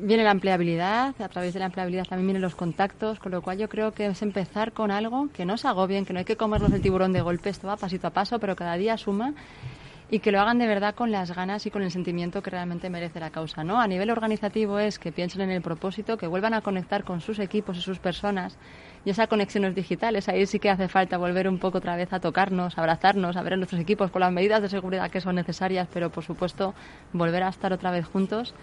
viene 0.00 0.24
la 0.24 0.30
empleabilidad, 0.30 1.14
a 1.20 1.28
través 1.28 1.54
de 1.54 1.60
la 1.60 1.66
empleabilidad 1.66 2.04
también 2.04 2.28
vienen 2.28 2.42
los 2.42 2.54
contactos, 2.54 3.18
con 3.18 3.32
lo 3.32 3.42
cual 3.42 3.58
yo 3.58 3.68
creo 3.68 3.92
que 3.92 4.06
es 4.06 4.22
empezar 4.22 4.72
con 4.72 4.90
algo 4.90 5.28
que 5.32 5.44
no 5.44 5.56
se 5.56 5.68
agobien, 5.68 6.04
que 6.04 6.12
no 6.12 6.20
hay 6.20 6.24
que 6.24 6.36
comernos 6.36 6.72
el 6.72 6.80
tiburón 6.80 7.12
de 7.12 7.20
golpe, 7.20 7.50
esto 7.50 7.66
va 7.66 7.76
pasito 7.76 8.06
a 8.06 8.10
paso, 8.10 8.38
pero 8.38 8.56
cada 8.56 8.76
día 8.76 8.96
suma 8.96 9.34
y 10.10 10.20
que 10.20 10.32
lo 10.32 10.40
hagan 10.40 10.58
de 10.58 10.66
verdad 10.66 10.94
con 10.94 11.10
las 11.10 11.34
ganas 11.34 11.66
y 11.66 11.70
con 11.70 11.82
el 11.82 11.90
sentimiento 11.90 12.42
que 12.42 12.50
realmente 12.50 12.88
merece 12.88 13.20
la 13.20 13.30
causa. 13.30 13.62
¿no? 13.62 13.78
A 13.78 13.86
nivel 13.86 14.10
organizativo 14.10 14.78
es 14.78 14.98
que 14.98 15.12
piensen 15.12 15.42
en 15.42 15.50
el 15.50 15.60
propósito, 15.60 16.16
que 16.16 16.26
vuelvan 16.26 16.54
a 16.54 16.62
conectar 16.62 17.04
con 17.04 17.20
sus 17.20 17.38
equipos 17.38 17.76
y 17.76 17.80
sus 17.82 17.98
personas. 17.98 18.56
Y 19.04 19.10
esa 19.10 19.26
conexión 19.26 19.64
es 19.66 19.74
digital, 19.74 20.18
ahí 20.26 20.46
sí 20.46 20.58
que 20.58 20.70
hace 20.70 20.88
falta 20.88 21.18
volver 21.18 21.48
un 21.48 21.58
poco 21.58 21.78
otra 21.78 21.96
vez 21.96 22.12
a 22.12 22.20
tocarnos, 22.20 22.78
a 22.78 22.80
abrazarnos, 22.80 23.36
a 23.36 23.42
ver 23.42 23.54
a 23.54 23.56
nuestros 23.56 23.80
equipos 23.80 24.10
con 24.10 24.20
las 24.20 24.32
medidas 24.32 24.62
de 24.62 24.68
seguridad 24.68 25.10
que 25.10 25.20
son 25.20 25.34
necesarias, 25.34 25.88
pero 25.92 26.10
por 26.10 26.24
supuesto 26.24 26.74
volver 27.12 27.42
a 27.42 27.48
estar 27.48 27.72
otra 27.72 27.90
vez 27.90 28.06
juntos 28.06 28.54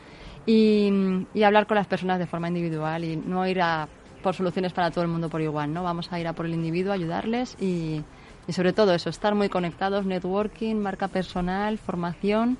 y, 0.45 1.43
hablar 1.43 1.67
con 1.67 1.75
las 1.75 1.87
personas 1.87 2.19
de 2.19 2.27
forma 2.27 2.47
individual 2.47 3.03
y 3.03 3.15
no 3.15 3.47
ir 3.47 3.61
a 3.61 3.87
por 4.21 4.33
soluciones 4.33 4.73
para 4.73 4.89
todo 4.89 5.03
el 5.03 5.09
mundo 5.09 5.29
por 5.29 5.41
igual, 5.41 5.71
¿no? 5.71 5.83
Vamos 5.83 6.11
a 6.11 6.19
ir 6.19 6.27
a 6.27 6.33
por 6.33 6.47
el 6.47 6.53
individuo, 6.53 6.91
ayudarles 6.91 7.55
y, 7.61 8.01
y 8.47 8.53
sobre 8.53 8.73
todo 8.73 8.93
eso, 8.93 9.09
estar 9.09 9.35
muy 9.35 9.49
conectados, 9.49 10.05
networking, 10.05 10.75
marca 10.75 11.07
personal, 11.07 11.77
formación 11.77 12.57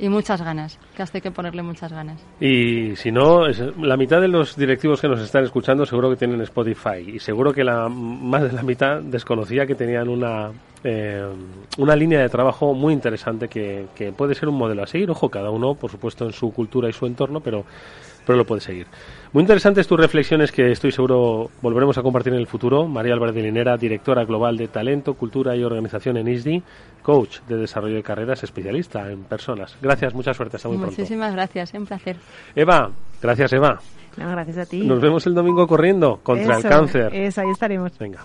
y 0.00 0.08
muchas 0.08 0.40
ganas, 0.42 0.78
que 0.96 1.02
hasta 1.02 1.18
hay 1.18 1.22
que 1.22 1.30
ponerle 1.30 1.62
muchas 1.62 1.92
ganas. 1.92 2.24
Y 2.40 2.96
si 2.96 3.12
no, 3.12 3.46
la 3.48 3.96
mitad 3.96 4.20
de 4.20 4.28
los 4.28 4.56
directivos 4.56 5.00
que 5.00 5.08
nos 5.08 5.20
están 5.20 5.44
escuchando 5.44 5.84
seguro 5.84 6.08
que 6.10 6.16
tienen 6.16 6.40
Spotify 6.40 7.14
y 7.14 7.18
seguro 7.18 7.52
que 7.52 7.62
la 7.62 7.88
más 7.88 8.42
de 8.42 8.52
la 8.52 8.62
mitad 8.62 9.00
desconocía 9.02 9.66
que 9.66 9.74
tenían 9.74 10.08
una 10.08 10.52
eh, 10.84 11.24
una 11.78 11.96
línea 11.96 12.20
de 12.20 12.28
trabajo 12.28 12.74
muy 12.74 12.92
interesante 12.92 13.48
que, 13.48 13.86
que 13.94 14.12
puede 14.12 14.34
ser 14.34 14.48
un 14.48 14.56
modelo 14.56 14.82
a 14.82 14.86
seguir. 14.86 15.10
Ojo, 15.10 15.28
cada 15.28 15.50
uno, 15.50 15.74
por 15.74 15.90
supuesto, 15.90 16.24
en 16.24 16.32
su 16.32 16.52
cultura 16.52 16.88
y 16.88 16.92
su 16.92 17.06
entorno, 17.06 17.40
pero 17.40 17.64
pero 18.26 18.38
lo 18.38 18.44
puedes 18.44 18.64
seguir. 18.64 18.86
Muy 19.32 19.42
interesantes 19.42 19.86
tus 19.86 19.98
reflexiones 19.98 20.52
que 20.52 20.70
estoy 20.70 20.92
seguro 20.92 21.50
volveremos 21.62 21.98
a 21.98 22.02
compartir 22.02 22.32
en 22.32 22.38
el 22.38 22.46
futuro. 22.46 22.86
María 22.86 23.14
Álvarez 23.14 23.34
de 23.34 23.42
Linera, 23.42 23.76
directora 23.76 24.24
global 24.24 24.56
de 24.56 24.68
Talento, 24.68 25.14
Cultura 25.14 25.56
y 25.56 25.64
Organización 25.64 26.16
en 26.16 26.28
ISDI, 26.28 26.62
coach 27.02 27.40
de 27.48 27.56
desarrollo 27.56 27.96
de 27.96 28.02
carreras, 28.02 28.42
especialista 28.42 29.10
en 29.10 29.24
personas. 29.24 29.76
Gracias, 29.80 30.14
mucha 30.14 30.34
suerte, 30.34 30.56
hasta 30.56 30.68
muy 30.68 30.78
Muchísimas 30.78 31.32
gracias, 31.32 31.72
un 31.74 31.86
placer. 31.86 32.16
Eva, 32.54 32.90
gracias 33.20 33.52
Eva. 33.52 33.80
gracias 34.16 34.58
a 34.58 34.66
ti. 34.66 34.82
Nos 34.82 35.00
vemos 35.00 35.26
el 35.26 35.34
domingo 35.34 35.66
corriendo 35.66 36.20
contra 36.22 36.56
el 36.56 36.62
cáncer. 36.62 37.14
Eso, 37.14 37.40
ahí 37.40 37.50
estaremos. 37.50 37.98
Venga. 37.98 38.24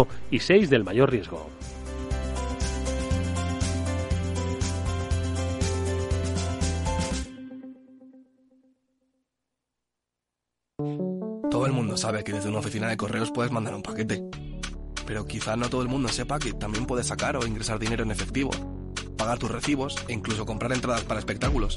y 0.29 0.39
6 0.39 0.69
del 0.69 0.83
mayor 0.83 1.11
riesgo. 1.11 1.49
Todo 11.51 11.65
el 11.65 11.73
mundo 11.73 11.97
sabe 11.97 12.23
que 12.23 12.31
desde 12.33 12.49
una 12.49 12.59
oficina 12.59 12.87
de 12.87 12.97
correos 12.97 13.31
puedes 13.31 13.51
mandar 13.51 13.75
un 13.75 13.83
paquete. 13.83 14.23
Pero 15.05 15.25
quizá 15.25 15.55
no 15.55 15.69
todo 15.69 15.81
el 15.81 15.89
mundo 15.89 16.07
sepa 16.07 16.39
que 16.39 16.53
también 16.53 16.85
puedes 16.85 17.07
sacar 17.07 17.35
o 17.35 17.45
ingresar 17.45 17.77
dinero 17.77 18.03
en 18.03 18.11
efectivo, 18.11 18.51
pagar 19.17 19.37
tus 19.37 19.51
recibos 19.51 19.95
e 20.07 20.13
incluso 20.13 20.45
comprar 20.45 20.71
entradas 20.71 21.03
para 21.03 21.19
espectáculos. 21.19 21.75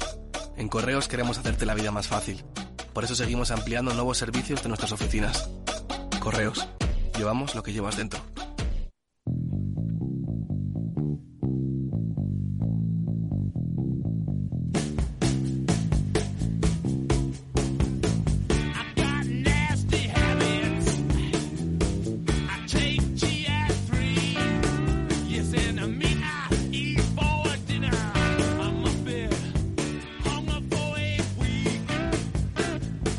En 0.55 0.69
Correos 0.69 1.07
queremos 1.07 1.37
hacerte 1.37 1.65
la 1.65 1.75
vida 1.75 1.91
más 1.91 2.07
fácil. 2.07 2.43
Por 2.93 3.03
eso 3.03 3.13
seguimos 3.13 3.51
ampliando 3.51 3.93
nuevos 3.93 4.17
servicios 4.17 4.63
de 4.63 4.69
nuestras 4.69 4.93
oficinas. 4.93 5.49
Correos. 6.21 6.65
Llevamos 7.17 7.55
lo 7.55 7.63
que 7.63 7.71
llevas 7.71 7.95
dentro. 7.95 8.19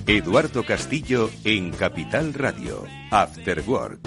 Eduardo 0.08 0.64
Castillo 0.64 1.30
en 1.42 1.72
Capital 1.72 2.32
Radio, 2.32 2.84
After 3.10 3.60
Work. 3.66 3.98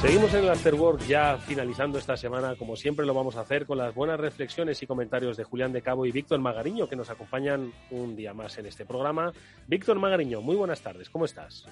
Seguimos 0.00 0.32
en 0.32 0.44
el 0.44 0.48
Afterwork 0.48 1.06
ya 1.06 1.36
finalizando 1.36 1.98
esta 1.98 2.16
semana, 2.16 2.56
como 2.56 2.76
siempre 2.76 3.04
lo 3.04 3.12
vamos 3.12 3.36
a 3.36 3.40
hacer, 3.40 3.66
con 3.66 3.76
las 3.76 3.94
buenas 3.94 4.18
reflexiones 4.18 4.82
y 4.82 4.86
comentarios 4.86 5.36
de 5.36 5.44
Julián 5.44 5.74
de 5.74 5.82
Cabo 5.82 6.06
y 6.06 6.12
Víctor 6.12 6.40
Magariño, 6.40 6.88
que 6.88 6.96
nos 6.96 7.10
acompañan 7.10 7.74
un 7.90 8.16
día 8.16 8.32
más 8.32 8.56
en 8.56 8.64
este 8.64 8.86
programa. 8.86 9.34
Víctor 9.66 9.98
Magariño, 9.98 10.40
muy 10.40 10.56
buenas 10.56 10.80
tardes, 10.80 11.10
¿cómo 11.10 11.26
estás? 11.26 11.66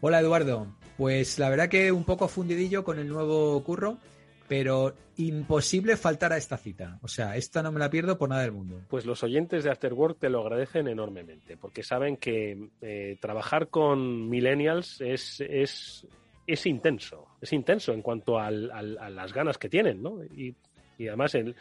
Hola 0.00 0.20
Eduardo, 0.20 0.68
pues 0.96 1.40
la 1.40 1.50
verdad 1.50 1.68
que 1.68 1.90
un 1.90 2.04
poco 2.04 2.28
fundidillo 2.28 2.84
con 2.84 3.00
el 3.00 3.08
nuevo 3.08 3.60
curro, 3.64 3.98
pero 4.46 4.94
imposible 5.16 5.96
faltar 5.96 6.32
a 6.32 6.36
esta 6.36 6.56
cita. 6.56 7.00
O 7.02 7.08
sea, 7.08 7.34
esta 7.34 7.64
no 7.64 7.72
me 7.72 7.80
la 7.80 7.90
pierdo 7.90 8.16
por 8.16 8.28
nada 8.28 8.42
del 8.42 8.52
mundo. 8.52 8.80
Pues 8.88 9.04
los 9.06 9.24
oyentes 9.24 9.64
de 9.64 9.72
Afterwork 9.72 10.20
te 10.20 10.30
lo 10.30 10.40
agradecen 10.40 10.86
enormemente, 10.86 11.56
porque 11.56 11.82
saben 11.82 12.16
que 12.16 12.68
eh, 12.80 13.16
trabajar 13.20 13.70
con 13.70 14.28
millennials 14.30 15.00
es, 15.00 15.40
es, 15.40 16.06
es, 16.46 16.66
intenso, 16.66 17.26
es 17.40 17.52
intenso 17.52 17.92
en 17.92 18.00
cuanto 18.00 18.38
a 18.38 18.52
las 18.52 19.32
ganas 19.32 19.58
que 19.58 19.68
tienen, 19.68 20.00
¿no? 20.00 20.22
Y, 20.22 20.54
y 20.96 21.08
además 21.08 21.34
el, 21.34 21.56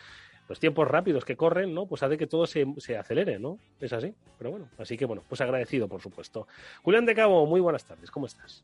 los 0.47 0.59
tiempos 0.59 0.87
rápidos 0.87 1.25
que 1.25 1.35
corren, 1.35 1.73
¿no? 1.73 1.87
Pues 1.87 2.03
hace 2.03 2.17
que 2.17 2.27
todo 2.27 2.45
se, 2.47 2.65
se, 2.77 2.97
acelere, 2.97 3.39
¿no? 3.39 3.59
Es 3.79 3.93
así. 3.93 4.13
Pero 4.37 4.51
bueno, 4.51 4.69
así 4.77 4.97
que 4.97 5.05
bueno, 5.05 5.23
pues 5.27 5.41
agradecido, 5.41 5.87
por 5.87 6.01
supuesto. 6.01 6.47
Julián 6.83 7.05
de 7.05 7.15
Cabo, 7.15 7.45
muy 7.45 7.59
buenas 7.59 7.85
tardes, 7.85 8.11
¿cómo 8.11 8.25
estás? 8.25 8.63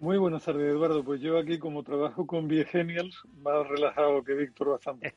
Muy 0.00 0.18
buenas 0.18 0.44
tardes, 0.44 0.70
Eduardo. 0.70 1.04
Pues 1.04 1.20
yo 1.20 1.38
aquí, 1.38 1.58
como 1.58 1.82
trabajo 1.82 2.26
con 2.26 2.48
Viegenials, 2.48 3.22
más 3.38 3.66
relajado 3.68 4.22
que 4.24 4.34
Víctor 4.34 4.70
bastante. 4.70 5.14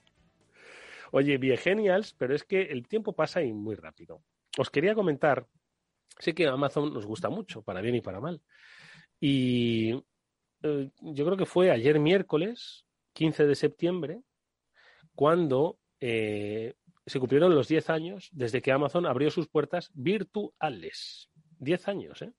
Oye, 1.11 1.37
Viegenials, 1.37 2.13
pero 2.13 2.35
es 2.35 2.43
que 2.43 2.61
el 2.61 2.87
tiempo 2.87 3.13
pasa 3.13 3.41
y 3.41 3.51
muy 3.53 3.75
rápido. 3.75 4.21
Os 4.57 4.69
quería 4.69 4.95
comentar, 4.95 5.47
sé 6.19 6.33
que 6.33 6.47
Amazon 6.47 6.93
nos 6.93 7.05
gusta 7.05 7.29
mucho, 7.29 7.61
para 7.61 7.81
bien 7.81 7.95
y 7.95 8.01
para 8.01 8.19
mal. 8.19 8.41
Y 9.19 9.93
eh, 10.63 10.89
yo 11.01 11.25
creo 11.25 11.37
que 11.37 11.45
fue 11.45 11.71
ayer 11.71 11.99
miércoles, 11.99 12.85
15 13.13 13.45
de 13.45 13.55
septiembre, 13.55 14.21
cuando 15.15 15.79
eh, 15.99 16.73
se 17.05 17.19
cumplieron 17.19 17.55
los 17.55 17.67
10 17.67 17.89
años 17.89 18.29
desde 18.31 18.61
que 18.61 18.71
Amazon 18.71 19.05
abrió 19.05 19.31
sus 19.31 19.47
puertas 19.47 19.91
virtuales. 19.93 21.29
10 21.59 21.87
años, 21.87 22.21
¿eh? 22.21 22.33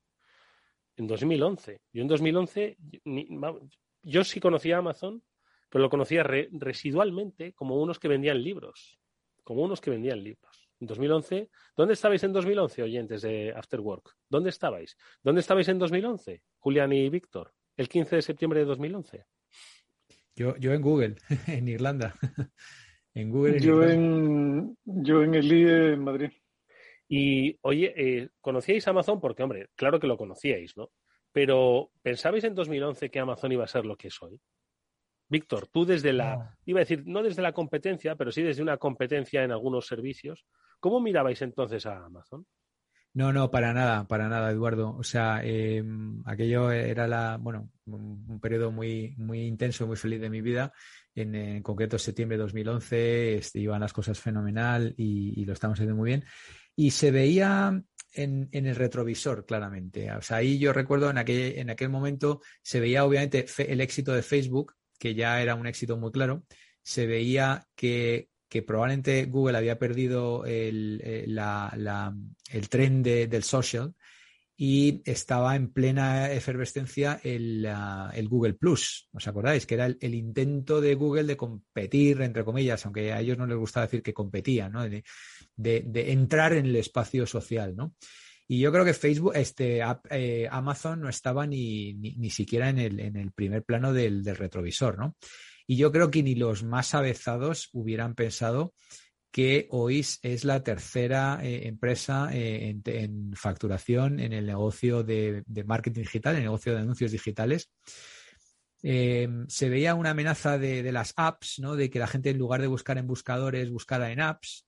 En 0.96 1.06
2011. 1.06 1.80
Yo 1.92 2.02
en 2.02 2.08
2011, 2.08 2.76
yo 4.02 4.24
sí 4.24 4.40
conocía 4.40 4.76
a 4.76 4.78
Amazon, 4.80 5.22
pero 5.70 5.82
lo 5.82 5.90
conocía 5.90 6.22
residualmente 6.22 7.52
como 7.52 7.80
unos 7.80 7.98
que 7.98 8.08
vendían 8.08 8.42
libros. 8.42 8.98
Como 9.44 9.62
unos 9.62 9.80
que 9.80 9.90
vendían 9.90 10.22
libros. 10.22 10.68
En 10.80 10.86
2011, 10.86 11.50
¿dónde 11.76 11.94
estabais 11.94 12.22
en 12.22 12.32
2011, 12.32 12.82
oyentes 12.82 13.22
de 13.22 13.52
After 13.56 13.80
Work? 13.80 14.16
¿Dónde 14.28 14.50
estabais? 14.50 14.96
¿Dónde 15.22 15.40
estabais 15.40 15.68
en 15.68 15.78
2011, 15.78 16.42
Julián 16.58 16.92
y 16.92 17.08
Víctor? 17.08 17.52
El 17.76 17.88
15 17.88 18.16
de 18.16 18.22
septiembre 18.22 18.60
de 18.60 18.66
2011. 18.66 19.26
Yo, 20.36 20.56
yo 20.56 20.72
en 20.72 20.82
Google, 20.82 21.16
en 21.46 21.68
Irlanda. 21.68 22.14
En 23.20 23.30
Google. 23.30 23.60
yo, 23.60 23.82
En, 23.82 24.76
yo 24.84 25.22
en 25.22 25.34
el 25.34 25.52
IE 25.52 25.92
en 25.94 26.04
Madrid. 26.04 26.30
Y 27.08 27.58
oye, 27.62 27.92
eh, 27.96 28.28
¿conocíais 28.40 28.86
Amazon? 28.86 29.20
Porque, 29.20 29.42
hombre, 29.42 29.68
claro 29.74 29.98
que 29.98 30.06
lo 30.06 30.16
conocíais, 30.16 30.76
¿no? 30.76 30.90
Pero 31.32 31.90
¿pensabais 32.02 32.44
en 32.44 32.54
2011 32.54 33.10
que 33.10 33.18
Amazon 33.20 33.52
iba 33.52 33.64
a 33.64 33.68
ser 33.68 33.86
lo 33.86 33.96
que 33.96 34.08
es 34.08 34.22
hoy? 34.22 34.40
Víctor, 35.28 35.68
tú 35.68 35.84
desde 35.84 36.12
la, 36.12 36.56
iba 36.64 36.80
a 36.80 36.82
decir, 36.82 37.02
no 37.06 37.22
desde 37.22 37.42
la 37.42 37.52
competencia, 37.52 38.16
pero 38.16 38.32
sí 38.32 38.42
desde 38.42 38.62
una 38.62 38.78
competencia 38.78 39.44
en 39.44 39.52
algunos 39.52 39.86
servicios, 39.86 40.46
¿cómo 40.80 41.00
mirabais 41.00 41.42
entonces 41.42 41.84
a 41.84 42.04
Amazon? 42.04 42.46
No, 43.18 43.32
no, 43.32 43.50
para 43.50 43.72
nada, 43.74 44.06
para 44.06 44.28
nada, 44.28 44.52
Eduardo. 44.52 44.94
O 44.96 45.02
sea, 45.02 45.40
em, 45.42 46.22
aquello 46.24 46.70
era 46.70 47.08
la, 47.08 47.36
bueno, 47.36 47.68
un, 47.86 48.38
periodo 48.40 48.70
muy, 48.70 49.16
muy 49.16 49.40
intenso, 49.40 49.88
muy 49.88 49.96
feliz 49.96 50.20
de 50.20 50.30
mi 50.30 50.40
vida. 50.40 50.72
En, 51.16 51.60
concreto, 51.64 51.98
septiembre 51.98 52.36
de 52.36 52.44
2011, 52.44 53.34
este, 53.38 53.58
iban 53.58 53.80
las 53.80 53.92
cosas 53.92 54.20
fenomenal 54.20 54.94
y, 54.96 55.44
lo 55.44 55.52
estamos 55.52 55.74
haciendo 55.74 55.96
muy 55.96 56.10
bien. 56.10 56.24
Y 56.76 56.92
se 56.92 57.10
veía 57.10 57.82
en, 58.12 58.48
el 58.52 58.76
retrovisor, 58.76 59.44
claramente. 59.44 60.12
O 60.12 60.22
sea, 60.22 60.36
ahí 60.36 60.60
yo 60.60 60.72
recuerdo 60.72 61.10
en 61.10 61.18
aquel, 61.18 61.58
en 61.58 61.70
aquel 61.70 61.88
momento 61.88 62.40
se 62.62 62.78
veía 62.78 63.04
obviamente 63.04 63.46
el 63.58 63.80
éxito 63.80 64.12
de 64.14 64.22
Facebook, 64.22 64.74
que 64.96 65.16
ya 65.16 65.42
era 65.42 65.56
un 65.56 65.66
éxito 65.66 65.96
muy 65.96 66.12
claro. 66.12 66.44
Se 66.82 67.04
veía 67.06 67.66
que 67.74 68.28
que 68.48 68.62
probablemente 68.62 69.26
Google 69.26 69.58
había 69.58 69.78
perdido 69.78 70.44
el, 70.44 71.00
eh, 71.04 71.26
el 72.50 72.68
tren 72.68 73.02
del 73.02 73.42
social 73.42 73.94
y 74.60 75.02
estaba 75.04 75.54
en 75.54 75.72
plena 75.72 76.32
efervescencia 76.32 77.20
el, 77.22 77.64
Google 78.28 78.54
Plus. 78.54 79.08
¿Os 79.12 79.28
acordáis? 79.28 79.66
Que 79.66 79.74
era 79.76 79.86
el, 79.86 80.14
intento 80.14 80.80
de 80.80 80.96
Google 80.96 81.24
de 81.24 81.36
competir, 81.36 82.20
entre 82.22 82.44
comillas, 82.44 82.84
aunque 82.84 83.12
a 83.12 83.20
ellos 83.20 83.38
no 83.38 83.46
les 83.46 83.56
gustaba 83.56 83.86
decir 83.86 84.02
que 84.02 84.12
competía, 84.12 84.68
¿no? 84.68 84.82
de, 84.82 85.04
entrar 86.12 86.54
en 86.54 86.66
el 86.66 86.74
espacio 86.74 87.24
social. 87.24 87.76
¿no? 87.76 87.94
Y 88.48 88.58
yo 88.58 88.72
creo 88.72 88.84
que 88.84 88.94
Facebook, 88.94 89.32
este, 89.36 89.80
eh, 90.10 90.48
Amazon 90.50 91.02
no 91.02 91.08
estaba 91.08 91.46
ni, 91.46 91.94
ni, 91.94 92.30
siquiera 92.30 92.68
en 92.68 92.78
el, 92.78 92.98
en 92.98 93.14
el, 93.14 93.30
primer 93.30 93.62
plano 93.62 93.92
del, 93.92 94.24
del 94.24 94.36
retrovisor. 94.36 94.98
¿no? 94.98 95.14
Y 95.70 95.76
yo 95.76 95.92
creo 95.92 96.10
que 96.10 96.22
ni 96.22 96.34
los 96.34 96.64
más 96.64 96.94
avezados 96.94 97.68
hubieran 97.74 98.14
pensado 98.14 98.72
que 99.30 99.68
hoy 99.70 100.00
es 100.22 100.44
la 100.44 100.62
tercera 100.62 101.40
eh, 101.42 101.68
empresa 101.68 102.30
eh, 102.32 102.74
en, 102.82 103.34
facturación 103.34 104.18
en 104.18 104.32
el 104.32 104.46
negocio 104.46 105.02
de, 105.02 105.44
marketing 105.66 106.00
digital, 106.00 106.34
en 106.34 106.38
el 106.38 106.44
negocio 106.46 106.72
de 106.72 106.80
anuncios 106.80 107.12
digitales. 107.12 107.70
Em, 108.82 109.46
se 109.46 109.68
veía 109.68 109.94
una 109.94 110.10
amenaza 110.10 110.56
de, 110.56 110.90
las 110.90 111.12
apps, 111.16 111.58
¿no? 111.58 111.76
de 111.76 111.90
que 111.90 111.98
la 111.98 112.06
gente 112.06 112.30
en 112.30 112.38
lugar 112.38 112.62
de 112.62 112.68
buscar 112.68 112.96
en 112.96 113.06
buscadores 113.06 113.70
buscara 113.70 114.10
en 114.10 114.22
apps. 114.22 114.66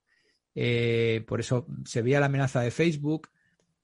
Eh, 0.55 1.24
por 1.26 1.40
eso 1.40 1.66
se 1.86 2.03
veía 2.03 2.20
la 2.20 2.26
amenaza 2.26 2.61
de 2.61 2.70
Facebook, 2.70 3.30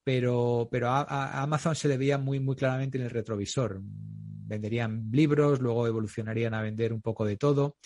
pero, 0.03 0.67
pero 0.69 0.89
a, 0.89 1.41
Amazon 1.41 1.75
se 1.75 1.87
le 1.87 1.97
veía 1.97 2.19
muy, 2.19 2.39
muy 2.39 2.55
claramente 2.55 2.99
en 2.99 3.05
el 3.05 3.09
retrovisor. 3.09 3.81
Venderían 4.47 5.09
libros, 5.11 5.59
luego 5.59 5.87
evolucionarían 5.87 6.53
a 6.53 6.61
vender 6.61 6.93
un 6.93 7.01
poco 7.01 7.25
de 7.25 7.37
todo. 7.37 7.77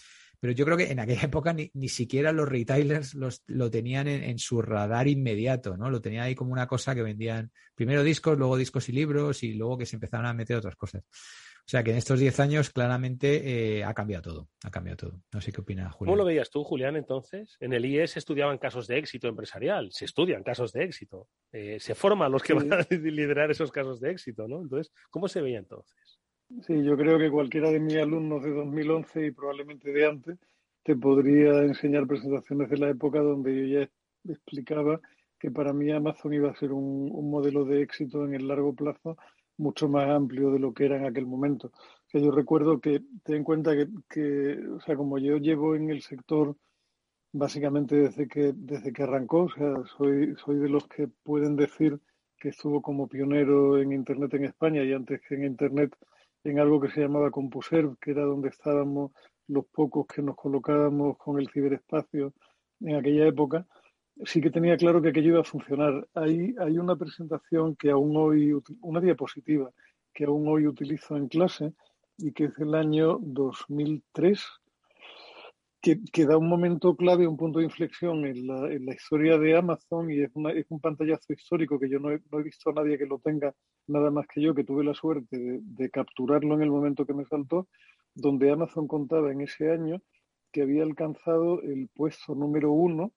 Pero 0.41 0.53
yo 0.53 0.65
creo 0.65 0.75
que 0.75 0.91
en 0.91 0.99
aquella 0.99 1.21
época 1.27 1.53
ni, 1.53 1.87
siquiera 1.87 2.31
los 2.31 2.49
retailers 2.49 3.13
los, 3.13 3.43
lo 3.47 3.69
tenían 3.69 4.07
en, 4.07 4.39
su 4.39 4.61
radar 4.61 5.07
inmediato, 5.07 5.77
¿no? 5.77 5.89
Lo 5.89 6.01
tenían 6.01 6.23
ahí 6.23 6.35
como 6.35 6.51
una 6.51 6.67
cosa 6.67 6.95
que 6.95 7.03
vendían 7.03 7.51
primero 7.75 8.03
discos, 8.03 8.37
luego 8.37 8.57
discos 8.57 8.89
y 8.89 8.91
libros 8.91 9.43
y 9.43 9.53
luego 9.53 9.77
que 9.77 9.85
se 9.85 9.95
empezaron 9.95 10.25
a 10.25 10.33
meter 10.33 10.57
otras 10.57 10.75
cosas. 10.75 11.03
O 11.61 11.69
sea 11.71 11.83
que 11.83 11.91
en 11.91 11.97
estos 11.97 12.19
10 12.19 12.39
años 12.39 12.69
claramente 12.71 13.77
eh, 13.77 13.83
ha 13.83 13.93
cambiado 13.93 14.23
todo, 14.23 14.49
ha 14.63 14.71
cambiado 14.71 14.97
todo. 14.97 15.21
No 15.31 15.39
sé 15.41 15.51
qué 15.51 15.61
opina 15.61 15.91
Julián. 15.91 16.11
¿Cómo 16.11 16.17
lo 16.17 16.25
veías 16.25 16.49
tú, 16.49 16.63
Julián, 16.63 16.95
entonces? 16.95 17.55
En 17.59 17.71
el 17.71 17.85
IES 17.85 18.17
estudiaban 18.17 18.57
casos 18.57 18.87
de 18.87 18.97
éxito 18.97 19.27
empresarial, 19.27 19.91
se 19.91 20.05
estudian 20.05 20.43
casos 20.43 20.73
de 20.73 20.83
éxito, 20.83 21.27
eh, 21.51 21.79
se 21.79 21.93
forman 21.93 22.31
los 22.31 22.41
que 22.41 22.53
van 22.53 22.73
a 22.73 22.79
liderar 22.89 23.51
esos 23.51 23.71
casos 23.71 24.01
de 24.01 24.11
éxito, 24.11 24.47
¿no? 24.47 24.61
Entonces, 24.63 24.91
¿cómo 25.11 25.27
se 25.27 25.41
veía 25.41 25.59
entonces? 25.59 26.10
Sí, 26.65 26.83
yo 26.83 26.95
creo 26.97 27.17
que 27.17 27.31
cualquiera 27.31 27.69
de 27.71 27.79
mis 27.79 27.95
alumnos 27.97 28.43
de 28.43 28.51
2011 28.51 29.25
y 29.25 29.31
probablemente 29.31 29.91
de 29.91 30.05
antes 30.05 30.37
te 30.83 30.95
podría 30.95 31.63
enseñar 31.63 32.07
presentaciones 32.07 32.69
de 32.69 32.77
la 32.77 32.89
época 32.89 33.19
donde 33.19 33.55
yo 33.55 33.79
ya 33.79 33.89
explicaba 34.31 34.99
que 35.39 35.49
para 35.49 35.73
mí 35.73 35.91
Amazon 35.91 36.33
iba 36.33 36.51
a 36.51 36.55
ser 36.55 36.71
un, 36.71 37.09
modelo 37.29 37.65
de 37.65 37.81
éxito 37.81 38.25
en 38.25 38.35
el 38.35 38.47
largo 38.47 38.73
plazo 38.75 39.17
mucho 39.57 39.87
más 39.89 40.09
amplio 40.09 40.51
de 40.51 40.59
lo 40.59 40.73
que 40.73 40.85
era 40.85 40.97
en 40.97 41.05
aquel 41.05 41.25
momento. 41.25 41.71
O 42.13 42.17
yo 42.17 42.31
recuerdo 42.31 42.79
que, 42.79 43.01
ten 43.23 43.37
en 43.37 43.43
cuenta 43.43 43.75
que, 43.75 43.87
que, 44.09 44.59
o 44.67 44.79
sea, 44.81 44.95
como 44.95 45.17
yo 45.19 45.37
llevo 45.37 45.75
en 45.75 45.89
el 45.89 46.01
sector 46.01 46.55
básicamente 47.33 47.95
desde 47.95 48.27
que, 48.27 48.53
desde 48.55 48.91
que 48.93 49.03
arrancó, 49.03 49.43
o 49.43 49.49
sea, 49.49 49.73
soy, 49.97 50.35
soy 50.43 50.57
de 50.57 50.69
los 50.69 50.87
que 50.87 51.07
pueden 51.07 51.55
decir 51.55 51.99
que 52.37 52.49
estuvo 52.49 52.81
como 52.81 53.07
pionero 53.07 53.79
en 53.79 53.93
Internet 53.93 54.33
en 54.33 54.45
España 54.45 54.83
y 54.83 54.93
antes 54.93 55.21
que 55.21 55.35
en 55.35 55.45
Internet 55.45 55.95
en 56.43 56.59
algo 56.59 56.79
que 56.79 56.89
se 56.89 57.01
llamaba 57.01 57.31
CompuServe, 57.31 57.95
que 58.01 58.11
era 58.11 58.23
donde 58.23 58.49
estábamos 58.49 59.11
los 59.47 59.65
pocos 59.65 60.07
que 60.07 60.21
nos 60.21 60.35
colocábamos 60.35 61.17
con 61.17 61.39
el 61.39 61.49
ciberespacio 61.49 62.33
en 62.79 62.95
aquella 62.95 63.27
época, 63.27 63.67
sí 64.25 64.41
que 64.41 64.49
tenía 64.49 64.77
claro 64.77 65.01
que 65.01 65.09
aquello 65.09 65.29
iba 65.29 65.41
a 65.41 65.45
funcionar. 65.45 66.07
Hay, 66.13 66.55
hay 66.59 66.77
una 66.77 66.95
presentación 66.95 67.75
que 67.75 67.91
aún 67.91 68.15
hoy, 68.15 68.53
una 68.81 69.01
diapositiva 69.01 69.71
que 70.13 70.25
aún 70.25 70.47
hoy 70.47 70.67
utilizo 70.67 71.15
en 71.15 71.27
clase 71.27 71.73
y 72.17 72.31
que 72.33 72.45
es 72.45 72.55
del 72.55 72.75
año 72.75 73.17
2003, 73.21 74.43
que, 75.81 76.25
da 76.25 76.37
un 76.37 76.47
momento 76.47 76.95
clave, 76.95 77.27
un 77.27 77.37
punto 77.37 77.59
de 77.59 77.65
inflexión 77.65 78.25
en 78.25 78.45
la, 78.45 78.71
en 78.71 78.85
la 78.85 78.93
historia 78.93 79.37
de 79.39 79.57
Amazon 79.57 80.11
y 80.11 80.21
es, 80.21 80.29
una, 80.35 80.51
es, 80.51 80.65
un 80.69 80.79
pantallazo 80.79 81.33
histórico 81.33 81.79
que 81.79 81.89
yo 81.89 81.99
no 81.99 82.11
he, 82.11 82.21
no 82.31 82.39
he, 82.39 82.43
visto 82.43 82.69
a 82.69 82.73
nadie 82.73 82.99
que 82.99 83.07
lo 83.07 83.19
tenga 83.19 83.53
nada 83.87 84.11
más 84.11 84.27
que 84.27 84.41
yo, 84.41 84.53
que 84.53 84.63
tuve 84.63 84.83
la 84.83 84.93
suerte 84.93 85.37
de, 85.37 85.59
de, 85.61 85.89
capturarlo 85.89 86.53
en 86.53 86.61
el 86.61 86.69
momento 86.69 87.05
que 87.05 87.15
me 87.15 87.25
saltó, 87.25 87.67
donde 88.13 88.51
Amazon 88.51 88.87
contaba 88.87 89.31
en 89.31 89.41
ese 89.41 89.71
año 89.71 90.01
que 90.51 90.61
había 90.61 90.83
alcanzado 90.83 91.61
el 91.63 91.89
puesto 91.93 92.35
número 92.35 92.71
uno 92.71 93.11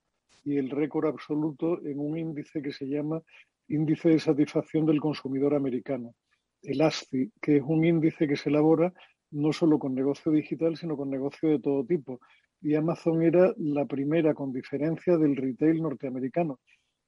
y 0.45 0.57
el 0.57 0.71
récord 0.71 1.07
absoluto 1.07 1.85
en 1.85 1.99
un 1.99 2.17
índice 2.17 2.63
que 2.63 2.73
se 2.73 2.87
llama 2.87 3.21
Índice 3.69 4.09
de 4.11 4.19
Satisfacción 4.19 4.87
del 4.87 5.01
Consumidor 5.01 5.55
Americano, 5.55 6.15
el 6.63 6.81
ASCI, 6.81 7.31
que 7.43 7.59
es 7.59 7.63
un 7.67 7.85
índice 7.85 8.27
que 8.27 8.37
se 8.37 8.49
elabora 8.49 8.93
no 9.31 9.53
solo 9.53 9.79
con 9.79 9.95
negocio 9.95 10.33
digital, 10.33 10.77
sino 10.77 10.97
con 10.97 11.11
negocio 11.11 11.49
de 11.49 11.59
todo 11.59 11.85
tipo 11.85 12.21
y 12.65 12.75
Amazon 12.77 13.23
era 13.23 13.53
la 13.59 13.85
primera 13.85 14.33
con 14.33 14.51
diferencia 14.51 15.19
del 15.19 15.37
retail 15.37 15.83
norteamericano. 15.83 16.61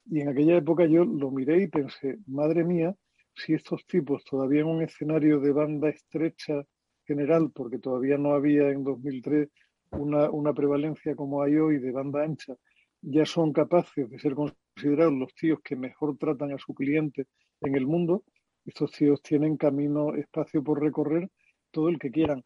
Y 0.05 0.21
en 0.21 0.29
aquella 0.29 0.55
época 0.57 0.85
yo 0.85 1.03
lo 1.03 1.31
miré 1.31 1.63
y 1.63 1.67
pensé, 1.67 2.19
madre 2.27 2.63
mía, 2.63 2.95
si 3.33 3.55
estos 3.55 3.83
tipos 3.87 4.23
todavía 4.23 4.61
en 4.61 4.67
un 4.67 4.83
escenario 4.83 5.39
de 5.39 5.51
banda 5.51 5.89
estrecha 5.89 6.63
general, 7.05 7.49
porque 7.51 7.79
todavía 7.79 8.19
no 8.19 8.33
había 8.33 8.69
en 8.69 8.83
2003 8.83 9.49
una, 9.93 10.29
una 10.29 10.53
prevalencia 10.53 11.15
como 11.15 11.41
hay 11.41 11.55
hoy 11.55 11.79
de 11.79 11.91
banda 11.91 12.23
ancha, 12.23 12.53
ya 13.01 13.25
son 13.25 13.51
capaces 13.51 14.07
de 14.11 14.19
ser 14.19 14.35
considerados 14.35 15.13
los 15.13 15.33
tíos 15.33 15.59
que 15.63 15.75
mejor 15.75 16.17
tratan 16.19 16.53
a 16.53 16.59
su 16.59 16.75
cliente 16.75 17.25
en 17.61 17.75
el 17.75 17.87
mundo, 17.87 18.23
estos 18.63 18.91
tíos 18.91 19.23
tienen 19.23 19.57
camino, 19.57 20.13
espacio 20.13 20.63
por 20.63 20.83
recorrer, 20.83 21.31
todo 21.71 21.89
el 21.89 21.97
que 21.97 22.11
quieran. 22.11 22.43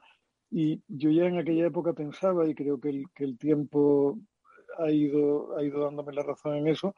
Y 0.52 0.84
yo 0.89 1.10
ya 1.10 1.26
en 1.28 1.39
aquella 1.39 1.68
época 1.68 1.93
pensaba, 1.93 2.47
y 2.47 2.54
creo 2.54 2.80
que 2.80 3.06
el, 3.16 3.38
tiempo 3.38 4.20
ha 4.78 4.91
ido, 4.91 5.58
ha 5.58 5.64
ido 5.64 5.86
dándome 5.86 6.12
la 6.12 6.24
razón 6.24 6.58
en 6.58 6.68
eso, 6.68 6.93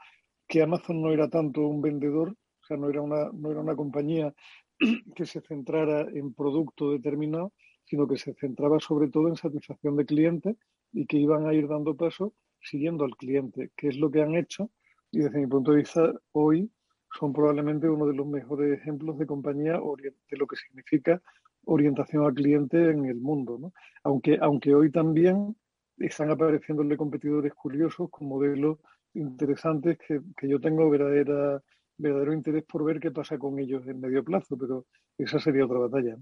que 0.47 0.63
Amazon 0.63 1.01
no 1.03 1.11
era 1.11 1.29
tanto 1.29 1.61
un 1.61 1.79
vendedor, 1.79 2.29
o 2.29 2.65
sea, 2.65 2.77
no 2.77 2.89
era 2.89 3.01
una, 3.01 3.29
no 3.31 3.51
era 3.51 3.59
una 3.61 3.75
compañía 3.75 4.33
que 5.15 5.25
se 5.27 5.41
centrara 5.41 6.01
en 6.01 6.33
producto 6.33 6.91
determinado, 6.91 7.53
sino 7.85 8.07
que 8.07 8.17
se 8.17 8.33
centraba 8.33 8.79
sobre 8.79 9.09
todo 9.09 9.27
en 9.27 9.35
satisfacción 9.35 9.97
de 9.97 10.05
clientes 10.05 10.55
y 10.91 11.05
que 11.05 11.17
iban 11.17 11.45
a 11.45 11.53
ir 11.53 11.67
dando 11.67 11.95
paso 11.95 12.33
siguiendo 12.59 13.03
al 13.03 13.15
cliente, 13.17 13.71
que 13.75 13.89
es 13.89 13.97
lo 13.97 14.09
que 14.09 14.21
han 14.21 14.35
hecho. 14.35 14.71
Y 15.11 15.19
desde 15.19 15.39
mi 15.39 15.47
punto 15.47 15.71
de 15.71 15.77
vista, 15.77 16.11
hoy 16.31 16.71
son 17.19 17.33
probablemente 17.33 17.87
uno 17.87 18.07
de 18.07 18.15
los 18.15 18.25
mejores 18.25 18.79
ejemplos 18.79 19.19
de 19.19 19.27
compañía 19.27 19.73
de 19.73 20.37
lo 20.37 20.47
que 20.47 20.55
significa 20.55 21.21
orientación 21.65 22.25
al 22.25 22.33
cliente 22.33 22.89
en 22.89 23.05
el 23.05 23.17
mundo. 23.17 23.57
¿no? 23.59 23.73
Aunque, 24.03 24.37
aunque 24.41 24.73
hoy 24.73 24.91
también 24.91 25.55
están 25.97 26.31
apareciéndole 26.31 26.97
competidores 26.97 27.53
curiosos 27.53 28.09
con 28.09 28.27
modelos 28.27 28.79
interesantes 29.13 29.97
que, 29.97 30.21
que 30.37 30.49
yo 30.49 30.59
tengo 30.59 30.89
verdadera, 30.89 31.61
verdadero 31.97 32.33
interés 32.33 32.63
por 32.63 32.83
ver 32.83 32.99
qué 32.99 33.11
pasa 33.11 33.37
con 33.37 33.59
ellos 33.59 33.85
en 33.87 33.99
medio 33.99 34.23
plazo, 34.23 34.57
pero 34.57 34.85
esa 35.17 35.39
sería 35.39 35.65
otra 35.65 35.79
batalla. 35.79 36.17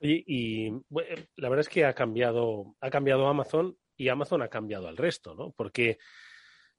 y 0.00 0.70
la 1.36 1.48
verdad 1.48 1.60
es 1.60 1.68
que 1.68 1.84
ha 1.84 1.92
cambiado, 1.92 2.76
ha 2.80 2.90
cambiado 2.90 3.26
Amazon 3.26 3.76
y 3.96 4.08
Amazon 4.08 4.42
ha 4.42 4.48
cambiado 4.48 4.88
al 4.88 4.96
resto, 4.96 5.34
¿no? 5.34 5.52
Porque 5.52 5.98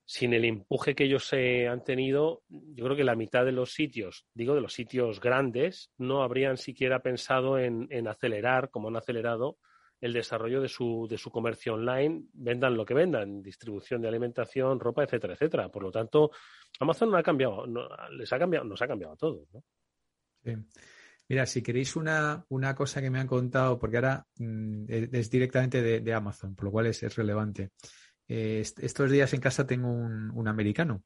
sin 0.06 0.34
el 0.34 0.46
empuje 0.46 0.96
que 0.96 1.06
ellos 1.06 1.32
eh, 1.34 1.68
han 1.68 1.84
tenido, 1.84 2.44
yo 2.50 2.86
creo 2.86 2.98
que 2.98 3.04
la 3.04 3.16
mitad 3.16 3.46
de 3.46 3.52
los 3.52 3.74
sitios, 3.74 4.26
digo 4.34 4.56
de 4.56 4.62
los 4.62 4.74
sitios 4.74 5.20
grandes, 5.20 5.92
no 5.98 6.24
habrían 6.24 6.58
siquiera 6.58 7.02
pensado 7.02 7.58
en, 7.58 7.88
acelerar, 8.08 8.70
como 8.70 8.90
han 8.90 8.98
acelerado, 8.98 9.58
el 10.02 10.14
desarrollo 10.14 10.62
de 10.62 10.68
su, 10.68 11.08
de 11.10 11.18
su 11.18 11.30
comercio 11.30 11.76
online, 11.76 12.24
vendan 12.34 12.76
lo 12.76 12.86
que 12.86 12.96
vendan, 12.96 13.42
distribución 13.42 14.02
de 14.02 14.08
alimentación, 14.08 14.80
ropa, 14.80 15.04
etcétera, 15.04 15.34
etcétera. 15.34 15.70
Por 15.70 15.84
lo 15.84 15.92
tanto, 15.92 16.32
Amazon 16.80 17.12
no 17.12 17.18
ha 17.18 17.24
cambiado, 17.24 17.66
les 18.12 18.34
ha 18.34 18.40
cambiado, 18.40 18.66
nos 18.66 18.82
ha 18.82 18.88
cambiado 18.88 19.14
a 19.14 19.18
todos, 19.18 19.48
¿no? 19.54 19.64
Mira, 21.30 21.46
si 21.46 21.62
queréis 21.62 21.96
una, 21.96 22.44
una, 22.50 22.76
cosa 22.76 23.00
que 23.00 23.12
me 23.12 23.20
han 23.20 23.28
contado, 23.28 23.78
porque 23.80 23.98
ahora 23.98 24.26
mm, 24.38 24.86
es, 24.90 25.30
directamente 25.30 26.02
de, 26.02 26.14
Amazon, 26.14 26.56
por 26.56 26.66
lo 26.66 26.72
cual 26.72 26.88
es 26.88 27.16
relevante. 27.16 27.70
Eh, 28.34 28.62
estos 28.62 29.12
días 29.12 29.34
en 29.34 29.42
casa 29.42 29.68
tengo 29.68 29.92
un, 29.92 30.48
americano 30.48 31.04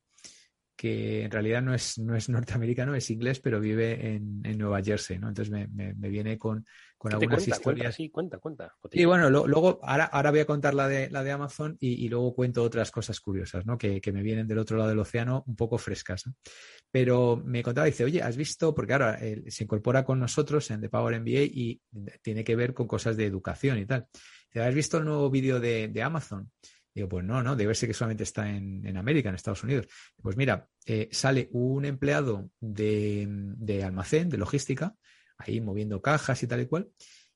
que 0.75 1.23
en 1.23 1.31
realidad 1.31 1.63
no 1.63 1.73
es, 1.73 1.97
no 1.97 2.15
es 2.15 2.29
norteamericano, 2.29 2.93
es 2.93 3.09
inglés, 3.09 3.39
pero 3.39 3.59
vive 3.59 4.13
en, 4.13 4.43
Nueva 4.59 4.83
Jersey, 4.83 5.17
¿no? 5.17 5.29
Entonces 5.29 5.51
me, 5.51 5.93
viene 5.95 6.37
con, 6.37 6.63
algunas 7.03 7.47
historias. 7.47 7.95
sí, 7.95 8.11
cuenta, 8.11 8.37
cuenta. 8.37 8.75
Y 8.91 9.05
bueno, 9.05 9.31
luego, 9.31 9.79
ahora, 9.81 10.05
ahora 10.05 10.29
voy 10.29 10.41
a 10.41 10.45
contar 10.45 10.75
la 10.75 10.87
de, 10.87 11.09
la 11.09 11.23
de 11.23 11.31
Amazon 11.31 11.75
y, 11.79 12.07
luego 12.09 12.35
cuento 12.35 12.61
otras 12.61 12.91
cosas 12.91 13.19
curiosas, 13.19 13.65
¿no? 13.65 13.75
Que, 13.75 13.99
me 14.13 14.21
vienen 14.21 14.47
del 14.47 14.59
otro 14.59 14.77
lado 14.77 14.89
del 14.89 14.99
océano 14.99 15.43
un 15.47 15.55
poco 15.55 15.79
frescas. 15.79 16.29
Pero 16.91 17.41
me 17.43 17.63
contaba, 17.63 17.87
dice, 17.87 18.03
oye, 18.03 18.21
¿has 18.21 18.37
visto? 18.37 18.75
Porque 18.75 18.93
ahora 18.93 19.17
se 19.47 19.63
incorpora 19.63 20.05
con 20.05 20.19
nosotros 20.19 20.69
en 20.69 20.81
The 20.81 20.89
Power 20.89 21.19
MBA 21.19 21.41
y 21.41 21.81
tiene 22.21 22.43
que 22.43 22.55
ver 22.55 22.75
con 22.75 22.85
cosas 22.85 23.17
de 23.17 23.25
educación 23.25 23.79
y 23.79 23.87
tal. 23.87 24.05
¿Has 24.53 24.75
visto 24.75 24.99
el 24.99 25.05
nuevo 25.05 25.27
vídeo 25.31 25.59
de, 25.59 25.87
de 25.87 26.03
Amazon? 26.03 26.51
Digo, 26.95 27.09
pues 27.09 27.25
no, 27.25 27.43
no, 27.43 27.57
debe 27.57 27.75
ser 27.75 27.89
que 27.89 27.93
solamente 27.93 28.23
está 28.23 28.49
en, 28.49 28.95
América, 28.95 29.27
en 29.27 29.35
Estados 29.35 29.61
Unidos. 29.63 29.85
Pues 30.21 30.37
mira, 30.37 30.69
eh, 30.85 31.09
sale 31.11 31.49
un 31.51 31.83
empleado 31.83 32.49
de, 32.61 33.83
almacén, 33.85 34.29
de 34.29 34.37
logística, 34.37 34.95
ahí 35.37 35.59
moviendo 35.59 36.01
cajas 36.01 36.41
y 36.41 36.47
tal 36.47 36.61
y 36.61 36.67
cual, 36.67 36.89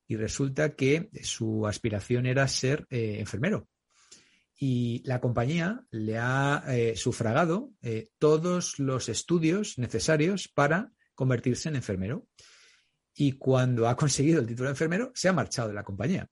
y 0.08 0.16
resulta 0.16 0.76
que 0.76 1.10
su 1.22 1.68
aspiración 1.68 2.26
era 2.26 2.48
ser 2.48 2.88
eh, 2.90 3.18
enfermero. 3.20 3.68
Y 4.56 5.02
la 5.06 5.20
compañía 5.20 5.84
le 5.92 6.18
ha 6.18 6.64
eh, 6.70 6.96
sufragado 6.96 7.72
todos 8.18 8.80
los 8.80 9.10
estudios 9.10 9.78
necesarios 9.78 10.48
para 10.48 10.92
convertirse 11.16 11.68
en 11.68 11.76
enfermero. 11.76 12.28
Y 13.14 13.34
cuando 13.34 13.90
ha 13.90 13.98
conseguido 13.98 14.40
el 14.40 14.48
título 14.48 14.70
de 14.70 14.74
enfermero, 14.74 15.12
se 15.14 15.28
ha 15.28 15.34
marchado 15.34 15.68
de 15.68 15.74
la 15.74 15.84
compañía. 15.84 16.30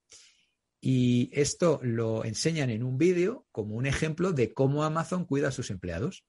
Y 0.79 1.29
esto 1.33 1.79
lo 1.81 2.23
enseñan 2.23 2.69
en 2.69 2.83
un 2.83 2.97
vídeo 2.97 3.45
como 3.51 3.75
un 3.75 3.85
ejemplo 3.85 4.31
de 4.31 4.53
cómo 4.53 4.83
Amazon 4.83 5.25
cuida 5.25 5.49
a 5.49 5.51
sus 5.51 5.71
empleados. 5.71 6.23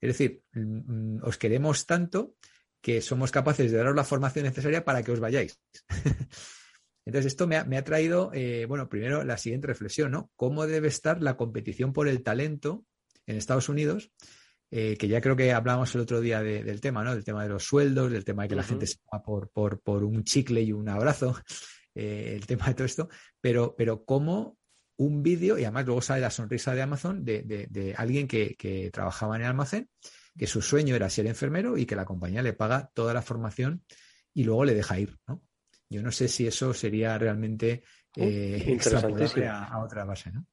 Es 0.00 0.08
decir, 0.08 0.42
mm, 0.52 1.16
mm, 1.16 1.20
os 1.24 1.36
queremos 1.36 1.86
tanto 1.86 2.34
que 2.80 3.02
somos 3.02 3.30
capaces 3.30 3.70
de 3.70 3.76
daros 3.76 3.94
la 3.94 4.04
formación 4.04 4.46
necesaria 4.46 4.84
para 4.84 5.02
que 5.02 5.12
os 5.12 5.20
vayáis. 5.20 5.60
Entonces, 7.04 7.32
esto 7.32 7.46
me 7.46 7.56
ha, 7.56 7.84
traído, 7.84 8.30
eh, 8.34 8.66
bueno, 8.66 8.88
primero 8.88 9.24
la 9.24 9.36
siguiente 9.36 9.66
reflexión, 9.66 10.12
¿no? 10.12 10.30
¿Cómo 10.36 10.66
debe 10.66 10.88
estar 10.88 11.22
la 11.22 11.36
competición 11.36 11.92
por 11.92 12.08
el 12.08 12.22
talento 12.22 12.84
en 13.26 13.36
Estados 13.36 13.68
Unidos? 13.68 14.12
Eh, 14.70 14.96
que 14.96 15.08
ya 15.08 15.20
creo 15.20 15.34
que 15.34 15.52
hablamos 15.52 15.92
el 15.94 16.02
otro 16.02 16.20
día 16.20 16.42
del 16.42 16.80
tema, 16.80 17.02
¿no? 17.02 17.12
Del 17.12 17.24
tema 17.24 17.42
de 17.42 17.48
los 17.48 17.64
sueldos, 17.64 18.12
del 18.12 18.24
tema 18.24 18.44
de 18.44 18.50
que 18.50 18.54
la 18.54 18.62
gente 18.62 18.86
se 18.86 18.98
va 19.12 19.20
por, 19.20 19.50
por, 19.50 19.80
por, 19.80 20.04
un 20.04 20.22
chicle 20.22 20.62
y 20.62 20.72
un 20.72 20.88
abrazo, 20.88 21.36
eh, 21.94 22.34
el 22.36 22.46
tema 22.46 22.66
de 22.66 22.74
todo 22.74 22.84
esto, 22.84 23.08
pero, 23.40 23.74
pero 23.76 24.04
cómo 24.04 24.58
un 24.96 25.22
vídeo, 25.22 25.58
y 25.58 25.64
además 25.64 25.86
luego 25.86 26.02
sale 26.02 26.20
la 26.20 26.30
sonrisa 26.30 26.74
de 26.74 26.82
Amazon 26.82 27.24
de, 27.24 27.42
de, 27.42 27.94
alguien 27.96 28.28
que, 28.28 28.54
que, 28.56 28.90
trabajaba 28.90 29.36
en 29.36 29.42
el 29.42 29.48
almacén, 29.48 29.88
que 30.36 30.46
su 30.46 30.60
sueño 30.60 30.94
era 30.94 31.08
ser 31.08 31.26
enfermero 31.26 31.78
y 31.78 31.86
que 31.86 31.96
la 31.96 32.04
compañía 32.04 32.42
le 32.42 32.52
paga 32.52 32.90
toda 32.92 33.14
la 33.14 33.22
formación 33.22 33.82
y 34.34 34.44
luego 34.44 34.64
le 34.64 34.74
deja 34.74 35.00
ir, 35.00 35.16
¿no? 35.26 35.42
Yo 35.88 36.02
no 36.02 36.12
sé 36.12 36.28
si 36.28 36.46
eso 36.46 36.72
sería 36.72 37.18
realmente 37.18 37.82
uh, 38.16 38.22
eh, 38.22 38.78
a, 39.48 39.64
a, 39.64 39.82
otra 39.82 40.04
base, 40.04 40.30
¿no? 40.30 40.46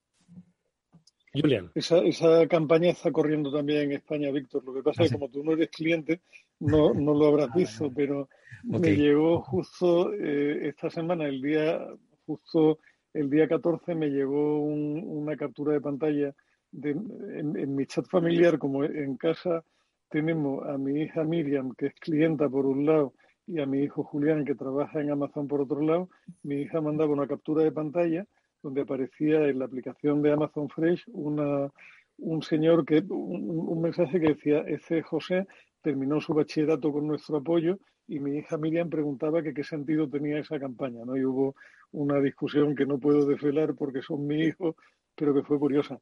Julian. 1.34 1.72
Esa, 1.76 2.00
esa 2.00 2.48
campaña 2.48 2.90
está 2.90 3.12
corriendo 3.12 3.52
también 3.52 3.84
en 3.84 3.92
España, 3.94 4.32
Víctor. 4.32 4.64
Lo 4.66 4.74
que 4.74 4.82
pasa 4.82 5.04
es 5.04 5.10
que 5.10 5.16
ah, 5.16 5.20
como 5.20 5.30
tú 5.30 5.44
no 5.44 5.54
eres 5.54 5.70
cliente, 5.70 6.22
no, 6.60 6.94
no 6.94 7.14
lo 7.14 7.28
habrás 7.28 7.50
ah, 7.52 7.56
visto, 7.56 7.92
pero 7.94 8.30
me 8.68 8.96
llegó 8.96 9.42
justo 9.42 10.14
eh, 10.14 10.68
esta 10.68 10.90
semana, 10.90 11.26
el 11.26 11.42
día, 11.42 11.80
justo 12.26 12.80
el 13.14 13.30
día 13.30 13.48
14, 13.48 13.96
me 13.96 14.10
llegó 14.10 14.60
una 14.62 15.36
captura 15.38 15.74
de 15.74 15.82
pantalla 15.82 16.36
de, 16.72 16.92
en, 16.92 17.76
mi 17.76 17.86
chat 17.86 18.06
familiar, 18.08 18.60
como 18.60 18.84
en 18.84 19.16
casa 19.18 19.64
tenemos 20.10 20.68
a 20.68 20.78
mi 20.78 21.02
hija 21.02 21.24
Miriam, 21.24 21.74
que 21.76 21.88
es 21.88 21.94
clienta 21.96 22.50
por 22.50 22.66
un 22.66 22.86
lado, 22.86 23.14
y 23.46 23.60
a 23.62 23.66
mi 23.66 23.82
hijo 23.84 24.04
Julián, 24.04 24.44
que 24.44 24.56
trabaja 24.56 25.00
en 25.00 25.12
Amazon 25.12 25.48
por 25.48 25.62
otro 25.62 25.82
lado, 25.82 26.10
mi 26.44 26.62
hija 26.62 26.82
mandaba 26.82 27.14
una 27.14 27.28
captura 27.28 27.64
de 27.64 27.72
pantalla 27.72 28.26
donde 28.62 28.82
aparecía 28.82 29.48
en 29.48 29.60
la 29.60 29.66
aplicación 29.66 30.22
de 30.22 30.34
Amazon 30.34 30.68
Fresh 30.70 31.06
una, 31.08 31.72
un 32.18 32.42
señor 32.42 32.86
que, 32.86 33.04
un, 33.08 33.82
mensaje 33.82 34.20
que 34.20 34.34
decía, 34.34 34.60
ese 34.68 35.02
José 35.02 35.48
terminó 35.82 36.20
su 36.20 36.34
bachillerato 36.34 36.92
con 36.92 37.08
nuestro 37.08 37.38
apoyo 37.38 37.80
y 38.08 38.20
mi 38.20 38.38
hija 38.38 38.58
Miriam 38.58 38.90
preguntaba 38.90 39.44
que 39.44 39.54
qué 39.54 39.64
sentido 39.64 40.10
tenía 40.10 40.40
esa 40.40 40.60
campaña, 40.60 41.04
¿no? 41.06 41.18
Y 41.18 41.26
hubo 41.26 41.56
una 41.92 42.20
discusión 42.20 42.76
que 42.76 42.86
no 42.86 43.00
puedo 43.00 43.26
desvelar 43.26 43.76
porque 43.76 44.02
son 44.02 44.26
mi 44.26 44.44
hijo, 44.44 44.76
pero 45.16 45.34
que 45.34 45.44
fue 45.44 45.60
curiosa. 45.60 46.00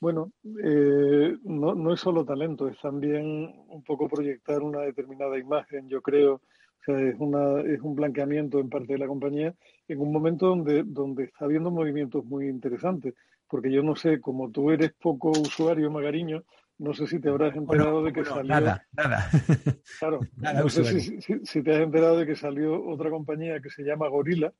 Bueno, 0.00 0.30
eh, 0.62 1.36
no, 1.42 1.74
no 1.74 1.92
es 1.92 2.00
solo 2.00 2.24
talento, 2.24 2.68
es 2.68 2.80
también 2.80 3.52
un 3.68 3.82
poco 3.82 4.08
proyectar 4.08 4.62
una 4.62 4.80
determinada 4.82 5.36
imagen, 5.38 5.88
yo 5.88 6.00
creo, 6.00 6.34
o 6.34 6.40
sea, 6.84 7.00
es, 7.00 7.16
una, 7.18 7.60
es 7.62 7.80
un 7.80 7.96
blanqueamiento 7.96 8.60
en 8.60 8.68
parte 8.68 8.92
de 8.92 9.00
la 9.00 9.08
compañía 9.08 9.54
en 9.88 10.00
un 10.00 10.12
momento 10.12 10.46
donde, 10.46 10.84
donde 10.84 11.24
está 11.24 11.46
habiendo 11.46 11.72
movimientos 11.72 12.24
muy 12.24 12.46
interesantes, 12.46 13.14
porque 13.48 13.72
yo 13.72 13.82
no 13.82 13.96
sé, 13.96 14.20
como 14.20 14.50
tú 14.52 14.70
eres 14.70 14.92
poco 14.92 15.30
usuario, 15.30 15.90
Magariño, 15.90 16.44
no 16.78 16.94
sé 16.94 17.06
si 17.06 17.20
te 17.20 17.28
habrás 17.28 17.56
enterado 17.56 18.04
de 18.04 18.12
que 18.12 18.24
salió. 18.24 18.44
Nada, 18.44 18.86
nada. 18.92 19.30
Claro, 19.98 20.20
no 20.36 20.68
sé 20.68 21.00
si, 21.00 21.20
si, 21.20 21.62
te 21.62 21.74
has 21.74 21.80
enterado 21.80 22.16
de 22.18 22.26
que 22.26 22.36
salió 22.36 22.84
otra 22.86 23.10
compañía 23.10 23.60
que 23.60 23.70
se 23.70 23.82
llama 23.82 24.08
Gorila, 24.08 24.52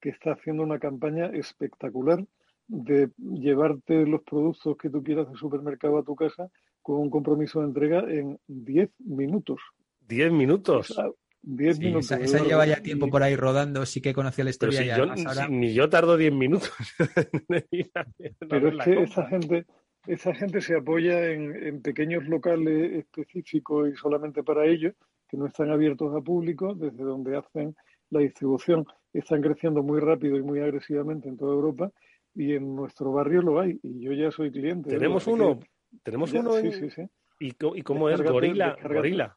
que 0.00 0.10
está 0.10 0.32
haciendo 0.32 0.62
una 0.62 0.78
campaña 0.78 1.26
espectacular 1.26 2.24
de 2.66 3.10
llevarte 3.16 4.06
los 4.06 4.22
productos 4.22 4.76
que 4.76 4.90
tú 4.90 5.02
quieras 5.02 5.30
de 5.30 5.36
supermercado 5.36 5.98
a 5.98 6.04
tu 6.04 6.14
casa 6.14 6.48
con 6.82 6.96
un 7.00 7.10
compromiso 7.10 7.60
de 7.60 7.66
entrega 7.66 8.00
en 8.00 8.38
10 8.46 8.90
minutos. 9.00 9.60
10 10.08 10.32
minutos. 10.32 10.94
10 11.42 11.78
minutos. 11.78 12.10
Esa, 12.10 12.42
lleva 12.42 12.66
ya 12.66 12.82
tiempo 12.82 13.08
por 13.08 13.22
ahí 13.22 13.36
rodando, 13.36 13.84
sí 13.86 14.00
que 14.00 14.14
conocía 14.14 14.44
la 14.44 14.50
historia. 14.50 14.82
ya, 14.82 15.48
ni 15.48 15.72
yo 15.72 15.88
tardo 15.88 16.16
10 16.16 16.32
minutos. 16.32 16.72
Pero 18.48 18.68
es 18.68 18.84
que 18.84 19.02
esa 19.02 19.26
gente, 19.26 19.66
esa 20.06 20.34
gente 20.34 20.60
se 20.60 20.76
apoya 20.76 21.30
en, 21.30 21.54
en, 21.66 21.82
pequeños 21.82 22.26
locales 22.26 22.92
específicos 22.92 23.88
y 23.88 23.96
solamente 23.96 24.42
para 24.42 24.66
ellos, 24.66 24.94
que 25.28 25.36
no 25.36 25.46
están 25.46 25.70
abiertos 25.70 26.14
a 26.14 26.20
público, 26.20 26.74
desde 26.74 27.02
donde 27.02 27.36
hacen 27.36 27.74
la 28.10 28.20
distribución. 28.20 28.86
Están 29.12 29.42
creciendo 29.42 29.82
muy 29.82 30.00
rápido 30.00 30.36
y 30.36 30.42
muy 30.42 30.60
agresivamente 30.60 31.28
en 31.28 31.36
toda 31.36 31.54
Europa 31.54 31.90
y 32.34 32.54
en 32.54 32.74
nuestro 32.74 33.12
barrio 33.12 33.42
lo 33.42 33.60
hay. 33.60 33.78
Y 33.82 34.00
yo 34.00 34.12
ya 34.12 34.30
soy 34.30 34.50
cliente. 34.50 34.90
¿Tenemos 34.90 35.26
uno? 35.26 35.60
¿Tenemos 36.02 36.32
uno? 36.32 36.52
Sí, 36.54 36.72
sí, 36.72 36.90
sí. 36.90 37.02
¿Y, 37.40 37.82
cómo 37.82 38.08
es? 38.08 38.20
Gorila. 38.20 38.76
Gorila. 38.82 39.36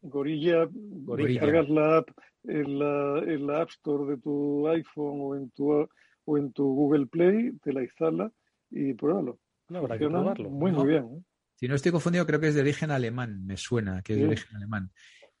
Gorilla, 0.00 0.68
descargas 0.70 1.68
la 1.68 1.98
app 1.98 2.08
en 2.44 2.78
la, 2.78 3.62
App 3.62 3.70
Store 3.70 4.10
de 4.10 4.20
tu 4.20 4.66
iPhone 4.68 5.18
o 5.20 5.36
en 5.36 5.50
tu, 5.50 5.86
o 6.24 6.38
en 6.38 6.52
tu 6.52 6.64
Google 6.64 7.06
Play, 7.06 7.52
te 7.62 7.72
la 7.72 7.82
instala 7.82 8.30
y 8.70 8.94
pruébalo. 8.94 9.38
No, 9.68 9.78
habrá 9.78 9.98
que 9.98 10.08
probarlo. 10.08 10.50
Muy, 10.50 10.72
muy 10.72 10.86
bien. 10.86 11.24
Si 11.54 11.68
no 11.68 11.74
estoy 11.74 11.92
confundido, 11.92 12.26
creo 12.26 12.40
que 12.40 12.48
es 12.48 12.54
de 12.54 12.60
origen 12.60 12.90
alemán, 12.90 13.46
me 13.46 13.56
suena 13.56 14.02
que 14.02 14.14
es 14.14 14.18
de 14.18 14.26
origen 14.26 14.56
alemán. 14.56 14.90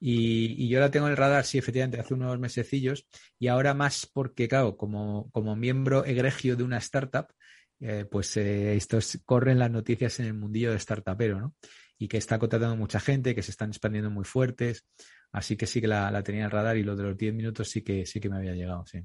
Y, 0.04 0.68
yo 0.68 0.80
la 0.80 0.90
tengo 0.90 1.06
en 1.06 1.12
el 1.12 1.16
radar, 1.16 1.44
sí, 1.44 1.58
efectivamente, 1.58 2.00
hace 2.00 2.14
unos 2.14 2.36
mesecillos. 2.38 3.06
Y 3.38 3.46
ahora 3.46 3.72
más 3.72 4.10
porque, 4.12 4.48
claro, 4.48 4.76
como, 4.76 5.30
como 5.30 5.54
miembro 5.54 6.04
egregio 6.04 6.56
de 6.56 6.64
una 6.64 6.78
startup, 6.78 7.26
eh, 7.78 8.04
pues 8.10 8.36
eh, 8.36 8.74
estos 8.74 9.20
corren 9.24 9.60
las 9.60 9.70
noticias 9.70 10.18
en 10.18 10.26
el 10.26 10.34
mundillo 10.34 10.72
de 10.72 10.78
startupero, 10.80 11.40
¿no? 11.40 11.54
Y 11.98 12.08
que 12.08 12.16
está 12.16 12.38
contratando 12.40 12.76
mucha 12.76 12.98
gente, 12.98 13.34
que 13.34 13.42
se 13.42 13.52
están 13.52 13.70
expandiendo 13.70 14.10
muy 14.10 14.24
fuertes. 14.24 14.84
Así 15.30 15.56
que 15.56 15.66
sí 15.66 15.80
que 15.80 15.86
la, 15.86 16.22
tenía 16.24 16.42
en 16.42 16.44
el 16.46 16.50
radar 16.50 16.76
y 16.76 16.82
lo 16.82 16.96
de 16.96 17.04
los 17.04 17.16
10 17.16 17.32
minutos 17.32 17.68
sí 17.68 17.82
que 17.82 18.04
sí 18.04 18.18
que 18.20 18.28
me 18.28 18.38
había 18.38 18.54
llegado, 18.54 18.84
sí. 18.86 19.00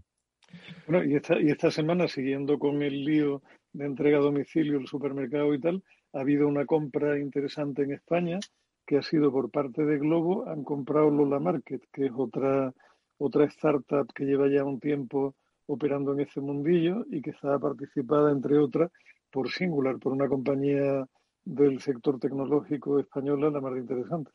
Bueno, 0.87 1.03
y 1.03 1.15
esta, 1.15 1.39
y 1.39 1.49
esta 1.49 1.71
semana, 1.71 2.07
siguiendo 2.07 2.57
con 2.57 2.81
el 2.81 3.03
lío 3.03 3.41
de 3.73 3.85
entrega 3.85 4.17
a 4.17 4.21
domicilio, 4.21 4.79
el 4.79 4.87
supermercado 4.87 5.53
y 5.53 5.59
tal, 5.59 5.83
ha 6.13 6.21
habido 6.21 6.47
una 6.47 6.65
compra 6.65 7.19
interesante 7.19 7.83
en 7.83 7.91
España 7.91 8.39
que 8.85 8.97
ha 8.97 9.01
sido 9.01 9.31
por 9.31 9.51
parte 9.51 9.83
de 9.83 9.97
Globo, 9.97 10.47
han 10.47 10.63
comprado 10.63 11.09
Lola 11.09 11.39
Market, 11.39 11.83
que 11.91 12.05
es 12.05 12.11
otra, 12.15 12.73
otra 13.17 13.45
startup 13.45 14.11
que 14.13 14.23
lleva 14.23 14.47
ya 14.47 14.63
un 14.63 14.79
tiempo 14.79 15.35
operando 15.65 16.13
en 16.13 16.21
ese 16.21 16.39
mundillo 16.39 17.05
y 17.11 17.21
que 17.21 17.31
está 17.31 17.59
participada, 17.59 18.31
entre 18.31 18.57
otras, 18.57 18.89
por 19.29 19.51
Singular, 19.51 19.99
por 19.99 20.13
una 20.13 20.29
compañía 20.29 21.05
del 21.43 21.81
sector 21.81 22.19
tecnológico 22.19 22.99
española 22.99 23.49
la 23.49 23.59
más 23.59 23.77
interesante. 23.77 24.31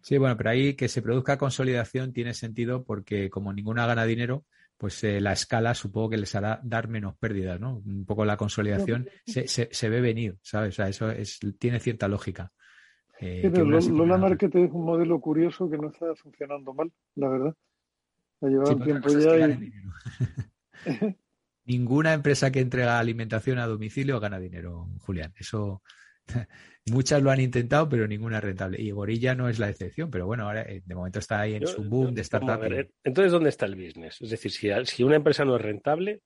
Sí, 0.00 0.18
bueno, 0.18 0.36
pero 0.36 0.50
ahí 0.50 0.74
que 0.74 0.88
se 0.88 1.02
produzca 1.02 1.38
consolidación 1.38 2.12
tiene 2.12 2.34
sentido 2.34 2.84
porque 2.84 3.30
como 3.30 3.52
ninguna 3.52 3.86
gana 3.86 4.04
dinero, 4.04 4.44
pues 4.82 5.04
eh, 5.04 5.20
la 5.20 5.30
escala 5.30 5.74
supongo 5.74 6.10
que 6.10 6.16
les 6.16 6.34
hará 6.34 6.58
dar 6.64 6.88
menos 6.88 7.14
pérdidas, 7.16 7.60
¿no? 7.60 7.76
Un 7.86 8.04
poco 8.04 8.24
la 8.24 8.36
consolidación 8.36 9.08
se, 9.24 9.46
se, 9.46 9.68
se, 9.70 9.88
ve 9.88 10.00
venir, 10.00 10.38
¿sabes? 10.42 10.70
O 10.70 10.72
sea, 10.74 10.88
eso 10.88 11.08
es, 11.08 11.38
tiene 11.56 11.78
cierta 11.78 12.08
lógica. 12.08 12.50
Eh, 13.20 13.48
Lola 13.54 14.18
Market 14.18 14.52
es 14.56 14.72
un 14.72 14.84
modelo 14.84 15.20
curioso 15.20 15.70
que 15.70 15.78
no 15.78 15.90
está 15.90 16.12
funcionando 16.16 16.74
mal, 16.74 16.90
la 17.14 17.28
verdad. 17.28 17.54
Ha 18.40 18.46
llevado 18.48 18.74
un 18.74 18.82
tiempo 18.82 19.08
ya 19.08 19.48
y... 19.50 19.72
Ninguna 21.64 22.12
empresa 22.12 22.50
que 22.50 22.58
entrega 22.58 22.98
alimentación 22.98 23.60
a 23.60 23.68
domicilio 23.68 24.18
gana 24.18 24.40
dinero, 24.40 24.88
Julián. 24.98 25.32
Eso 25.36 25.84
muchas 26.86 27.22
lo 27.22 27.30
han 27.30 27.40
intentado, 27.40 27.88
pero 27.88 28.06
ninguna 28.06 28.38
es 28.38 28.44
rentable. 28.44 28.80
Y 28.80 28.90
Gorilla 28.90 29.34
no 29.34 29.48
es 29.48 29.58
la 29.58 29.68
excepción, 29.68 30.10
pero 30.10 30.26
bueno, 30.26 30.44
ahora 30.44 30.62
eh, 30.62 30.82
de 30.84 30.94
momento 30.94 31.18
está 31.18 31.40
ahí 31.40 31.54
en 31.54 31.66
su 31.66 31.82
boom 31.84 32.14
de 32.14 32.22
startup. 32.22 32.60
entonces, 33.04 33.32
¿dónde 33.32 33.50
está 33.50 33.66
el 33.66 33.76
business? 33.76 34.20
Es 34.20 34.30
decir, 34.30 34.50
si, 34.50 34.70
si 34.84 35.02
una 35.02 35.16
empresa 35.16 35.44
no 35.44 35.56
es 35.56 35.62
rentable, 35.62 36.22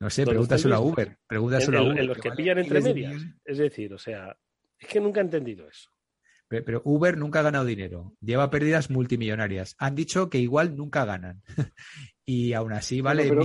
no 0.00 0.08
sé, 0.08 0.24
pregúntaselo 0.24 0.74
a 0.74 0.80
Uber. 0.80 1.18
Pregúntaselo 1.26 1.78
a 1.78 1.82
Uber. 1.82 1.98
En 1.98 2.06
los 2.06 2.18
que 2.18 2.30
pillan 2.30 2.58
entre 2.58 2.80
medias. 2.80 3.22
Es 3.44 3.58
decir, 3.58 3.92
o 3.92 3.98
sea, 3.98 4.34
es 4.78 4.88
que 4.88 4.98
nunca 4.98 5.20
he 5.20 5.24
entendido 5.24 5.68
eso. 5.68 5.90
Pero, 6.48 6.82
Uber 6.84 7.16
nunca 7.16 7.40
ha 7.40 7.42
ganado 7.42 7.64
dinero. 7.64 8.14
Lleva 8.20 8.50
pérdidas 8.50 8.90
multimillonarias. 8.90 9.76
Han 9.78 9.94
dicho 9.94 10.30
que 10.30 10.38
igual 10.38 10.74
nunca 10.74 11.04
ganan. 11.04 11.42
y 12.24 12.54
aún 12.54 12.72
así 12.72 13.02
vale. 13.02 13.28
pero, 13.28 13.42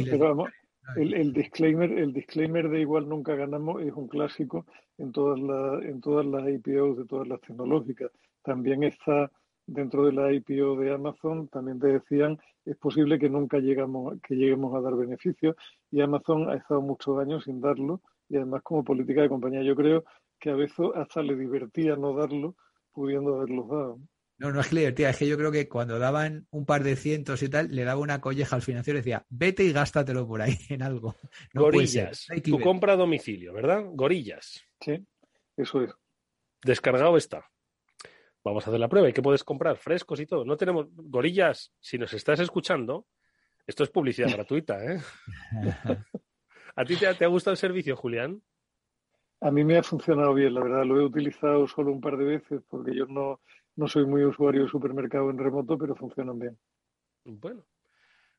el, 0.95 1.33
disclaimer, 1.33 1.91
el 1.91 2.13
disclaimer 2.13 2.69
de 2.69 2.81
igual 2.81 3.09
nunca 3.09 3.35
ganamos 3.35 3.83
es 3.83 3.93
un 3.93 4.07
clásico 4.07 4.65
en 4.97 5.11
todas 5.11 5.39
las, 5.39 5.83
en 5.83 6.01
todas 6.01 6.25
las 6.25 6.47
IPOs 6.47 6.97
de 6.97 7.05
todas 7.05 7.27
las 7.27 7.41
tecnológicas. 7.41 8.11
También 8.43 8.83
está 8.83 9.31
dentro 9.67 10.05
de 10.05 10.13
la 10.13 10.31
IPO 10.31 10.77
de 10.77 10.93
Amazon, 10.93 11.47
también 11.47 11.79
te 11.79 11.87
decían, 11.87 12.37
es 12.65 12.77
posible 12.77 13.17
que 13.17 13.29
nunca 13.29 13.59
llegamos, 13.59 14.19
que 14.21 14.35
lleguemos 14.35 14.75
a 14.75 14.81
dar 14.81 14.95
beneficios 14.95 15.55
y 15.91 16.01
Amazon 16.01 16.49
ha 16.49 16.55
estado 16.55 16.81
muchos 16.81 17.17
años 17.19 17.43
sin 17.43 17.61
darlo 17.61 18.01
y 18.29 18.37
además 18.37 18.61
como 18.63 18.83
política 18.83 19.21
de 19.21 19.29
compañía 19.29 19.63
yo 19.63 19.75
creo 19.75 20.03
que 20.39 20.49
a 20.49 20.55
veces 20.55 20.87
hasta 20.95 21.23
le 21.23 21.35
divertía 21.35 21.95
no 21.95 22.13
darlo, 22.13 22.55
pudiendo 22.91 23.35
haberlos 23.35 23.67
dado. 23.67 23.99
No, 24.37 24.51
no 24.51 24.59
es 24.59 24.67
que 24.67 24.75
le 24.75 24.81
divertía, 24.81 25.09
es 25.09 25.17
que 25.17 25.27
yo 25.27 25.37
creo 25.37 25.51
que 25.51 25.69
cuando 25.69 25.97
daban 25.97 26.45
un 26.51 26.65
par 26.65 26.83
de 26.83 26.97
cientos 26.97 27.41
y 27.41 27.49
tal, 27.49 27.73
le 27.73 27.85
daba 27.85 28.01
una 28.01 28.19
colleja 28.19 28.55
al 28.55 28.61
financiero 28.61 28.97
y 28.97 29.01
decía, 29.01 29.25
vete 29.29 29.63
y 29.63 29.71
gástatelo 29.71 30.27
por 30.27 30.41
ahí 30.41 30.57
en 30.69 30.81
algo. 30.81 31.15
Gorillas, 31.53 32.27
tu 32.43 32.59
compra 32.59 32.93
a 32.93 32.97
domicilio, 32.97 33.53
¿verdad? 33.53 33.83
Gorillas. 33.93 34.65
Sí, 34.81 35.05
eso 35.55 35.81
es. 35.81 35.91
Descargado 36.63 37.15
está. 37.15 37.49
Vamos 38.43 38.65
a 38.65 38.69
hacer 38.69 38.79
la 38.79 38.89
prueba. 38.89 39.09
¿Y 39.09 39.13
qué 39.13 39.21
puedes 39.21 39.43
comprar? 39.43 39.77
Frescos 39.77 40.19
y 40.19 40.27
todo. 40.27 40.45
No 40.45 40.55
tenemos 40.55 40.87
gorillas. 40.91 41.73
Si 41.79 41.97
nos 41.97 42.13
estás 42.13 42.39
escuchando, 42.39 43.07
esto 43.65 43.83
es 43.83 43.89
publicidad 43.89 44.29
gratuita, 44.33 44.83
¿eh? 44.83 44.99
¿A 46.75 46.83
ti 46.83 46.97
te 46.97 47.07
ha, 47.07 47.27
gustado 47.27 47.53
el 47.53 47.57
servicio, 47.57 47.95
Julián? 47.95 48.41
A 49.39 49.49
mí 49.49 49.63
me 49.63 49.77
ha 49.77 49.83
funcionado 49.83 50.33
bien, 50.33 50.53
la 50.53 50.61
verdad. 50.61 50.83
Lo 50.83 50.99
he 50.99 51.05
utilizado 51.05 51.67
solo 51.67 51.91
un 51.91 52.01
par 52.01 52.17
de 52.17 52.25
veces 52.25 52.61
porque 52.69 52.93
yo 52.93 53.05
no, 53.05 53.39
no 53.75 53.87
soy 53.87 54.05
muy 54.05 54.23
usuario 54.23 54.63
de 54.63 54.69
supermercado 54.69 55.29
en 55.29 55.37
remoto, 55.37 55.77
pero 55.77 55.95
funcionan 55.95 56.39
bien. 56.39 56.57
Bueno, 57.25 57.65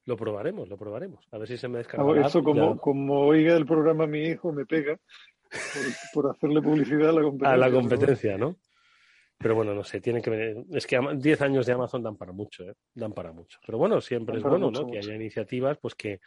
lo 0.05 0.17
probaremos, 0.17 0.69
lo 0.69 0.77
probaremos. 0.77 1.27
A 1.33 1.39
ver 1.39 1.49
si 1.49 1.57
se 1.57 1.69
me 1.69 1.79
descarga. 1.79 2.27
Eso 2.27 2.43
como, 2.43 2.79
como 2.79 3.21
oiga 3.27 3.57
el 3.57 3.67
programa 3.67 4.07
mi 4.07 4.23
hijo 4.23 4.53
me 4.53 4.65
pega 4.65 4.99
por, 6.13 6.31
hacerle 6.31 6.63
publicidad 6.63 7.11
a 7.11 7.13
la 7.13 7.23
competencia. 7.23 7.51
A 7.55 7.57
la 7.57 7.71
competencia, 7.71 8.39
¿no? 8.39 8.57
Pero 9.39 9.55
bueno, 9.55 9.75
no 9.75 9.85
sé, 9.85 10.01
tiene 10.01 10.23
que 10.23 10.65
Es 10.73 10.87
que 10.87 10.99
10 10.99 11.43
años 11.43 11.67
de 11.67 11.73
Amazon 11.73 12.03
dan 12.03 12.17
para 12.17 12.33
mucho, 12.33 12.65
¿eh? 12.65 12.75
Dan 12.95 13.13
para 13.13 13.33
mucho. 13.33 13.59
Pero 13.67 13.77
bueno, 13.79 14.01
siempre 14.01 14.39
es 14.39 14.43
bueno, 14.43 14.71
¿no? 14.71 14.87
Que 14.87 14.99
haya 14.99 15.15
iniciativas, 15.15 15.77
pues 15.79 15.95
que, 15.95 16.21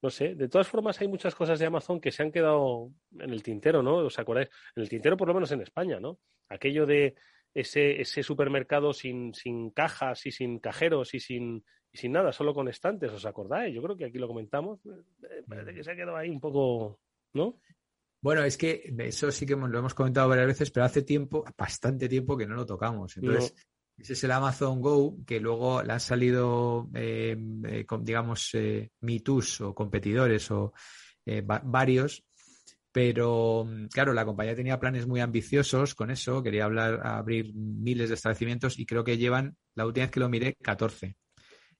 no 0.00 0.08
sé, 0.08 0.34
de 0.34 0.48
todas 0.48 0.66
formas 0.66 0.98
hay 1.00 1.08
muchas 1.08 1.34
cosas 1.34 1.58
de 1.58 1.66
Amazon 1.66 2.00
que 2.00 2.10
se 2.10 2.22
han 2.22 2.32
quedado 2.32 2.90
en 3.18 3.30
el 3.30 3.42
tintero, 3.42 3.82
¿no? 3.82 3.96
¿Os 3.96 4.18
acordáis? 4.18 4.48
En 4.74 4.82
el 4.82 4.88
tintero, 4.88 5.16
por 5.18 5.28
lo 5.28 5.34
menos 5.34 5.52
en 5.52 5.60
España, 5.60 6.00
¿no? 6.00 6.18
Aquello 6.48 6.86
de 6.86 7.14
ese, 7.56 8.00
ese 8.00 8.22
supermercado 8.22 8.92
sin, 8.92 9.32
sin 9.32 9.70
cajas 9.70 10.26
y 10.26 10.30
sin 10.30 10.58
cajeros 10.58 11.14
y 11.14 11.20
sin, 11.20 11.64
y 11.90 11.96
sin 11.96 12.12
nada, 12.12 12.32
solo 12.32 12.52
con 12.52 12.68
estantes, 12.68 13.10
¿os 13.10 13.24
acordáis? 13.24 13.74
Yo 13.74 13.82
creo 13.82 13.96
que 13.96 14.04
aquí 14.04 14.18
lo 14.18 14.28
comentamos. 14.28 14.80
Eh, 14.86 15.42
parece 15.48 15.74
que 15.74 15.82
se 15.82 15.92
ha 15.92 15.96
quedado 15.96 16.16
ahí 16.16 16.28
un 16.28 16.40
poco, 16.40 17.00
¿no? 17.32 17.58
Bueno, 18.20 18.42
es 18.42 18.58
que 18.58 18.92
eso 18.98 19.30
sí 19.30 19.46
que 19.46 19.56
lo 19.56 19.78
hemos 19.78 19.94
comentado 19.94 20.28
varias 20.28 20.48
veces, 20.48 20.70
pero 20.70 20.84
hace 20.84 21.02
tiempo, 21.02 21.44
bastante 21.56 22.08
tiempo 22.08 22.36
que 22.36 22.46
no 22.46 22.56
lo 22.56 22.66
tocamos. 22.66 23.16
Entonces, 23.16 23.54
ese 23.96 24.12
es 24.12 24.24
el 24.24 24.32
Amazon 24.32 24.82
Go, 24.82 25.16
que 25.24 25.40
luego 25.40 25.82
le 25.82 25.92
han 25.92 26.00
salido, 26.00 26.90
eh, 26.94 27.36
eh, 27.64 27.86
digamos, 28.00 28.50
eh, 28.54 28.90
o 29.60 29.74
competidores 29.74 30.50
o 30.50 30.74
eh, 31.24 31.42
varios. 31.42 32.25
Pero, 32.96 33.68
claro, 33.92 34.14
la 34.14 34.24
compañía 34.24 34.56
tenía 34.56 34.80
planes 34.80 35.06
muy 35.06 35.20
ambiciosos 35.20 35.94
con 35.94 36.10
eso, 36.10 36.42
quería 36.42 36.64
hablar, 36.64 37.06
abrir 37.06 37.52
miles 37.54 38.08
de 38.08 38.14
establecimientos 38.14 38.78
y 38.78 38.86
creo 38.86 39.04
que 39.04 39.18
llevan, 39.18 39.54
la 39.74 39.84
última 39.84 40.06
vez 40.06 40.12
que 40.12 40.20
lo 40.20 40.30
miré, 40.30 40.54
14 40.62 41.14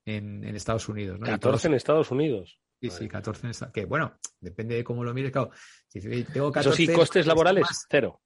en, 0.04 0.44
Estados 0.44 0.90
Unidos. 0.90 1.18
14 1.18 1.68
en 1.68 1.72
Estados 1.72 2.10
Unidos. 2.10 2.60
Sí, 2.82 2.90
sí, 2.90 3.08
14 3.08 3.46
en 3.46 3.72
Que 3.72 3.86
bueno, 3.86 4.18
depende 4.40 4.74
de 4.74 4.84
cómo 4.84 5.04
lo 5.04 5.14
mires. 5.14 5.32
Claro, 5.32 5.52
si 5.88 6.00
tengo 6.24 6.52
14, 6.52 6.82
Eso 6.82 6.92
sí, 6.92 6.94
costes 6.94 7.26
laborales, 7.26 7.66
cero. 7.88 8.20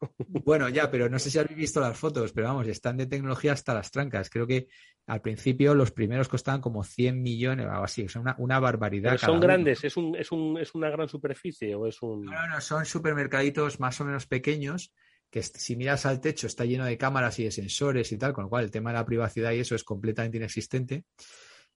Bueno, 0.44 0.68
ya, 0.68 0.90
pero 0.90 1.08
no 1.08 1.18
sé 1.18 1.30
si 1.30 1.38
habéis 1.38 1.56
visto 1.56 1.80
las 1.80 1.98
fotos, 1.98 2.32
pero 2.32 2.48
vamos, 2.48 2.66
están 2.68 2.96
de 2.96 3.06
tecnología 3.06 3.52
hasta 3.52 3.74
las 3.74 3.90
trancas. 3.90 4.30
Creo 4.30 4.46
que 4.46 4.68
al 5.06 5.20
principio 5.20 5.74
los 5.74 5.90
primeros 5.90 6.28
costaban 6.28 6.60
como 6.60 6.84
100 6.84 7.22
millones 7.22 7.66
o 7.66 7.70
algo 7.70 7.84
así, 7.84 8.04
o 8.04 8.08
sea, 8.08 8.20
una, 8.20 8.34
una 8.38 8.60
barbaridad. 8.60 9.16
son 9.18 9.40
grandes, 9.40 9.84
¿Es, 9.84 9.96
un, 9.96 10.16
es, 10.16 10.30
un, 10.32 10.58
¿es 10.58 10.74
una 10.74 10.90
gran 10.90 11.08
superficie 11.08 11.74
o 11.74 11.86
es 11.86 12.00
un...? 12.02 12.24
No, 12.24 12.48
no, 12.48 12.60
son 12.60 12.84
supermercaditos 12.84 13.80
más 13.80 14.00
o 14.00 14.04
menos 14.04 14.26
pequeños 14.26 14.92
que 15.30 15.42
si 15.42 15.76
miras 15.76 16.06
al 16.06 16.20
techo 16.20 16.46
está 16.46 16.64
lleno 16.64 16.84
de 16.84 16.96
cámaras 16.96 17.38
y 17.38 17.44
de 17.44 17.50
sensores 17.50 18.12
y 18.12 18.18
tal, 18.18 18.32
con 18.32 18.44
lo 18.44 18.50
cual 18.50 18.64
el 18.64 18.70
tema 18.70 18.90
de 18.90 18.98
la 18.98 19.04
privacidad 19.04 19.52
y 19.52 19.60
eso 19.60 19.74
es 19.74 19.84
completamente 19.84 20.36
inexistente 20.36 21.04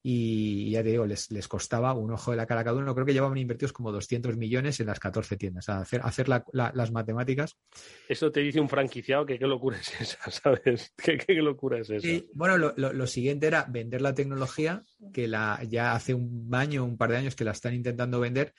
y 0.03 0.71
ya 0.71 0.83
te 0.83 0.91
digo, 0.91 1.05
les, 1.05 1.31
les 1.31 1.47
costaba 1.47 1.93
un 1.93 2.11
ojo 2.11 2.31
de 2.31 2.39
la 2.39 2.47
cara 2.47 2.63
a 2.63 2.65
cada 2.65 2.79
uno. 2.79 2.95
Creo 2.95 3.05
que 3.05 3.13
llevaban 3.13 3.37
invertidos 3.37 3.73
como 3.73 3.93
200 3.93 4.37
millones 4.37 4.81
en 4.81 4.87
las 4.87 4.99
14 4.99 5.37
tiendas. 5.37 5.69
A 5.69 5.81
hacer, 5.81 6.01
hacer 6.03 6.27
las 6.29 6.91
matemáticas. 6.91 7.59
Eso 8.09 8.33
te 8.33 8.41
dice 8.41 8.61
un 8.61 8.69
franquiciado 8.69 9.27
que 9.27 9.39
qué 9.39 9.47
locura 9.47 9.77
es 9.79 10.01
esa, 10.01 10.19
¿sabes? 10.31 10.95
¿Qué, 10.97 11.19
qué 11.19 11.35
locura 11.35 11.81
es 11.81 11.91
esa? 11.91 12.07
Y, 12.07 12.31
bueno, 12.33 12.57
lo, 12.57 12.73
lo, 12.77 12.93
lo, 12.93 13.07
siguiente 13.07 13.47
era 13.47 13.67
vender 13.69 14.01
la 14.01 14.15
tecnología, 14.15 14.85
que 15.13 15.29
la, 15.29 15.63
ya 15.69 15.93
hace 15.93 16.15
un 16.15 16.49
año, 16.53 16.85
un 16.85 16.97
par 16.97 17.11
de 17.11 17.19
años 17.19 17.37
que 17.37 17.45
la 17.45 17.51
están 17.51 17.75
intentando 17.75 18.21
vender, 18.21 18.55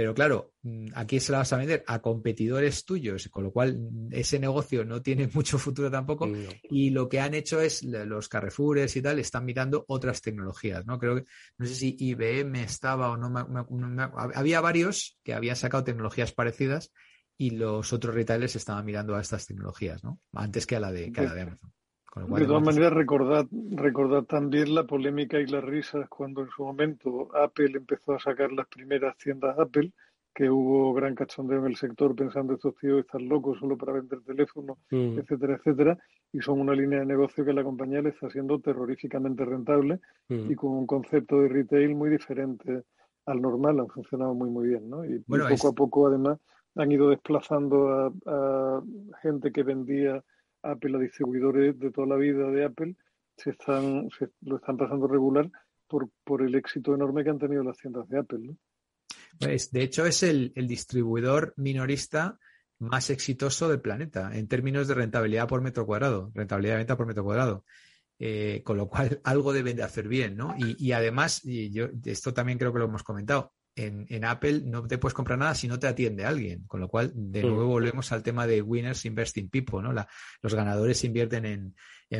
pero 0.00 0.14
claro, 0.14 0.54
mm, 0.62 0.92
aquí 0.94 1.20
se 1.20 1.30
la 1.30 1.38
vas 1.38 1.52
a 1.52 1.58
vender 1.58 1.84
a 1.86 2.00
competidores 2.00 2.86
tuyos, 2.86 3.28
con 3.28 3.44
lo 3.44 3.52
cual 3.52 3.78
mm, 3.78 4.08
ese 4.12 4.38
negocio 4.38 4.82
no 4.82 5.02
tiene 5.02 5.28
mucho 5.34 5.58
futuro 5.58 5.90
tampoco. 5.90 6.26
Y 6.62 6.88
lo 6.88 7.06
que 7.06 7.20
han 7.20 7.34
hecho 7.34 7.60
es 7.60 7.82
los 7.82 8.30
Carrefoures 8.30 8.96
y 8.96 9.02
tal 9.02 9.18
están 9.18 9.44
mirando 9.44 9.84
otras 9.88 10.22
tecnologías, 10.22 10.86
¿no? 10.86 10.98
Creo 10.98 11.16
que 11.16 11.26
no 11.58 11.66
sé 11.66 11.74
si 11.74 11.96
IBM 11.98 12.62
estaba 12.62 13.10
o 13.10 13.18
no, 13.18 13.30
había 14.34 14.62
varios 14.62 15.18
que 15.22 15.34
habían 15.34 15.56
sacado 15.56 15.84
tecnologías 15.84 16.32
parecidas 16.32 16.94
y 17.36 17.50
los 17.50 17.92
otros 17.92 18.14
retailers 18.14 18.56
estaban 18.56 18.86
mirando 18.86 19.16
a 19.16 19.20
estas 19.20 19.46
tecnologías, 19.46 20.02
¿no? 20.02 20.18
Antes 20.32 20.66
que 20.66 20.76
a 20.76 20.80
la 20.80 20.90
de, 20.92 21.12
que 21.12 21.20
a 21.20 21.24
la 21.24 21.34
de 21.34 21.42
Amazon 21.42 21.74
de 22.16 22.46
todas 22.46 22.62
maneras, 22.62 22.92
recordad, 22.92 23.46
recordad 23.70 24.24
también 24.24 24.74
la 24.74 24.84
polémica 24.84 25.38
y 25.38 25.46
las 25.46 25.62
risas 25.62 26.08
cuando 26.08 26.42
en 26.42 26.48
su 26.50 26.64
momento 26.64 27.28
Apple 27.36 27.72
empezó 27.74 28.14
a 28.14 28.18
sacar 28.18 28.50
las 28.50 28.66
primeras 28.66 29.16
tiendas 29.16 29.56
Apple, 29.58 29.92
que 30.34 30.50
hubo 30.50 30.92
gran 30.92 31.14
cachondeo 31.14 31.58
en 31.60 31.66
el 31.66 31.76
sector 31.76 32.14
pensando 32.14 32.54
estos 32.54 32.74
tíos 32.76 33.00
están 33.00 33.28
locos 33.28 33.58
solo 33.58 33.76
para 33.76 33.92
vender 33.92 34.20
teléfonos, 34.22 34.78
mm. 34.90 35.18
etcétera, 35.18 35.56
etcétera, 35.56 35.98
y 36.32 36.40
son 36.40 36.60
una 36.60 36.74
línea 36.74 37.00
de 37.00 37.06
negocio 37.06 37.44
que 37.44 37.52
la 37.52 37.64
compañía 37.64 38.02
le 38.02 38.10
está 38.10 38.26
haciendo 38.26 38.58
terroríficamente 38.60 39.44
rentable 39.44 40.00
mm. 40.28 40.50
y 40.50 40.54
con 40.54 40.70
un 40.70 40.86
concepto 40.86 41.40
de 41.40 41.48
retail 41.48 41.94
muy 41.94 42.10
diferente 42.10 42.82
al 43.26 43.40
normal, 43.40 43.80
han 43.80 43.88
funcionado 43.88 44.34
muy 44.34 44.50
muy 44.50 44.68
bien, 44.68 44.88
¿no? 44.88 45.04
Y, 45.04 45.18
poco 45.20 45.68
a 45.68 45.72
poco 45.72 46.06
además 46.08 46.38
han 46.74 46.90
ido 46.90 47.10
desplazando 47.10 48.12
a 48.26 48.82
gente 49.22 49.52
que 49.52 49.62
vendía 49.62 50.24
Apple, 50.62 50.90
los 50.90 51.02
distribuidores 51.02 51.78
de 51.78 51.90
toda 51.90 52.06
la 52.06 52.16
vida 52.16 52.50
de 52.50 52.64
Apple, 52.64 52.96
se 53.36 53.50
están, 53.50 54.08
lo 54.42 54.56
están 54.56 54.76
pasando 54.76 55.06
regular 55.06 55.50
por, 55.88 56.08
por 56.24 56.42
el 56.42 56.54
éxito 56.54 56.94
enorme 56.94 57.24
que 57.24 57.30
han 57.30 57.38
tenido 57.38 57.62
las 57.62 57.76
tiendas 57.78 58.08
de 58.08 58.18
Apple. 58.18 58.56
Pues, 59.38 59.70
de 59.70 59.82
hecho, 59.82 60.06
es 60.06 60.22
el, 60.22 60.52
distribuidor 60.54 61.54
minorista 61.56 62.38
más 62.78 63.10
exitoso 63.10 63.68
del 63.68 63.80
planeta 63.80 64.36
en 64.36 64.48
términos 64.48 64.88
de 64.88 64.94
rentabilidad 64.94 65.48
por 65.48 65.60
metro 65.60 65.86
cuadrado, 65.86 66.30
rentabilidad 66.34 66.74
de 66.74 66.78
venta 66.78 66.96
por 66.96 67.06
metro 67.06 67.24
cuadrado. 67.24 67.64
Eh, 68.18 68.62
con 68.64 68.76
lo 68.76 68.88
cual, 68.88 69.20
algo 69.24 69.52
deben 69.52 69.76
de 69.76 69.82
hacer 69.82 70.06
bien, 70.06 70.36
¿no? 70.36 70.54
Y, 70.58 70.76
y 70.78 70.92
además, 70.92 71.42
y 71.42 71.70
yo, 71.70 71.88
esto 72.04 72.34
también 72.34 72.58
creo 72.58 72.70
que 72.72 72.78
lo 72.78 72.84
hemos 72.84 73.02
comentado, 73.02 73.54
en, 73.86 74.24
Apple 74.24 74.62
no 74.64 74.86
te 74.86 74.98
puedes 74.98 75.14
comprar 75.14 75.38
nada 75.38 75.54
si 75.54 75.68
no 75.68 75.78
te 75.78 75.86
atiende 75.86 76.24
alguien. 76.24 76.64
Con 76.66 76.80
lo 76.80 76.88
cual, 76.88 77.12
de 77.14 77.42
nuevo 77.42 77.66
volvemos 77.66 78.12
al 78.12 78.22
tema 78.22 78.46
de 78.46 78.62
winners 78.62 79.04
investing 79.04 79.48
people, 79.48 79.82
¿no? 79.82 79.92
los 80.42 80.54
ganadores 80.54 81.04
invierten 81.04 81.46
en, 81.46 81.74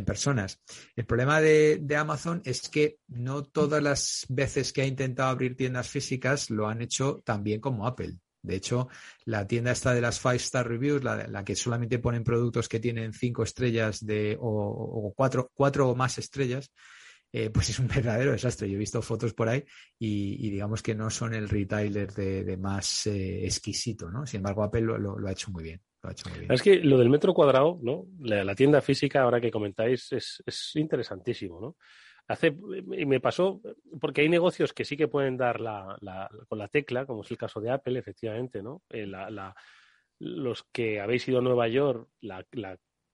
personas. 0.04 0.62
El 0.94 1.04
problema 1.04 1.40
de, 1.40 1.84
Amazon 1.98 2.40
es 2.44 2.68
que 2.68 2.98
no 3.08 3.42
todas 3.42 3.82
las 3.82 4.24
veces 4.28 4.72
que 4.72 4.82
ha 4.82 4.86
intentado 4.86 5.28
abrir 5.30 5.56
tiendas 5.56 5.88
físicas 5.88 6.48
lo 6.48 6.68
han 6.68 6.80
hecho 6.80 7.20
tan 7.24 7.42
bien 7.42 7.60
como 7.60 7.86
Apple. 7.86 8.16
De 8.42 8.54
hecho, 8.54 8.88
la 9.24 9.46
tienda 9.46 9.72
esta 9.72 9.92
de 9.92 10.00
las 10.00 10.18
Five 10.20 10.36
Star 10.36 10.66
Reviews, 10.66 11.02
la, 11.02 11.44
que 11.44 11.56
solamente 11.56 11.98
ponen 11.98 12.24
productos 12.24 12.68
que 12.68 12.80
tienen 12.80 13.12
cinco 13.12 13.42
estrellas 13.42 14.04
de, 14.06 14.38
o, 14.40 15.12
cuatro, 15.14 15.50
cuatro 15.52 15.90
o 15.90 15.96
más 15.96 16.18
estrellas, 16.18 16.72
eh, 17.32 17.50
pues 17.50 17.70
es 17.70 17.78
un 17.78 17.88
verdadero 17.88 18.32
desastre. 18.32 18.68
Yo 18.68 18.76
he 18.76 18.78
visto 18.78 19.02
fotos 19.02 19.34
por 19.34 19.48
ahí 19.48 19.64
y, 19.98 20.50
digamos 20.50 20.82
que 20.82 20.94
no 20.94 21.10
son 21.10 21.34
el 21.34 21.48
retailer 21.48 22.12
de, 22.12 22.56
más 22.56 23.06
eh, 23.06 23.44
exquisito, 23.44 24.10
¿no? 24.10 24.26
Sin 24.26 24.38
embargo, 24.38 24.64
Apple 24.64 24.82
lo, 24.82 25.26
ha 25.26 25.32
hecho 25.32 25.50
muy 25.50 25.64
bien. 25.64 25.80
Es 26.48 26.62
que 26.62 26.76
lo 26.76 26.98
del 26.98 27.10
metro 27.10 27.34
cuadrado, 27.34 27.78
¿no? 27.82 28.06
La, 28.20 28.54
tienda 28.54 28.80
física, 28.80 29.22
ahora 29.22 29.40
que 29.40 29.50
comentáis, 29.50 30.10
es, 30.12 30.72
interesantísimo, 30.74 31.60
¿no? 31.60 31.76
Hace, 32.26 32.56
y 32.96 33.06
me 33.06 33.20
pasó, 33.20 33.60
porque 34.00 34.22
hay 34.22 34.28
negocios 34.28 34.72
que 34.72 34.84
sí 34.84 34.96
que 34.96 35.08
pueden 35.08 35.36
dar 35.36 35.60
la, 35.60 36.30
con 36.48 36.58
la 36.58 36.68
tecla, 36.68 37.04
como 37.04 37.22
es 37.22 37.30
el 37.30 37.36
caso 37.36 37.60
de 37.60 37.70
Apple, 37.70 37.98
efectivamente, 37.98 38.62
¿no? 38.62 38.82
Eh, 38.88 39.10
los 40.20 40.64
que 40.72 41.00
habéis 41.00 41.28
ido 41.28 41.38
a 41.38 41.42
Nueva 41.42 41.68
York, 41.68 42.08
la, 42.20 42.46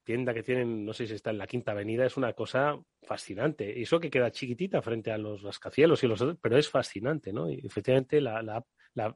tienda 0.06 0.32
que 0.32 0.44
tienen, 0.44 0.86
no 0.86 0.92
sé 0.92 1.06
si 1.06 1.14
está 1.14 1.30
en 1.30 1.38
la 1.38 1.48
Quinta 1.48 1.72
Avenida, 1.72 2.06
es 2.06 2.16
una 2.16 2.32
cosa 2.32 2.78
fascinante. 3.02 3.82
Eso 3.82 3.98
que 3.98 4.08
queda 4.08 4.30
chiquitita 4.30 4.80
frente 4.80 5.10
a 5.10 5.18
los 5.18 5.42
rascacielos 5.42 6.02
y 6.04 6.06
los 6.06 6.20
otros, 6.22 6.38
pero 6.40 6.56
es 6.56 6.70
fascinante, 6.70 7.32
¿no? 7.32 7.50
Y 7.50 7.60
efectivamente 7.66 8.20
la, 8.20 8.40
la, 8.40 8.64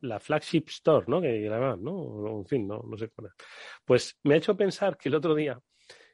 la, 0.03 0.19
flagship 0.19 0.65
store, 0.67 1.07
¿no? 1.07 1.21
Que 1.21 1.41
llaman, 1.41 1.83
¿no? 1.83 2.41
En 2.41 2.47
fin, 2.47 2.67
no, 2.67 2.83
no 2.83 2.97
sé 2.99 3.09
cuál 3.09 3.29
es. 3.29 3.47
Pues 3.85 4.19
me 4.25 4.35
ha 4.35 4.39
hecho 4.39 4.57
pensar 4.57 4.99
que 4.99 5.09
el 5.09 5.15
otro 5.15 5.35
día 5.37 5.61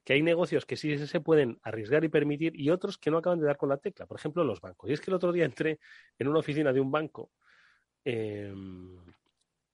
que 0.05 0.13
hay 0.13 0.23
negocios 0.23 0.67
que 0.67 0.77
sí 0.77 0.97
se 1.05 1.21
pueden 1.21 1.59
arriesgar 1.63 2.05
y 2.05 2.09
permitir 2.09 2.53
y 2.55 2.71
otros 2.71 2.99
que 2.99 3.11
no 3.11 3.19
acaban 3.19 3.41
de 3.41 3.47
dar 3.47 3.57
con 3.57 3.71
la 3.71 3.79
tecla. 3.79 4.07
Por 4.07 4.19
ejemplo, 4.19 4.45
los 4.45 4.61
bancos. 4.61 4.89
Y 4.89 4.93
es 4.93 5.01
que 5.01 5.11
el 5.11 5.17
otro 5.17 5.33
día 5.33 5.47
entré 5.47 5.81
en 6.19 6.29
una 6.29 6.39
oficina 6.39 6.73
de 6.73 6.81
un 6.81 6.93
banco 6.93 7.33
em, 8.05 9.05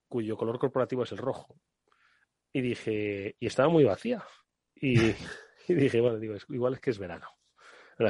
cuyo 0.07 0.35
color 0.35 0.57
corporativo 0.57 1.03
es 1.03 1.11
el 1.11 1.19
rojo. 1.19 1.59
Y 2.51 2.61
dije, 2.61 3.35
y 3.39 3.45
estaba 3.45 3.69
muy 3.69 3.83
vacía. 3.83 4.23
Y, 4.83 5.15
dije, 5.73 6.01
bueno, 6.01 6.19
digo, 6.19 6.35
igual 6.49 6.73
es 6.73 6.81
que 6.81 6.89
es 6.89 6.99
verano. 6.99 7.27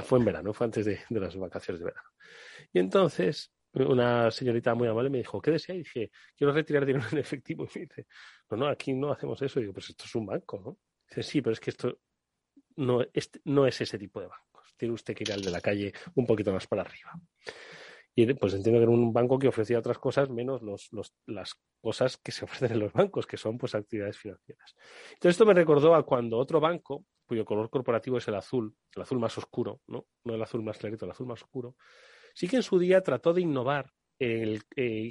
Fue 0.04 0.18
en 0.18 0.26
verano, 0.26 0.54
fue 0.54 0.66
antes 0.66 0.86
de, 0.86 1.00
las 1.10 1.36
vacaciones 1.36 1.80
de 1.80 1.86
verano. 1.86 2.10
Y 2.72 2.80
entonces 2.80 3.54
una 3.74 4.32
señorita 4.32 4.74
muy 4.74 4.88
amable 4.88 5.10
me 5.10 5.20
dijo, 5.20 5.42
¿qué 5.42 5.52
desea? 5.52 5.76
Y 5.76 5.80
dije, 5.80 6.12
quiero 6.36 6.52
retirar 6.52 6.86
dinero 6.86 7.06
en 7.12 7.20
efectivo. 7.20 7.68
Y 7.76 7.80
me 7.80 7.86
dice, 7.86 8.08
no, 8.50 8.58
no, 8.58 8.68
aquí 8.68 8.94
no 8.94 9.12
hacemos 9.12 9.40
eso. 9.44 9.60
Y 9.60 9.64
digo, 9.64 9.74
pues 9.74 9.90
esto 9.90 10.06
es 10.06 10.16
un 10.16 10.26
banco, 10.26 10.62
¿no? 10.66 10.78
dice, 11.08 11.22
sí, 11.22 11.42
pero 11.42 11.54
es 11.54 11.60
que 11.60 11.70
esto 11.70 12.00
no, 12.78 13.02
este, 13.14 13.40
no 13.46 13.68
es 13.68 13.80
ese 13.80 14.00
tipo 14.00 14.20
de 14.20 14.28
bancos. 14.28 14.74
Tiene 14.76 14.96
usted 14.96 15.14
que 15.14 15.24
ir 15.24 15.32
al 15.32 15.42
de 15.42 15.52
la 15.52 15.62
calle 15.62 15.94
un 16.16 16.26
poquito 16.26 16.52
más 16.52 16.66
para 16.66 16.82
arriba. 16.82 17.12
Y 18.16 18.32
pues 18.36 18.54
entiendo 18.54 18.80
que 18.80 18.84
era 18.84 18.92
un 18.92 19.12
banco 19.12 19.40
que 19.40 19.48
ofrecía 19.48 19.80
otras 19.80 19.98
cosas 19.98 20.30
menos 20.30 20.62
los, 20.62 20.90
las 21.26 21.56
cosas 21.82 22.18
que 22.18 22.32
se 22.32 22.46
ofrecen 22.46 22.74
en 22.74 22.80
los 22.80 22.94
bancos, 22.94 23.26
que 23.26 23.38
son 23.38 23.58
pues 23.58 23.74
actividades 23.74 24.18
financieras. 24.18 24.76
Entonces 25.14 25.32
esto 25.32 25.46
me 25.46 25.54
recordó 25.54 25.96
a 25.96 26.06
cuando 26.06 26.38
otro 26.38 26.60
banco, 26.60 27.06
cuyo 27.26 27.44
color 27.44 27.70
corporativo 27.70 28.18
es 28.18 28.28
el 28.28 28.36
azul, 28.36 28.76
el 28.96 29.02
azul 29.02 29.20
más 29.20 29.38
oscuro, 29.38 29.82
no, 29.88 30.06
no 30.24 30.36
el 30.36 30.42
azul 30.42 30.62
más 30.62 30.78
clarito, 30.78 31.06
el 31.06 31.12
azul 31.12 31.28
más 31.28 31.42
oscuro, 31.42 31.76
sí 32.36 32.48
que 32.48 32.58
en 32.58 32.64
su 32.64 32.78
día 32.78 33.02
trató 33.02 33.34
de 33.34 33.42
innovar 33.42 33.92
el, 34.20 34.64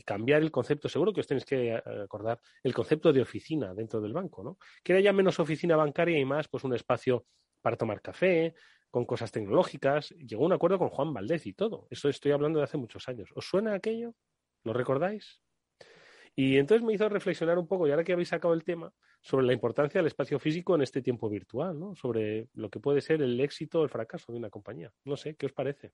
cambiar 0.05 0.43
el 0.43 0.51
concepto, 0.51 0.89
seguro 0.89 1.13
que 1.13 1.21
os 1.21 1.27
tenéis 1.27 1.45
que 1.45 1.75
eh, 1.75 1.83
acordar, 2.05 2.41
el 2.63 2.73
concepto 2.73 3.13
de 3.13 3.23
oficina 3.23 3.75
dentro 3.75 4.01
del 4.01 4.13
banco, 4.13 4.43
¿no? 4.43 4.59
Que 4.83 4.93
era 4.93 5.01
ya 5.01 5.13
menos 5.13 5.39
oficina 5.41 5.77
bancaria 5.77 6.19
y 6.19 6.25
más 6.25 6.49
pues 6.49 6.65
un 6.65 6.75
espacio 6.75 7.27
para 7.61 7.77
tomar 7.77 8.01
café, 8.01 8.55
con 8.93 9.07
cosas 9.07 9.33
tecnológicas. 9.33 10.11
Llegó 10.11 10.45
a 10.45 10.47
un 10.47 10.53
acuerdo 10.53 10.79
con 10.79 10.91
Juan 10.91 11.13
Valdez 11.13 11.47
y 11.47 11.55
todo. 11.55 11.89
Eso 11.91 12.09
estoy 12.09 12.31
hablando 12.31 12.59
de 12.59 12.65
hace 12.65 12.77
muchos 12.77 13.09
años. 13.09 13.31
¿Os 13.35 13.47
suena 13.47 13.75
aquello? 13.75 14.15
¿Lo 14.63 14.75
recordáis? 14.75 15.43
Y 16.37 16.59
entonces 16.59 16.87
me 16.87 16.93
hizo 16.93 17.09
reflexionar 17.09 17.59
un 17.59 17.67
poco, 17.67 17.87
y 17.87 17.91
ahora 17.91 18.05
que 18.05 18.13
habéis 18.13 18.29
sacado 18.29 18.55
el 18.55 18.65
tema, 18.65 18.93
sobre 19.23 19.47
la 19.47 19.53
importancia 19.53 19.99
del 19.99 20.07
espacio 20.07 20.39
físico 20.39 20.75
en 20.75 20.83
este 20.83 21.03
tiempo 21.03 21.29
virtual, 21.29 21.79
¿no? 21.79 21.95
Sobre 21.95 22.49
lo 22.55 22.71
que 22.71 22.81
puede 22.81 23.01
ser 23.01 23.23
el 23.23 23.41
éxito 23.41 23.81
o 23.81 23.85
el 23.85 23.91
fracaso 23.91 24.31
de 24.31 24.39
una 24.39 24.51
compañía. 24.51 24.93
No 25.05 25.17
sé, 25.17 25.35
¿qué 25.37 25.47
os 25.47 25.53
parece? 25.53 25.93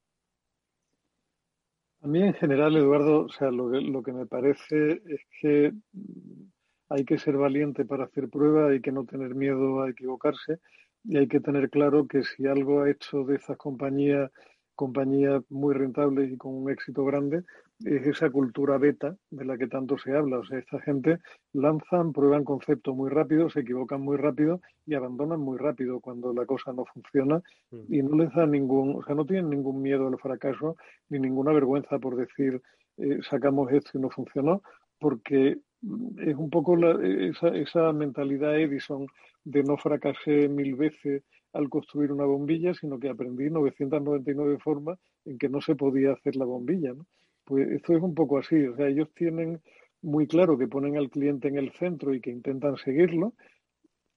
A 2.03 2.09
mí 2.09 2.23
en 2.23 2.35
general, 2.35 2.77
Eduardo, 2.77 3.25
o 3.25 3.29
sea, 3.29 3.51
lo 3.51 3.71
que, 3.71 3.81
lo 3.81 4.03
que 4.03 4.13
me 4.13 4.27
parece 4.27 5.03
es 5.07 5.21
que 5.41 5.73
hay 6.89 7.05
que 7.05 7.19
ser 7.19 7.37
valiente 7.37 7.85
para 7.85 8.05
hacer 8.05 8.29
pruebas, 8.29 8.71
hay 8.71 8.81
que 8.81 8.93
no 8.93 9.05
tener 9.05 9.35
miedo 9.35 9.83
a 9.83 9.91
equivocarse 9.91 10.59
y 11.05 11.17
hay 11.17 11.29
que 11.29 11.41
tener 11.41 11.71
claro 11.71 12.07
que 12.07 12.23
si 12.25 12.47
algo 12.47 12.83
ha 12.83 12.91
hecho 12.91 13.25
de 13.25 13.37
esas 13.37 13.57
compañías 13.57 14.31
compañías 14.79 15.43
muy 15.51 15.75
rentables 15.75 16.31
y 16.31 16.37
con 16.37 16.55
un 16.55 16.71
éxito 16.71 17.05
grande 17.05 17.43
es 17.85 18.07
esa 18.07 18.31
cultura 18.31 18.79
beta 18.79 19.17
de 19.29 19.45
la 19.45 19.59
que 19.59 19.67
tanto 19.67 19.99
se 19.99 20.13
habla. 20.17 20.39
O 20.39 20.45
sea, 20.45 20.61
esta 20.61 20.81
gente 20.81 21.19
lanzan, 21.53 22.13
prueban 22.13 22.45
conceptos 22.45 22.95
muy 22.95 23.11
rápido, 23.11 23.51
se 23.51 23.61
equivocan 23.61 24.01
muy 24.01 24.17
rápido 24.17 24.61
y 24.87 24.95
abandonan 24.95 25.41
muy 25.41 25.59
rápido 25.59 25.99
cuando 25.99 26.33
la 26.33 26.47
cosa 26.47 26.73
no 26.73 26.85
funciona 26.85 27.43
mm. 27.73 27.93
y 27.93 28.03
no 28.05 28.19
les 28.19 28.33
da 28.33 28.47
ningún, 28.47 28.95
o 28.95 29.03
sea, 29.03 29.17
no 29.17 29.27
tienen 29.27 29.51
ningún 29.51 29.83
miedo 29.83 30.07
al 30.07 30.19
fracaso 30.19 30.77
ni 31.09 31.19
ninguna 31.19 31.53
vergüenza 31.53 31.99
por 31.99 32.15
decir 32.15 32.63
eh, 32.99 33.19
sacamos 33.29 33.73
esto 33.73 33.99
y 33.99 34.01
no 34.01 34.11
funcionó, 34.11 34.63
porque 35.01 35.59
es 35.83 36.37
un 36.37 36.51
poco 36.51 36.77
esa, 37.01 37.49
esa 37.49 37.93
mentalidad 37.93 38.59
Edison 38.59 39.07
de 39.45 39.63
no 39.63 39.77
fracasé 39.77 40.49
mil 40.49 40.75
veces 40.75 41.23
al 41.53 41.69
construir 41.69 42.13
una 42.13 42.25
bombilla, 42.25 42.75
sino 42.75 42.99
que 42.99 43.09
aprendí 43.09 43.49
999 43.51 44.59
formas 44.59 44.99
en 45.25 45.39
que 45.39 45.49
no 45.49 45.61
se 45.61 45.77
podía 45.77 46.13
hacer 46.13 46.37
la 46.37 46.45
bombilla. 46.45 46.93
¿no? 46.93 47.07
Pues 47.45 47.69
esto 47.71 47.97
es 47.97 48.03
un 48.03 48.15
poco 48.15 48.39
así, 48.39 48.67
o 48.67 48.77
sea, 48.77 48.89
ellos 48.89 49.09
tienen 49.15 49.61
muy 50.03 50.27
claro 50.27 50.59
que 50.59 50.69
ponen 50.69 50.97
al 50.97 51.11
cliente 51.11 51.49
en 51.49 51.57
el 51.57 51.73
centro 51.73 52.15
y 52.15 52.21
que 52.21 52.31
intentan 52.31 52.77
seguirlo, 52.77 53.35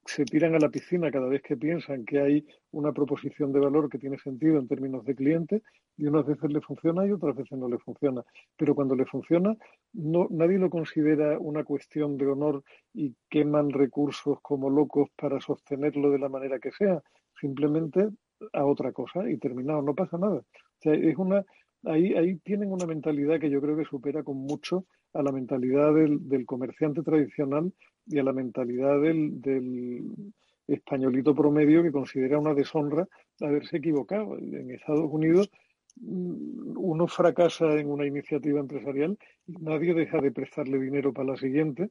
se 0.06 0.26
tiran 0.26 0.56
a 0.56 0.60
la 0.60 0.70
piscina 0.70 1.12
cada 1.12 1.28
vez 1.28 1.42
que 1.42 1.56
piensan 1.56 2.06
que 2.06 2.20
hay 2.20 2.46
una 2.72 2.92
proposición 2.92 3.52
de 3.52 3.60
valor 3.60 3.90
que 3.90 4.00
tiene 4.00 4.18
sentido 4.18 4.58
en 4.58 4.68
términos 4.68 5.06
de 5.06 5.16
cliente 5.16 5.62
y 5.98 6.06
unas 6.06 6.26
veces 6.26 6.52
le 6.52 6.62
funciona 6.62 7.06
y 7.06 7.12
otras 7.12 7.36
veces 7.36 7.58
no 7.58 7.70
le 7.70 7.78
funciona. 7.78 8.24
Pero 8.58 8.74
cuando 8.74 8.96
le 8.96 9.06
funciona, 9.06 9.56
no, 9.94 10.28
nadie 10.32 10.58
lo 10.58 10.70
considera 10.70 11.38
una 11.40 11.64
cuestión 11.64 12.18
de 12.18 12.28
honor 12.28 12.64
y 12.94 13.16
queman 13.30 13.70
recursos 13.70 14.40
como 14.42 14.70
locos 14.70 15.10
para 15.16 15.40
sostenerlo 15.40 16.10
de 16.10 16.20
la 16.20 16.30
manera 16.30 16.60
que 16.60 16.72
sea, 16.72 17.02
simplemente 17.40 18.10
a 18.54 18.66
otra 18.66 18.92
cosa 18.92 19.30
y 19.30 19.38
terminado, 19.38 19.82
no 19.82 19.94
pasa 19.94 20.18
nada. 20.18 20.38
O 20.38 20.82
sea, 20.82 20.94
es 20.94 21.16
una, 21.18 21.46
ahí, 21.86 22.14
ahí 22.16 22.38
tienen 22.38 22.72
una 22.72 22.88
mentalidad 22.88 23.40
que 23.40 23.50
yo 23.50 23.62
creo 23.62 23.78
que 23.78 23.86
supera 23.86 24.24
con 24.24 24.38
mucho 24.38 24.86
a 25.14 25.22
la 25.22 25.32
mentalidad 25.32 25.94
del, 25.94 26.28
del 26.28 26.46
comerciante 26.46 27.02
tradicional 27.02 27.74
y 28.08 28.20
a 28.20 28.24
la 28.24 28.34
mentalidad 28.34 29.02
del, 29.02 29.42
del, 29.42 30.34
españolito 30.68 31.36
promedio 31.36 31.84
que 31.84 31.92
considera 31.92 32.40
una 32.40 32.54
deshonra 32.54 33.08
haberse 33.42 33.78
equivocado. 33.78 34.38
En 34.38 34.72
Estados 34.72 35.10
Unidos 35.12 35.50
mm, 35.98 36.78
uno 36.78 37.08
fracasa 37.08 37.74
en 37.80 37.90
una 37.90 38.06
iniciativa 38.06 38.60
empresarial 38.60 39.18
y 39.48 39.54
nadie 39.54 39.94
deja 39.94 40.20
de 40.20 40.32
prestarle 40.32 40.80
dinero 40.80 41.14
para 41.14 41.32
la 41.32 41.38
siguiente 41.38 41.90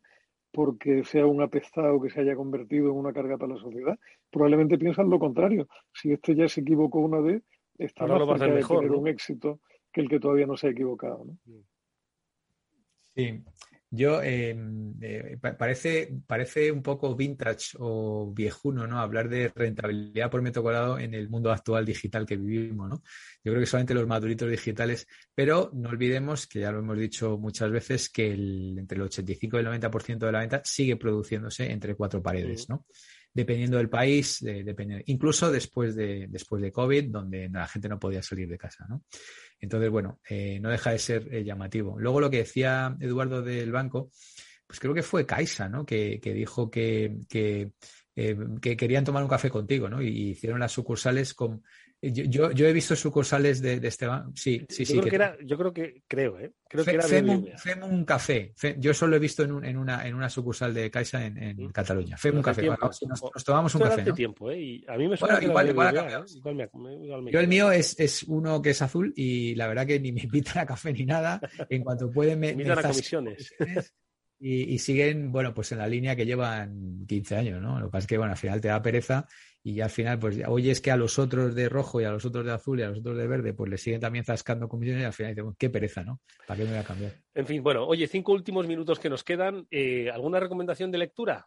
porque 0.53 1.05
sea 1.05 1.27
un 1.27 1.43
apestado 1.43 2.01
que 2.01 2.11
se 2.11 2.21
haya 2.21 2.35
convertido 2.35 2.91
en 2.91 2.97
una 2.97 3.13
carga 3.13 3.39
para 3.39 3.55
la 3.55 3.61
sociedad. 3.61 3.99
Probablemente 4.31 4.79
piensan 4.79 5.09
lo 5.09 5.19
contrario. 5.21 5.69
Si 5.93 6.11
este 6.13 6.35
ya 6.35 6.49
se 6.49 6.63
equivocó 6.63 6.99
una 6.99 7.21
vez, 7.21 7.45
está 7.79 8.07
más 8.07 8.27
cerca 8.27 8.47
de 8.47 8.65
tener 8.65 8.91
un 8.91 9.07
éxito 9.07 9.61
que 9.93 10.01
el 10.01 10.09
que 10.09 10.19
todavía 10.19 10.47
no 10.47 10.57
se 10.57 10.67
ha 10.67 10.71
equivocado. 10.71 11.25
¿no? 11.25 11.63
Sí, 13.15 13.43
yo 13.93 14.23
em, 14.23 14.95
eh, 15.03 15.37
parece, 15.59 16.15
parece 16.25 16.71
un 16.71 16.81
poco 16.81 17.17
vintage 17.17 17.77
o 17.81 18.33
viejuno, 18.33 18.87
¿no? 18.87 19.01
Hablar 19.01 19.29
de 19.29 19.49
rentabilidad 19.49 20.31
por 20.31 20.43
metro 20.43 20.63
cuadrado 20.63 20.97
en 21.01 21.13
el 21.13 21.29
mundo 21.29 21.51
actual 21.51 21.85
digital 21.85 22.25
que 22.25 22.37
vivimos, 22.37 22.89
¿no? 22.89 23.03
Yo 23.43 23.51
creo 23.51 23.59
que 23.59 23.67
solamente 23.67 23.95
los 23.95 24.07
maduritos 24.07 24.49
digitales, 24.49 25.09
pero 25.35 25.73
no 25.75 25.89
olvidemos 25.89 26.47
que 26.47 26.61
ya 26.61 26.71
lo 26.71 26.79
hemos 26.79 26.99
dicho 26.99 27.37
muchas 27.37 27.69
veces 27.73 28.09
que 28.11 28.33
entre 28.33 28.97
el 28.97 29.03
85 29.03 29.57
y 29.57 29.61
el 29.61 29.67
90% 29.67 30.27
de 30.27 30.33
la 30.33 30.41
venta 30.41 30.63
sigue 30.65 30.95
produciéndose 30.97 31.69
entre 31.73 31.97
cuatro 31.97 32.23
paredes, 32.23 32.69
¿no? 32.69 32.87
Dependiendo 33.33 33.77
del 33.77 33.89
país, 33.89 34.45
incluso 35.07 35.51
después 35.51 35.95
de, 35.95 36.27
después 36.29 36.61
de 36.63 36.73
COVID, 36.73 37.11
donde 37.11 37.49
la 37.49 37.67
gente 37.69 37.89
no 37.89 37.99
podía 37.99 38.23
salir 38.23 38.49
de 38.49 38.59
casa. 38.59 38.87
¿no? 38.89 39.05
Entonces, 39.61 39.91
bueno, 39.91 40.21
eh, 40.29 40.59
no 40.61 40.71
deja 40.71 40.91
de 40.93 40.99
ser 40.99 41.33
eh, 41.33 41.45
llamativo. 41.45 41.99
Luego 41.99 42.21
lo 42.21 42.31
que 42.31 42.39
decía 42.39 42.97
Eduardo 43.01 43.43
del 43.43 43.71
banco, 43.71 44.11
pues 44.67 44.81
creo 44.81 44.95
que 44.95 45.03
fue 45.03 45.27
Caixa, 45.27 45.69
¿no? 45.69 45.85
Que, 45.85 46.21
dijo 46.23 46.71
que, 46.71 47.19
que, 47.29 47.73
eh, 48.17 48.37
que, 48.61 48.77
querían 48.77 49.05
tomar 49.05 49.23
un 49.23 49.29
café 49.29 49.51
contigo, 49.51 49.89
¿no? 49.89 50.01
Y 50.01 50.31
hicieron 50.31 50.61
las 50.61 50.73
sucursales 50.73 51.35
con 51.35 51.63
yo, 52.03 52.51
yo, 52.53 52.67
he 52.67 52.73
visto 52.73 52.97
sucursales 52.97 53.61
de, 53.61 53.79
de 53.79 53.89
Esteban. 53.89 54.35
Sí, 54.35 54.65
sí, 54.71 54.87
sí. 54.87 54.95
Creo 54.95 55.05
que, 55.05 55.17
era, 55.17 55.37
yo 55.45 55.59
creo 55.59 55.73
que, 55.73 56.03
creo, 56.09 56.39
¿eh? 56.39 56.53
Creo 56.67 56.83
que 56.83 56.93
era 56.93 57.03
Femum, 57.03 58.05
Café. 58.07 58.55
yo 58.79 58.95
solo 58.95 59.17
he 59.17 59.19
visto 59.19 59.43
en, 59.43 59.53
un, 59.53 59.65
en, 59.67 59.77
una, 59.77 60.07
en 60.07 60.15
una 60.15 60.31
sucursal 60.31 60.73
de 60.73 60.91
Caixa 60.91 61.27
en, 61.27 61.37
en. 61.37 61.71
Cataluña. 61.71 62.17
Femum 62.17 62.41
Café. 62.41 62.63
nos, 62.63 63.45
tomamos 63.45 63.75
un 63.75 63.83
café. 63.83 64.03
¿no? 64.03 64.15
tiempo, 64.15 64.51
¿eh? 64.51 64.61
Y 64.61 64.85
a 64.89 64.97
mí 64.97 65.09
me 65.09 65.17
suena 65.19 65.43
igual, 65.43 65.69
igual, 65.69 65.95
igual, 65.95 67.31
Yo 67.31 67.41
el 67.41 67.49
mío 67.49 67.71
es, 67.71 67.99
es 68.01 68.23
uno 68.23 68.63
que 68.63 68.71
es 68.71 68.81
azul 68.81 69.13
y 69.15 69.55
la 69.57 69.69
verdad 69.69 69.87
que 69.87 70.01
ni 70.01 70.11
me 70.13 70.21
invitan 70.25 70.59
a 70.63 70.67
café 70.67 70.95
ni 70.95 71.05
nada. 71.05 71.39
En 71.69 71.85
cuanto 71.85 72.11
pueden 72.11 72.41
me, 72.41 72.51
invitan 72.53 72.79
a 72.79 72.83
comisiones. 72.83 73.55
Y, 74.43 74.73
y, 74.73 74.79
siguen, 74.79 75.31
bueno, 75.33 75.53
pues 75.53 75.71
en 75.73 75.77
la 75.77 75.87
línea 75.87 76.17
que 76.17 76.25
llevan 76.25 77.05
15 77.07 77.37
años, 77.37 77.61
¿no? 77.61 77.79
Lo 77.79 77.89
que 77.89 77.91
pasa 77.91 78.05
es 78.05 78.07
que, 78.07 78.17
bueno, 78.17 78.33
al 78.33 78.39
final 78.39 78.59
te 78.59 78.69
da 78.69 78.81
pereza 78.81 79.29
y 79.63 79.75
ya 79.75 79.85
al 79.85 79.91
final, 79.91 80.19
pues 80.19 80.41
oye, 80.49 80.71
es 80.71 80.81
que 80.81 80.91
a 80.91 80.97
los 80.97 81.19
otros 81.19 81.55
de 81.55 81.69
rojo 81.69 82.01
y 82.01 82.05
a 82.05 82.11
los 82.11 82.25
otros 82.25 82.47
de 82.47 82.53
azul 82.53 82.81
y 82.81 82.83
a 82.83 82.89
los 82.89 83.01
otros 83.01 83.17
de 83.19 83.27
verde, 83.27 83.53
pues 83.53 83.71
le 83.71 83.77
siguen 83.77 84.01
también 84.01 84.25
zascando 84.25 84.69
comisiones 84.69 85.03
y 85.03 85.07
al 85.07 85.13
final 85.13 85.35
dicen, 85.35 85.55
qué 85.59 85.69
pereza, 85.69 86.03
¿no? 86.03 86.21
¿Para 86.47 86.59
qué 86.59 86.65
me 86.65 86.71
voy 86.71 86.79
a 86.79 86.85
cambiar? 86.85 87.13
En 87.35 87.47
fin, 87.47 87.63
bueno, 87.63 87.87
oye, 87.87 88.07
cinco 88.07 88.33
últimos 88.33 88.67
minutos 88.67 88.99
que 88.99 89.11
nos 89.11 89.23
quedan. 89.23 89.67
Eh, 89.71 90.11
¿Alguna 90.11 90.41
recomendación 90.41 90.91
de 90.91 90.99
lectura 90.99 91.47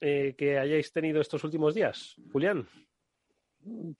eh, 0.00 0.34
que 0.38 0.58
hayáis 0.58 0.92
tenido 0.92 1.20
estos 1.20 1.42
últimos 1.42 1.74
días? 1.74 2.14
Julián. 2.32 2.68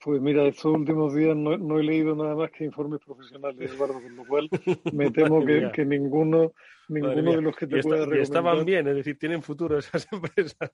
Pues 0.03 0.21
mira, 0.23 0.47
estos 0.47 0.73
últimos 0.73 1.15
días 1.15 1.37
no, 1.37 1.79
he 1.79 1.83
leído 1.83 2.15
nada 2.15 2.35
más 2.35 2.51
que 2.51 2.65
informes 2.65 3.01
profesionales, 3.05 3.71
Eduardo, 3.71 4.01
con 4.01 4.17
lo 4.17 4.25
cual 4.25 4.49
me 4.93 5.11
temo 5.11 5.45
que, 5.45 5.85
ninguno, 5.85 6.55
ninguno 6.89 7.33
de 7.33 7.43
los 7.43 7.57
que 7.57 7.67
te 7.67 7.83
pueda 7.83 7.99
recomendar. 7.99 8.23
estaban 8.23 8.65
bien, 8.65 8.89
es 8.89 8.97
decir, 8.97 9.19
tienen 9.19 9.43
futuro 9.43 9.77
esas 9.77 10.09
empresas. 10.13 10.71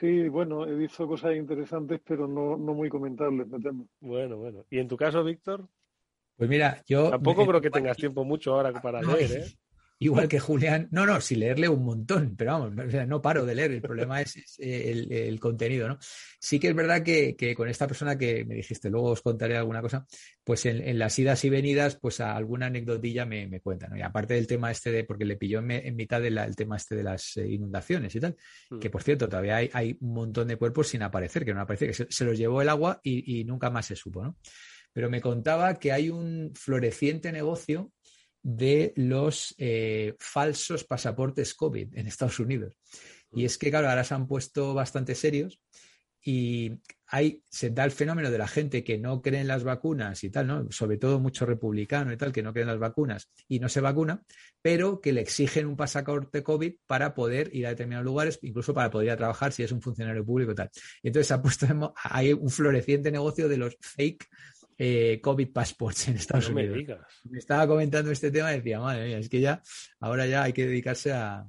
Sí, 0.00 0.28
bueno, 0.30 0.66
he 0.66 0.74
visto 0.74 1.06
cosas 1.06 1.36
interesantes, 1.36 2.00
pero 2.02 2.26
no, 2.26 2.56
no 2.56 2.72
muy 2.72 2.88
comentables, 2.88 3.46
me 3.46 3.60
temo. 3.60 3.86
Bueno, 4.00 4.38
bueno. 4.38 4.64
¿Y 4.70 4.78
en 4.78 4.88
tu 4.88 4.96
caso, 4.96 5.22
Víctor? 5.22 5.68
Pues 6.38 6.48
mira, 6.48 6.82
yo... 6.86 7.10
Tampoco 7.10 7.46
creo 7.46 7.60
que 7.60 7.68
tengas 7.68 7.98
tiempo 7.98 8.24
mucho 8.24 8.54
ahora 8.54 8.72
para 8.80 9.02
leer, 9.02 9.30
¿eh? 9.30 9.44
Igual 10.00 10.28
que 10.28 10.40
Julián. 10.40 10.88
No, 10.90 11.06
no, 11.06 11.20
sí 11.20 11.36
leerle 11.36 11.68
un 11.68 11.84
montón, 11.84 12.34
pero 12.36 12.52
vamos, 12.58 13.06
no 13.06 13.22
paro 13.22 13.44
de 13.44 13.54
leer. 13.54 13.70
El 13.70 13.82
problema 13.82 14.20
es, 14.20 14.56
el, 14.58 15.38
contenido, 15.38 15.88
¿no? 15.88 15.98
Sí 16.40 16.58
que 16.58 16.68
es 16.68 16.74
verdad 16.74 17.02
que, 17.02 17.54
con 17.54 17.68
esta 17.68 17.86
persona 17.86 18.16
que 18.16 18.44
me 18.44 18.56
dijiste, 18.56 18.90
luego 18.90 19.10
os 19.10 19.20
contaré 19.20 19.56
alguna 19.56 19.82
cosa, 19.82 20.06
pues 20.42 20.66
en, 20.66 20.98
las 20.98 21.18
idas 21.18 21.44
y 21.44 21.50
venidas, 21.50 21.96
pues 21.96 22.20
alguna 22.20 22.66
anecdotilla 22.66 23.26
me, 23.26 23.46
me 23.46 23.60
cuenta, 23.60 23.88
¿no? 23.88 23.96
Y 23.96 24.02
aparte 24.02 24.34
del 24.34 24.46
tema 24.46 24.70
este 24.70 24.90
de, 24.90 25.04
porque 25.04 25.26
le 25.26 25.36
pilló 25.36 25.60
en, 25.60 25.94
mitad 25.94 26.20
del 26.20 26.56
tema 26.56 26.76
este 26.76 26.96
de 26.96 27.02
las 27.02 27.36
eh, 27.36 27.46
inundaciones 27.46 28.14
y 28.14 28.20
tal, 28.20 28.36
mm. 28.70 28.78
que 28.78 28.88
por 28.90 29.02
cierto, 29.02 29.28
todavía 29.28 29.56
hay, 29.56 29.96
un 30.00 30.14
montón 30.14 30.48
de 30.48 30.56
cuerpos 30.56 30.88
sin 30.88 31.02
aparecer, 31.02 31.44
que 31.44 31.52
no 31.52 31.60
aparece, 31.60 31.86
que 31.86 32.06
se, 32.10 32.24
los 32.24 32.38
llevó 32.38 32.62
el 32.62 32.70
agua 32.70 33.00
y, 33.02 33.40
y 33.40 33.44
nunca 33.44 33.68
más 33.68 33.86
se 33.86 33.96
supo, 33.96 34.24
¿no? 34.24 34.36
Pero 34.92 35.10
me 35.10 35.20
contaba 35.20 35.74
que 35.74 35.92
hay 35.92 36.10
un 36.10 36.52
floreciente 36.54 37.30
negocio 37.30 37.92
de 38.42 38.92
los 38.96 39.54
eh, 39.58 40.14
falsos 40.18 40.84
pasaportes 40.84 41.54
COVID 41.54 41.96
en 41.96 42.06
Estados 42.06 42.38
Unidos. 42.38 42.76
Y 43.32 43.44
es 43.44 43.58
que, 43.58 43.70
claro, 43.70 43.88
ahora 43.88 44.04
se 44.04 44.14
han 44.14 44.26
puesto 44.26 44.74
bastante 44.74 45.14
serios 45.14 45.60
y 46.22 46.72
hay, 47.06 47.42
se 47.48 47.70
da 47.70 47.84
el 47.84 47.90
fenómeno 47.90 48.30
de 48.30 48.38
la 48.38 48.46
gente 48.46 48.84
que 48.84 48.98
no 48.98 49.22
cree 49.22 49.40
en 49.40 49.48
las 49.48 49.64
vacunas 49.64 50.22
y 50.22 50.30
tal, 50.30 50.46
¿no? 50.46 50.70
Sobre 50.70 50.96
todo 50.96 51.18
mucho 51.18 51.46
republicano 51.46 52.12
y 52.12 52.16
tal, 52.16 52.32
que 52.32 52.42
no 52.42 52.52
creen 52.52 52.68
en 52.68 52.74
las 52.74 52.80
vacunas 52.80 53.30
y 53.48 53.58
no 53.58 53.68
se 53.68 53.80
vacuna, 53.80 54.22
pero 54.62 55.00
que 55.00 55.12
le 55.12 55.22
exigen 55.22 55.66
un 55.66 55.76
pasaporte 55.76 56.42
COVID 56.42 56.74
para 56.86 57.14
poder 57.14 57.54
ir 57.54 57.66
a 57.66 57.70
determinados 57.70 58.04
lugares, 58.04 58.38
incluso 58.42 58.74
para 58.74 58.90
poder 58.90 59.06
ir 59.06 59.12
a 59.12 59.16
trabajar 59.16 59.52
si 59.52 59.62
es 59.62 59.72
un 59.72 59.80
funcionario 59.80 60.24
público 60.24 60.52
y 60.52 60.54
tal. 60.54 60.70
Y 61.02 61.08
entonces 61.08 61.28
se 61.28 61.34
ha 61.34 61.42
puesto, 61.42 61.66
hay 62.04 62.32
un 62.32 62.50
floreciente 62.50 63.10
negocio 63.10 63.48
de 63.48 63.56
los 63.56 63.76
fake 63.80 64.28
eh, 64.82 65.20
COVID 65.20 65.52
passports 65.52 66.08
en 66.08 66.16
Estados 66.16 66.48
Unidos. 66.48 66.78
Me, 67.24 67.38
estaba 67.38 67.66
comentando 67.66 68.10
este 68.10 68.30
tema 68.30 68.50
y 68.54 68.56
decía, 68.56 68.80
madre 68.80 69.08
mía, 69.08 69.18
es 69.18 69.28
que 69.28 69.38
ya, 69.38 69.62
ahora 70.00 70.26
ya 70.26 70.44
hay 70.44 70.54
que 70.54 70.66
dedicarse 70.66 71.12
a... 71.12 71.46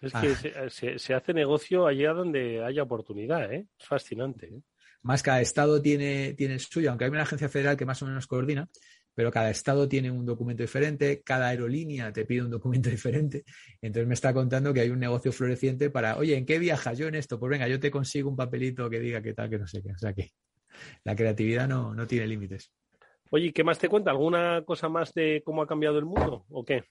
Es 0.00 0.14
que 0.14 0.98
se, 0.98 1.12
hace 1.12 1.34
negocio 1.34 1.86
allá 1.86 2.14
donde 2.14 2.64
haya 2.64 2.82
oportunidad, 2.82 3.52
¿eh? 3.52 3.66
Es 3.78 3.86
fascinante. 3.86 4.46
¿eh? 4.46 4.62
Más 5.02 5.22
cada 5.22 5.42
estado 5.42 5.82
tiene, 5.82 6.32
tiene 6.32 6.54
el 6.54 6.60
suyo, 6.60 6.88
aunque 6.88 7.04
hay 7.04 7.10
una 7.10 7.20
agencia 7.20 7.50
federal 7.50 7.76
que 7.76 7.84
más 7.84 8.00
o 8.00 8.06
menos 8.06 8.26
coordina, 8.26 8.66
pero 9.14 9.30
cada 9.30 9.50
estado 9.50 9.86
tiene 9.86 10.10
un 10.10 10.24
documento 10.24 10.62
diferente, 10.62 11.20
cada 11.22 11.48
aerolínea 11.48 12.10
te 12.14 12.24
pide 12.24 12.44
un 12.44 12.50
documento 12.50 12.88
diferente. 12.88 13.44
Entonces 13.82 14.08
me 14.08 14.14
está 14.14 14.32
contando 14.32 14.72
que 14.72 14.80
hay 14.80 14.88
un 14.88 15.00
negocio 15.00 15.32
floreciente 15.32 15.90
para, 15.90 16.16
oye, 16.16 16.34
¿en 16.34 16.46
qué 16.46 16.58
viajas 16.58 16.96
yo 16.96 17.08
en 17.08 17.16
esto? 17.16 17.38
Pues 17.38 17.50
venga, 17.50 17.68
yo 17.68 17.78
te 17.78 17.90
consigo 17.90 18.30
un 18.30 18.36
papelito 18.36 18.88
que 18.88 19.00
diga 19.00 19.20
que 19.20 19.34
tal, 19.34 19.50
que 19.50 19.58
no 19.58 19.66
sé 19.66 19.82
qué. 19.82 19.92
O 19.92 19.98
sea 19.98 20.14
que 20.14 20.30
la 21.04 21.16
creatividad 21.16 21.68
no, 21.68 21.94
no 21.94 22.06
tiene 22.06 22.26
límites. 22.26 22.72
Oye, 23.30 23.52
¿qué 23.52 23.62
más 23.62 23.78
te 23.78 23.88
cuenta? 23.88 24.10
¿Alguna 24.10 24.64
cosa 24.64 24.88
más 24.88 25.14
de 25.14 25.42
cómo 25.44 25.62
ha 25.62 25.66
cambiado 25.66 25.98
el 25.98 26.04
mundo 26.04 26.44
o 26.50 26.64
qué? 26.64 26.84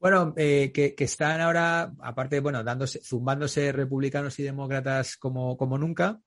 Bueno, 0.00 0.32
eh, 0.36 0.70
que, 0.72 0.94
están 0.98 1.40
ahora, 1.40 1.92
aparte, 2.00 2.38
bueno, 2.38 2.62
dándose, 2.62 3.00
zumbándose 3.02 3.72
republicanos 3.72 4.38
y 4.38 4.44
demócratas 4.44 5.16
como, 5.16 5.56
como 5.56 5.76
nunca, 5.76 6.20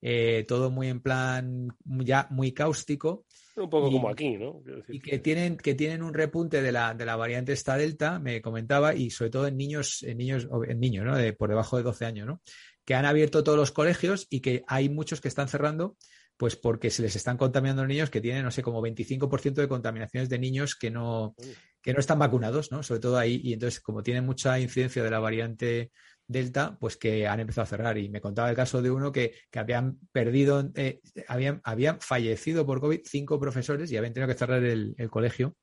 eh, 0.00 0.44
todo 0.48 0.72
muy 0.72 0.88
en 0.88 1.00
plan 1.00 1.68
ya 1.84 2.26
muy 2.30 2.52
cáustico. 2.52 3.24
Un 3.54 3.70
poco 3.70 3.92
como 3.92 4.08
aquí, 4.08 4.36
¿no? 4.36 4.62
y 4.88 4.98
que, 4.98 5.18
tienen, 5.18 5.56
que 5.56 5.74
tienen 5.74 6.02
un 6.02 6.14
repunte 6.14 6.62
de 6.62 6.72
la, 6.72 6.94
de 6.94 7.04
la 7.04 7.14
variante 7.14 7.52
esta 7.52 7.76
delta, 7.76 8.18
me 8.18 8.42
comentaba, 8.42 8.94
y 8.94 9.10
sobre 9.10 9.30
todo 9.30 9.46
en 9.46 9.56
niños, 9.56 10.02
en 10.02 10.18
niños, 10.18 10.48
en 10.66 10.80
niños, 10.80 11.04
¿no? 11.04 11.16
De, 11.16 11.32
por 11.34 11.50
debajo 11.50 11.76
de 11.76 11.84
12 11.84 12.06
años, 12.06 12.26
¿no? 12.26 12.40
Que 12.84 12.94
han 12.94 13.04
abierto 13.04 13.44
todos 13.44 13.58
los 13.58 13.72
colegios 13.72 14.26
y 14.30 14.40
que 14.40 14.64
hay 14.66 14.88
muchos 14.88 15.20
que 15.20 15.28
están 15.28 15.48
cerrando 15.48 15.96
pues 16.36 16.56
porque 16.56 16.90
se 16.90 17.02
les 17.02 17.14
están 17.14 17.36
contaminando 17.36 17.86
niños 17.86 18.10
que 18.10 18.20
tienen, 18.20 18.42
no 18.42 18.50
sé, 18.50 18.62
como 18.62 18.82
25% 18.82 19.54
de 19.54 19.68
contaminaciones 19.68 20.28
de 20.28 20.40
niños 20.40 20.74
que 20.74 20.90
no, 20.90 21.36
que 21.80 21.92
no 21.92 22.00
están 22.00 22.18
vacunados, 22.18 22.72
¿no? 22.72 22.82
Sobre 22.82 23.00
todo 23.00 23.16
ahí. 23.16 23.40
Y 23.44 23.52
entonces, 23.52 23.80
como 23.80 24.02
tiene 24.02 24.22
mucha 24.22 24.58
incidencia 24.58 25.04
de 25.04 25.10
la 25.10 25.20
variante 25.20 25.92
Delta, 26.26 26.76
pues 26.80 26.96
que 26.96 27.26
han 27.26 27.40
empezado 27.40 27.62
a 27.62 27.66
cerrar. 27.66 27.98
Y 27.98 28.08
me 28.08 28.20
contaba 28.20 28.50
el 28.50 28.56
caso 28.56 28.82
de 28.82 28.90
uno 28.90 29.12
que, 29.12 29.34
habían 29.54 29.98
perdido, 30.10 30.70
eh, 30.74 31.00
habían, 31.28 31.60
habían 31.64 32.00
fallecido 32.00 32.66
por 32.66 32.80
COVID 32.80 33.02
cinco 33.04 33.38
profesores 33.38 33.92
y 33.92 33.96
habían 33.96 34.12
tenido 34.12 34.32
que 34.32 34.38
cerrar 34.38 34.64
el, 34.64 34.96
colegio 35.10 35.56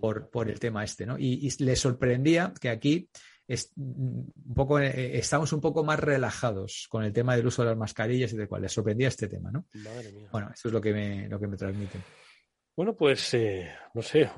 por, 0.00 0.28
por, 0.30 0.50
el 0.50 0.58
tema 0.58 0.84
este, 0.84 1.06
¿no? 1.06 1.18
Y, 1.18 1.46
y 1.46 1.64
les 1.64 1.80
sorprendía 1.80 2.52
que 2.60 2.68
aquí 2.68 3.08
un 3.76 4.54
poco, 4.54 4.78
eh, 4.78 5.18
estamos 5.18 5.52
un 5.52 5.60
poco 5.60 5.82
más 5.82 5.98
relajados 5.98 6.86
con 6.88 7.04
el 7.04 7.12
tema 7.12 7.36
del 7.36 7.46
uso 7.46 7.62
de 7.62 7.70
las 7.70 7.78
mascarillas 7.78 8.32
y 8.32 8.36
de 8.36 8.46
cuál 8.46 8.62
les 8.62 8.72
sorprendía 8.72 9.08
este 9.08 9.28
tema, 9.28 9.50
¿no? 9.50 9.64
Bueno, 10.30 10.50
eso 10.54 10.68
es 10.68 10.74
lo 10.74 10.80
que 10.80 10.92
me, 10.92 11.28
lo 11.28 11.38
que 11.38 11.48
me 11.48 11.56
transmite. 11.56 11.98
Bueno, 12.76 12.94
pues 12.94 13.34
eh, 13.34 13.68
no 13.94 14.02
sé, 14.02 14.30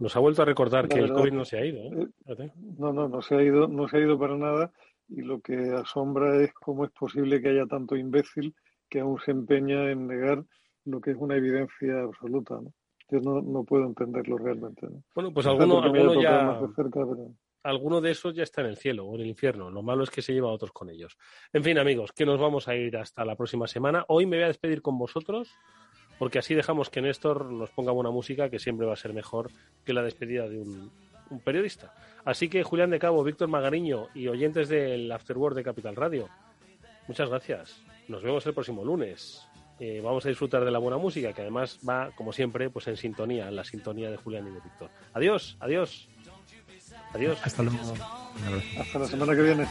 nos 0.00 0.16
ha 0.16 0.20
vuelto 0.20 0.42
a 0.42 0.44
recordar 0.44 0.88
que 0.88 0.98
el 0.98 1.12
COVID 1.12 1.32
no 1.32 1.44
se 1.44 1.58
ha 1.58 1.64
ido. 1.64 1.82
¿eh? 1.84 2.50
No, 2.78 2.92
no, 2.92 3.08
no 3.08 3.22
se 3.22 3.36
ha 3.36 3.42
ido, 3.42 3.68
no 3.68 3.88
se 3.88 3.96
ha 3.96 4.00
ido 4.00 4.18
para 4.18 4.36
nada. 4.36 4.72
Y 5.08 5.22
lo 5.22 5.40
que 5.40 5.72
asombra 5.72 6.42
es 6.42 6.52
cómo 6.52 6.84
es 6.84 6.90
posible 6.90 7.40
que 7.40 7.50
haya 7.50 7.66
tanto 7.66 7.96
imbécil 7.96 8.54
que 8.90 9.00
aún 9.00 9.18
se 9.24 9.30
empeña 9.30 9.90
en 9.90 10.08
negar 10.08 10.44
lo 10.84 11.00
que 11.00 11.12
es 11.12 11.16
una 11.16 11.36
evidencia 11.36 12.00
absoluta. 12.02 12.56
¿no? 12.60 12.72
Yo 13.08 13.20
no, 13.20 13.40
no 13.40 13.64
puedo 13.64 13.86
entenderlo 13.86 14.36
realmente. 14.36 14.88
Bueno, 15.14 15.32
pues 15.32 15.46
alguno, 15.46 15.80
alguno 15.80 16.20
ya 16.20 16.58
alguno 17.66 18.00
de 18.00 18.12
esos 18.12 18.34
ya 18.34 18.44
está 18.44 18.60
en 18.60 18.68
el 18.68 18.76
cielo 18.76 19.04
o 19.06 19.14
en 19.16 19.22
el 19.22 19.26
infierno. 19.26 19.70
Lo 19.70 19.82
malo 19.82 20.04
es 20.04 20.10
que 20.10 20.22
se 20.22 20.32
lleva 20.32 20.48
a 20.48 20.52
otros 20.52 20.70
con 20.72 20.88
ellos. 20.88 21.18
En 21.52 21.64
fin, 21.64 21.78
amigos, 21.78 22.12
que 22.12 22.24
nos 22.24 22.38
vamos 22.38 22.68
a 22.68 22.76
ir 22.76 22.96
hasta 22.96 23.24
la 23.24 23.34
próxima 23.34 23.66
semana. 23.66 24.04
Hoy 24.08 24.24
me 24.24 24.36
voy 24.36 24.44
a 24.44 24.48
despedir 24.48 24.82
con 24.82 24.96
vosotros 24.98 25.50
porque 26.18 26.38
así 26.38 26.54
dejamos 26.54 26.90
que 26.90 27.02
Néstor 27.02 27.50
nos 27.50 27.70
ponga 27.70 27.92
buena 27.92 28.10
música 28.10 28.48
que 28.48 28.58
siempre 28.58 28.86
va 28.86 28.92
a 28.92 28.96
ser 28.96 29.12
mejor 29.12 29.50
que 29.84 29.92
la 29.92 30.02
despedida 30.02 30.48
de 30.48 30.60
un, 30.60 30.92
periodista. 31.44 31.92
Así 32.24 32.48
que 32.48 32.62
Julián 32.62 32.90
de 32.90 33.00
Cabo, 33.00 33.24
Víctor 33.24 33.48
Magariño 33.48 34.08
y 34.14 34.28
oyentes 34.28 34.68
del 34.68 35.10
Afterword 35.10 35.56
de 35.56 35.64
Capital 35.64 35.96
Radio, 35.96 36.28
muchas 37.08 37.28
gracias. 37.28 37.82
Nos 38.06 38.22
vemos 38.22 38.46
el 38.46 38.54
próximo 38.54 38.84
lunes. 38.84 39.44
Eh, 39.80 40.00
vamos 40.02 40.24
a 40.24 40.28
disfrutar 40.28 40.64
de 40.64 40.70
la 40.70 40.78
buena 40.78 40.98
música 40.98 41.32
que 41.32 41.42
además 41.42 41.80
va, 41.86 42.12
como 42.12 42.32
siempre, 42.32 42.70
pues 42.70 42.86
en 42.86 42.96
sintonía, 42.96 43.48
en 43.48 43.56
la 43.56 43.64
sintonía 43.64 44.08
de 44.08 44.16
Julián 44.16 44.46
y 44.46 44.50
de 44.50 44.60
Víctor. 44.60 44.88
Adiós, 45.12 45.56
adiós. 45.58 46.08
Adiós. 47.16 47.38
Hasta 47.42 47.62
luego. 47.62 47.78
Hasta 48.78 48.98
la 48.98 49.06
semana 49.06 49.34
que 49.34 49.40
viene. 49.40 49.66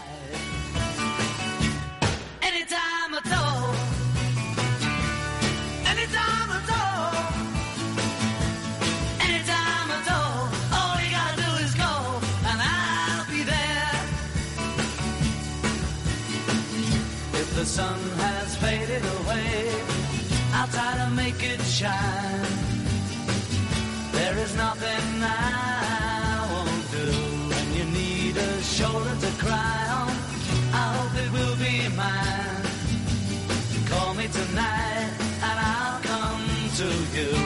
Any 2.41 2.63
time 2.65 3.13
a 3.13 3.21
toe 3.21 3.73
Anytime 5.91 6.49
a 6.57 6.61
toe 6.71 7.11
Anytime 9.25 9.89
a 9.95 9.99
toe 10.09 10.49
All 10.77 10.97
you 11.03 11.11
gotta 11.17 11.35
do 11.45 11.51
is 11.65 11.73
go 11.75 11.93
and 12.49 12.59
I'll 12.73 13.25
be 13.29 13.43
there 13.43 13.99
If 17.41 17.47
the 17.55 17.65
sun 17.65 17.99
has 18.23 18.55
faded 18.55 19.05
away, 19.19 19.69
I'll 20.51 20.67
try 20.69 20.95
to 20.97 21.09
make 21.11 21.43
it 21.43 21.61
shine. 21.61 22.24
Tonight 34.55 35.11
and 35.43 35.59
I'll 35.59 36.01
come 36.01 36.69
to 36.77 37.19
you. 37.19 37.44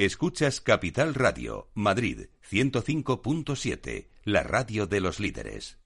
Escuchas 0.00 0.62
Capital 0.62 1.14
Radio, 1.14 1.68
Madrid 1.74 2.28
105.7, 2.50 4.08
la 4.24 4.42
radio 4.42 4.86
de 4.86 4.98
los 4.98 5.20
líderes. 5.20 5.78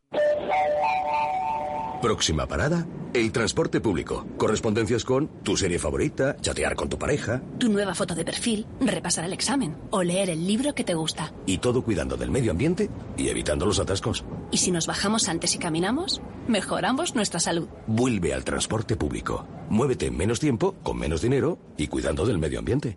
Próxima 2.00 2.46
parada, 2.46 2.86
el 3.12 3.32
transporte 3.32 3.80
público. 3.80 4.24
Correspondencias 4.36 5.04
con 5.04 5.42
tu 5.42 5.56
serie 5.56 5.80
favorita, 5.80 6.36
chatear 6.36 6.76
con 6.76 6.88
tu 6.88 6.96
pareja. 6.96 7.42
Tu 7.58 7.68
nueva 7.68 7.92
foto 7.92 8.14
de 8.14 8.24
perfil, 8.24 8.68
repasar 8.78 9.24
el 9.24 9.32
examen 9.32 9.76
o 9.90 10.04
leer 10.04 10.30
el 10.30 10.46
libro 10.46 10.76
que 10.76 10.84
te 10.84 10.94
gusta. 10.94 11.34
Y 11.44 11.58
todo 11.58 11.82
cuidando 11.82 12.16
del 12.16 12.30
medio 12.30 12.52
ambiente 12.52 12.90
y 13.16 13.26
evitando 13.30 13.66
los 13.66 13.80
atascos. 13.80 14.24
¿Y 14.52 14.58
si 14.58 14.70
nos 14.70 14.86
bajamos 14.86 15.28
antes 15.28 15.56
y 15.56 15.58
caminamos? 15.58 16.20
Mejoramos 16.46 17.16
nuestra 17.16 17.40
salud. 17.40 17.66
Vuelve 17.88 18.32
al 18.32 18.44
transporte 18.44 18.94
público. 18.94 19.44
Muévete 19.70 20.06
en 20.06 20.16
menos 20.16 20.38
tiempo, 20.38 20.76
con 20.84 20.98
menos 20.98 21.20
dinero 21.20 21.58
y 21.76 21.88
cuidando 21.88 22.24
del 22.24 22.38
medio 22.38 22.60
ambiente. 22.60 22.96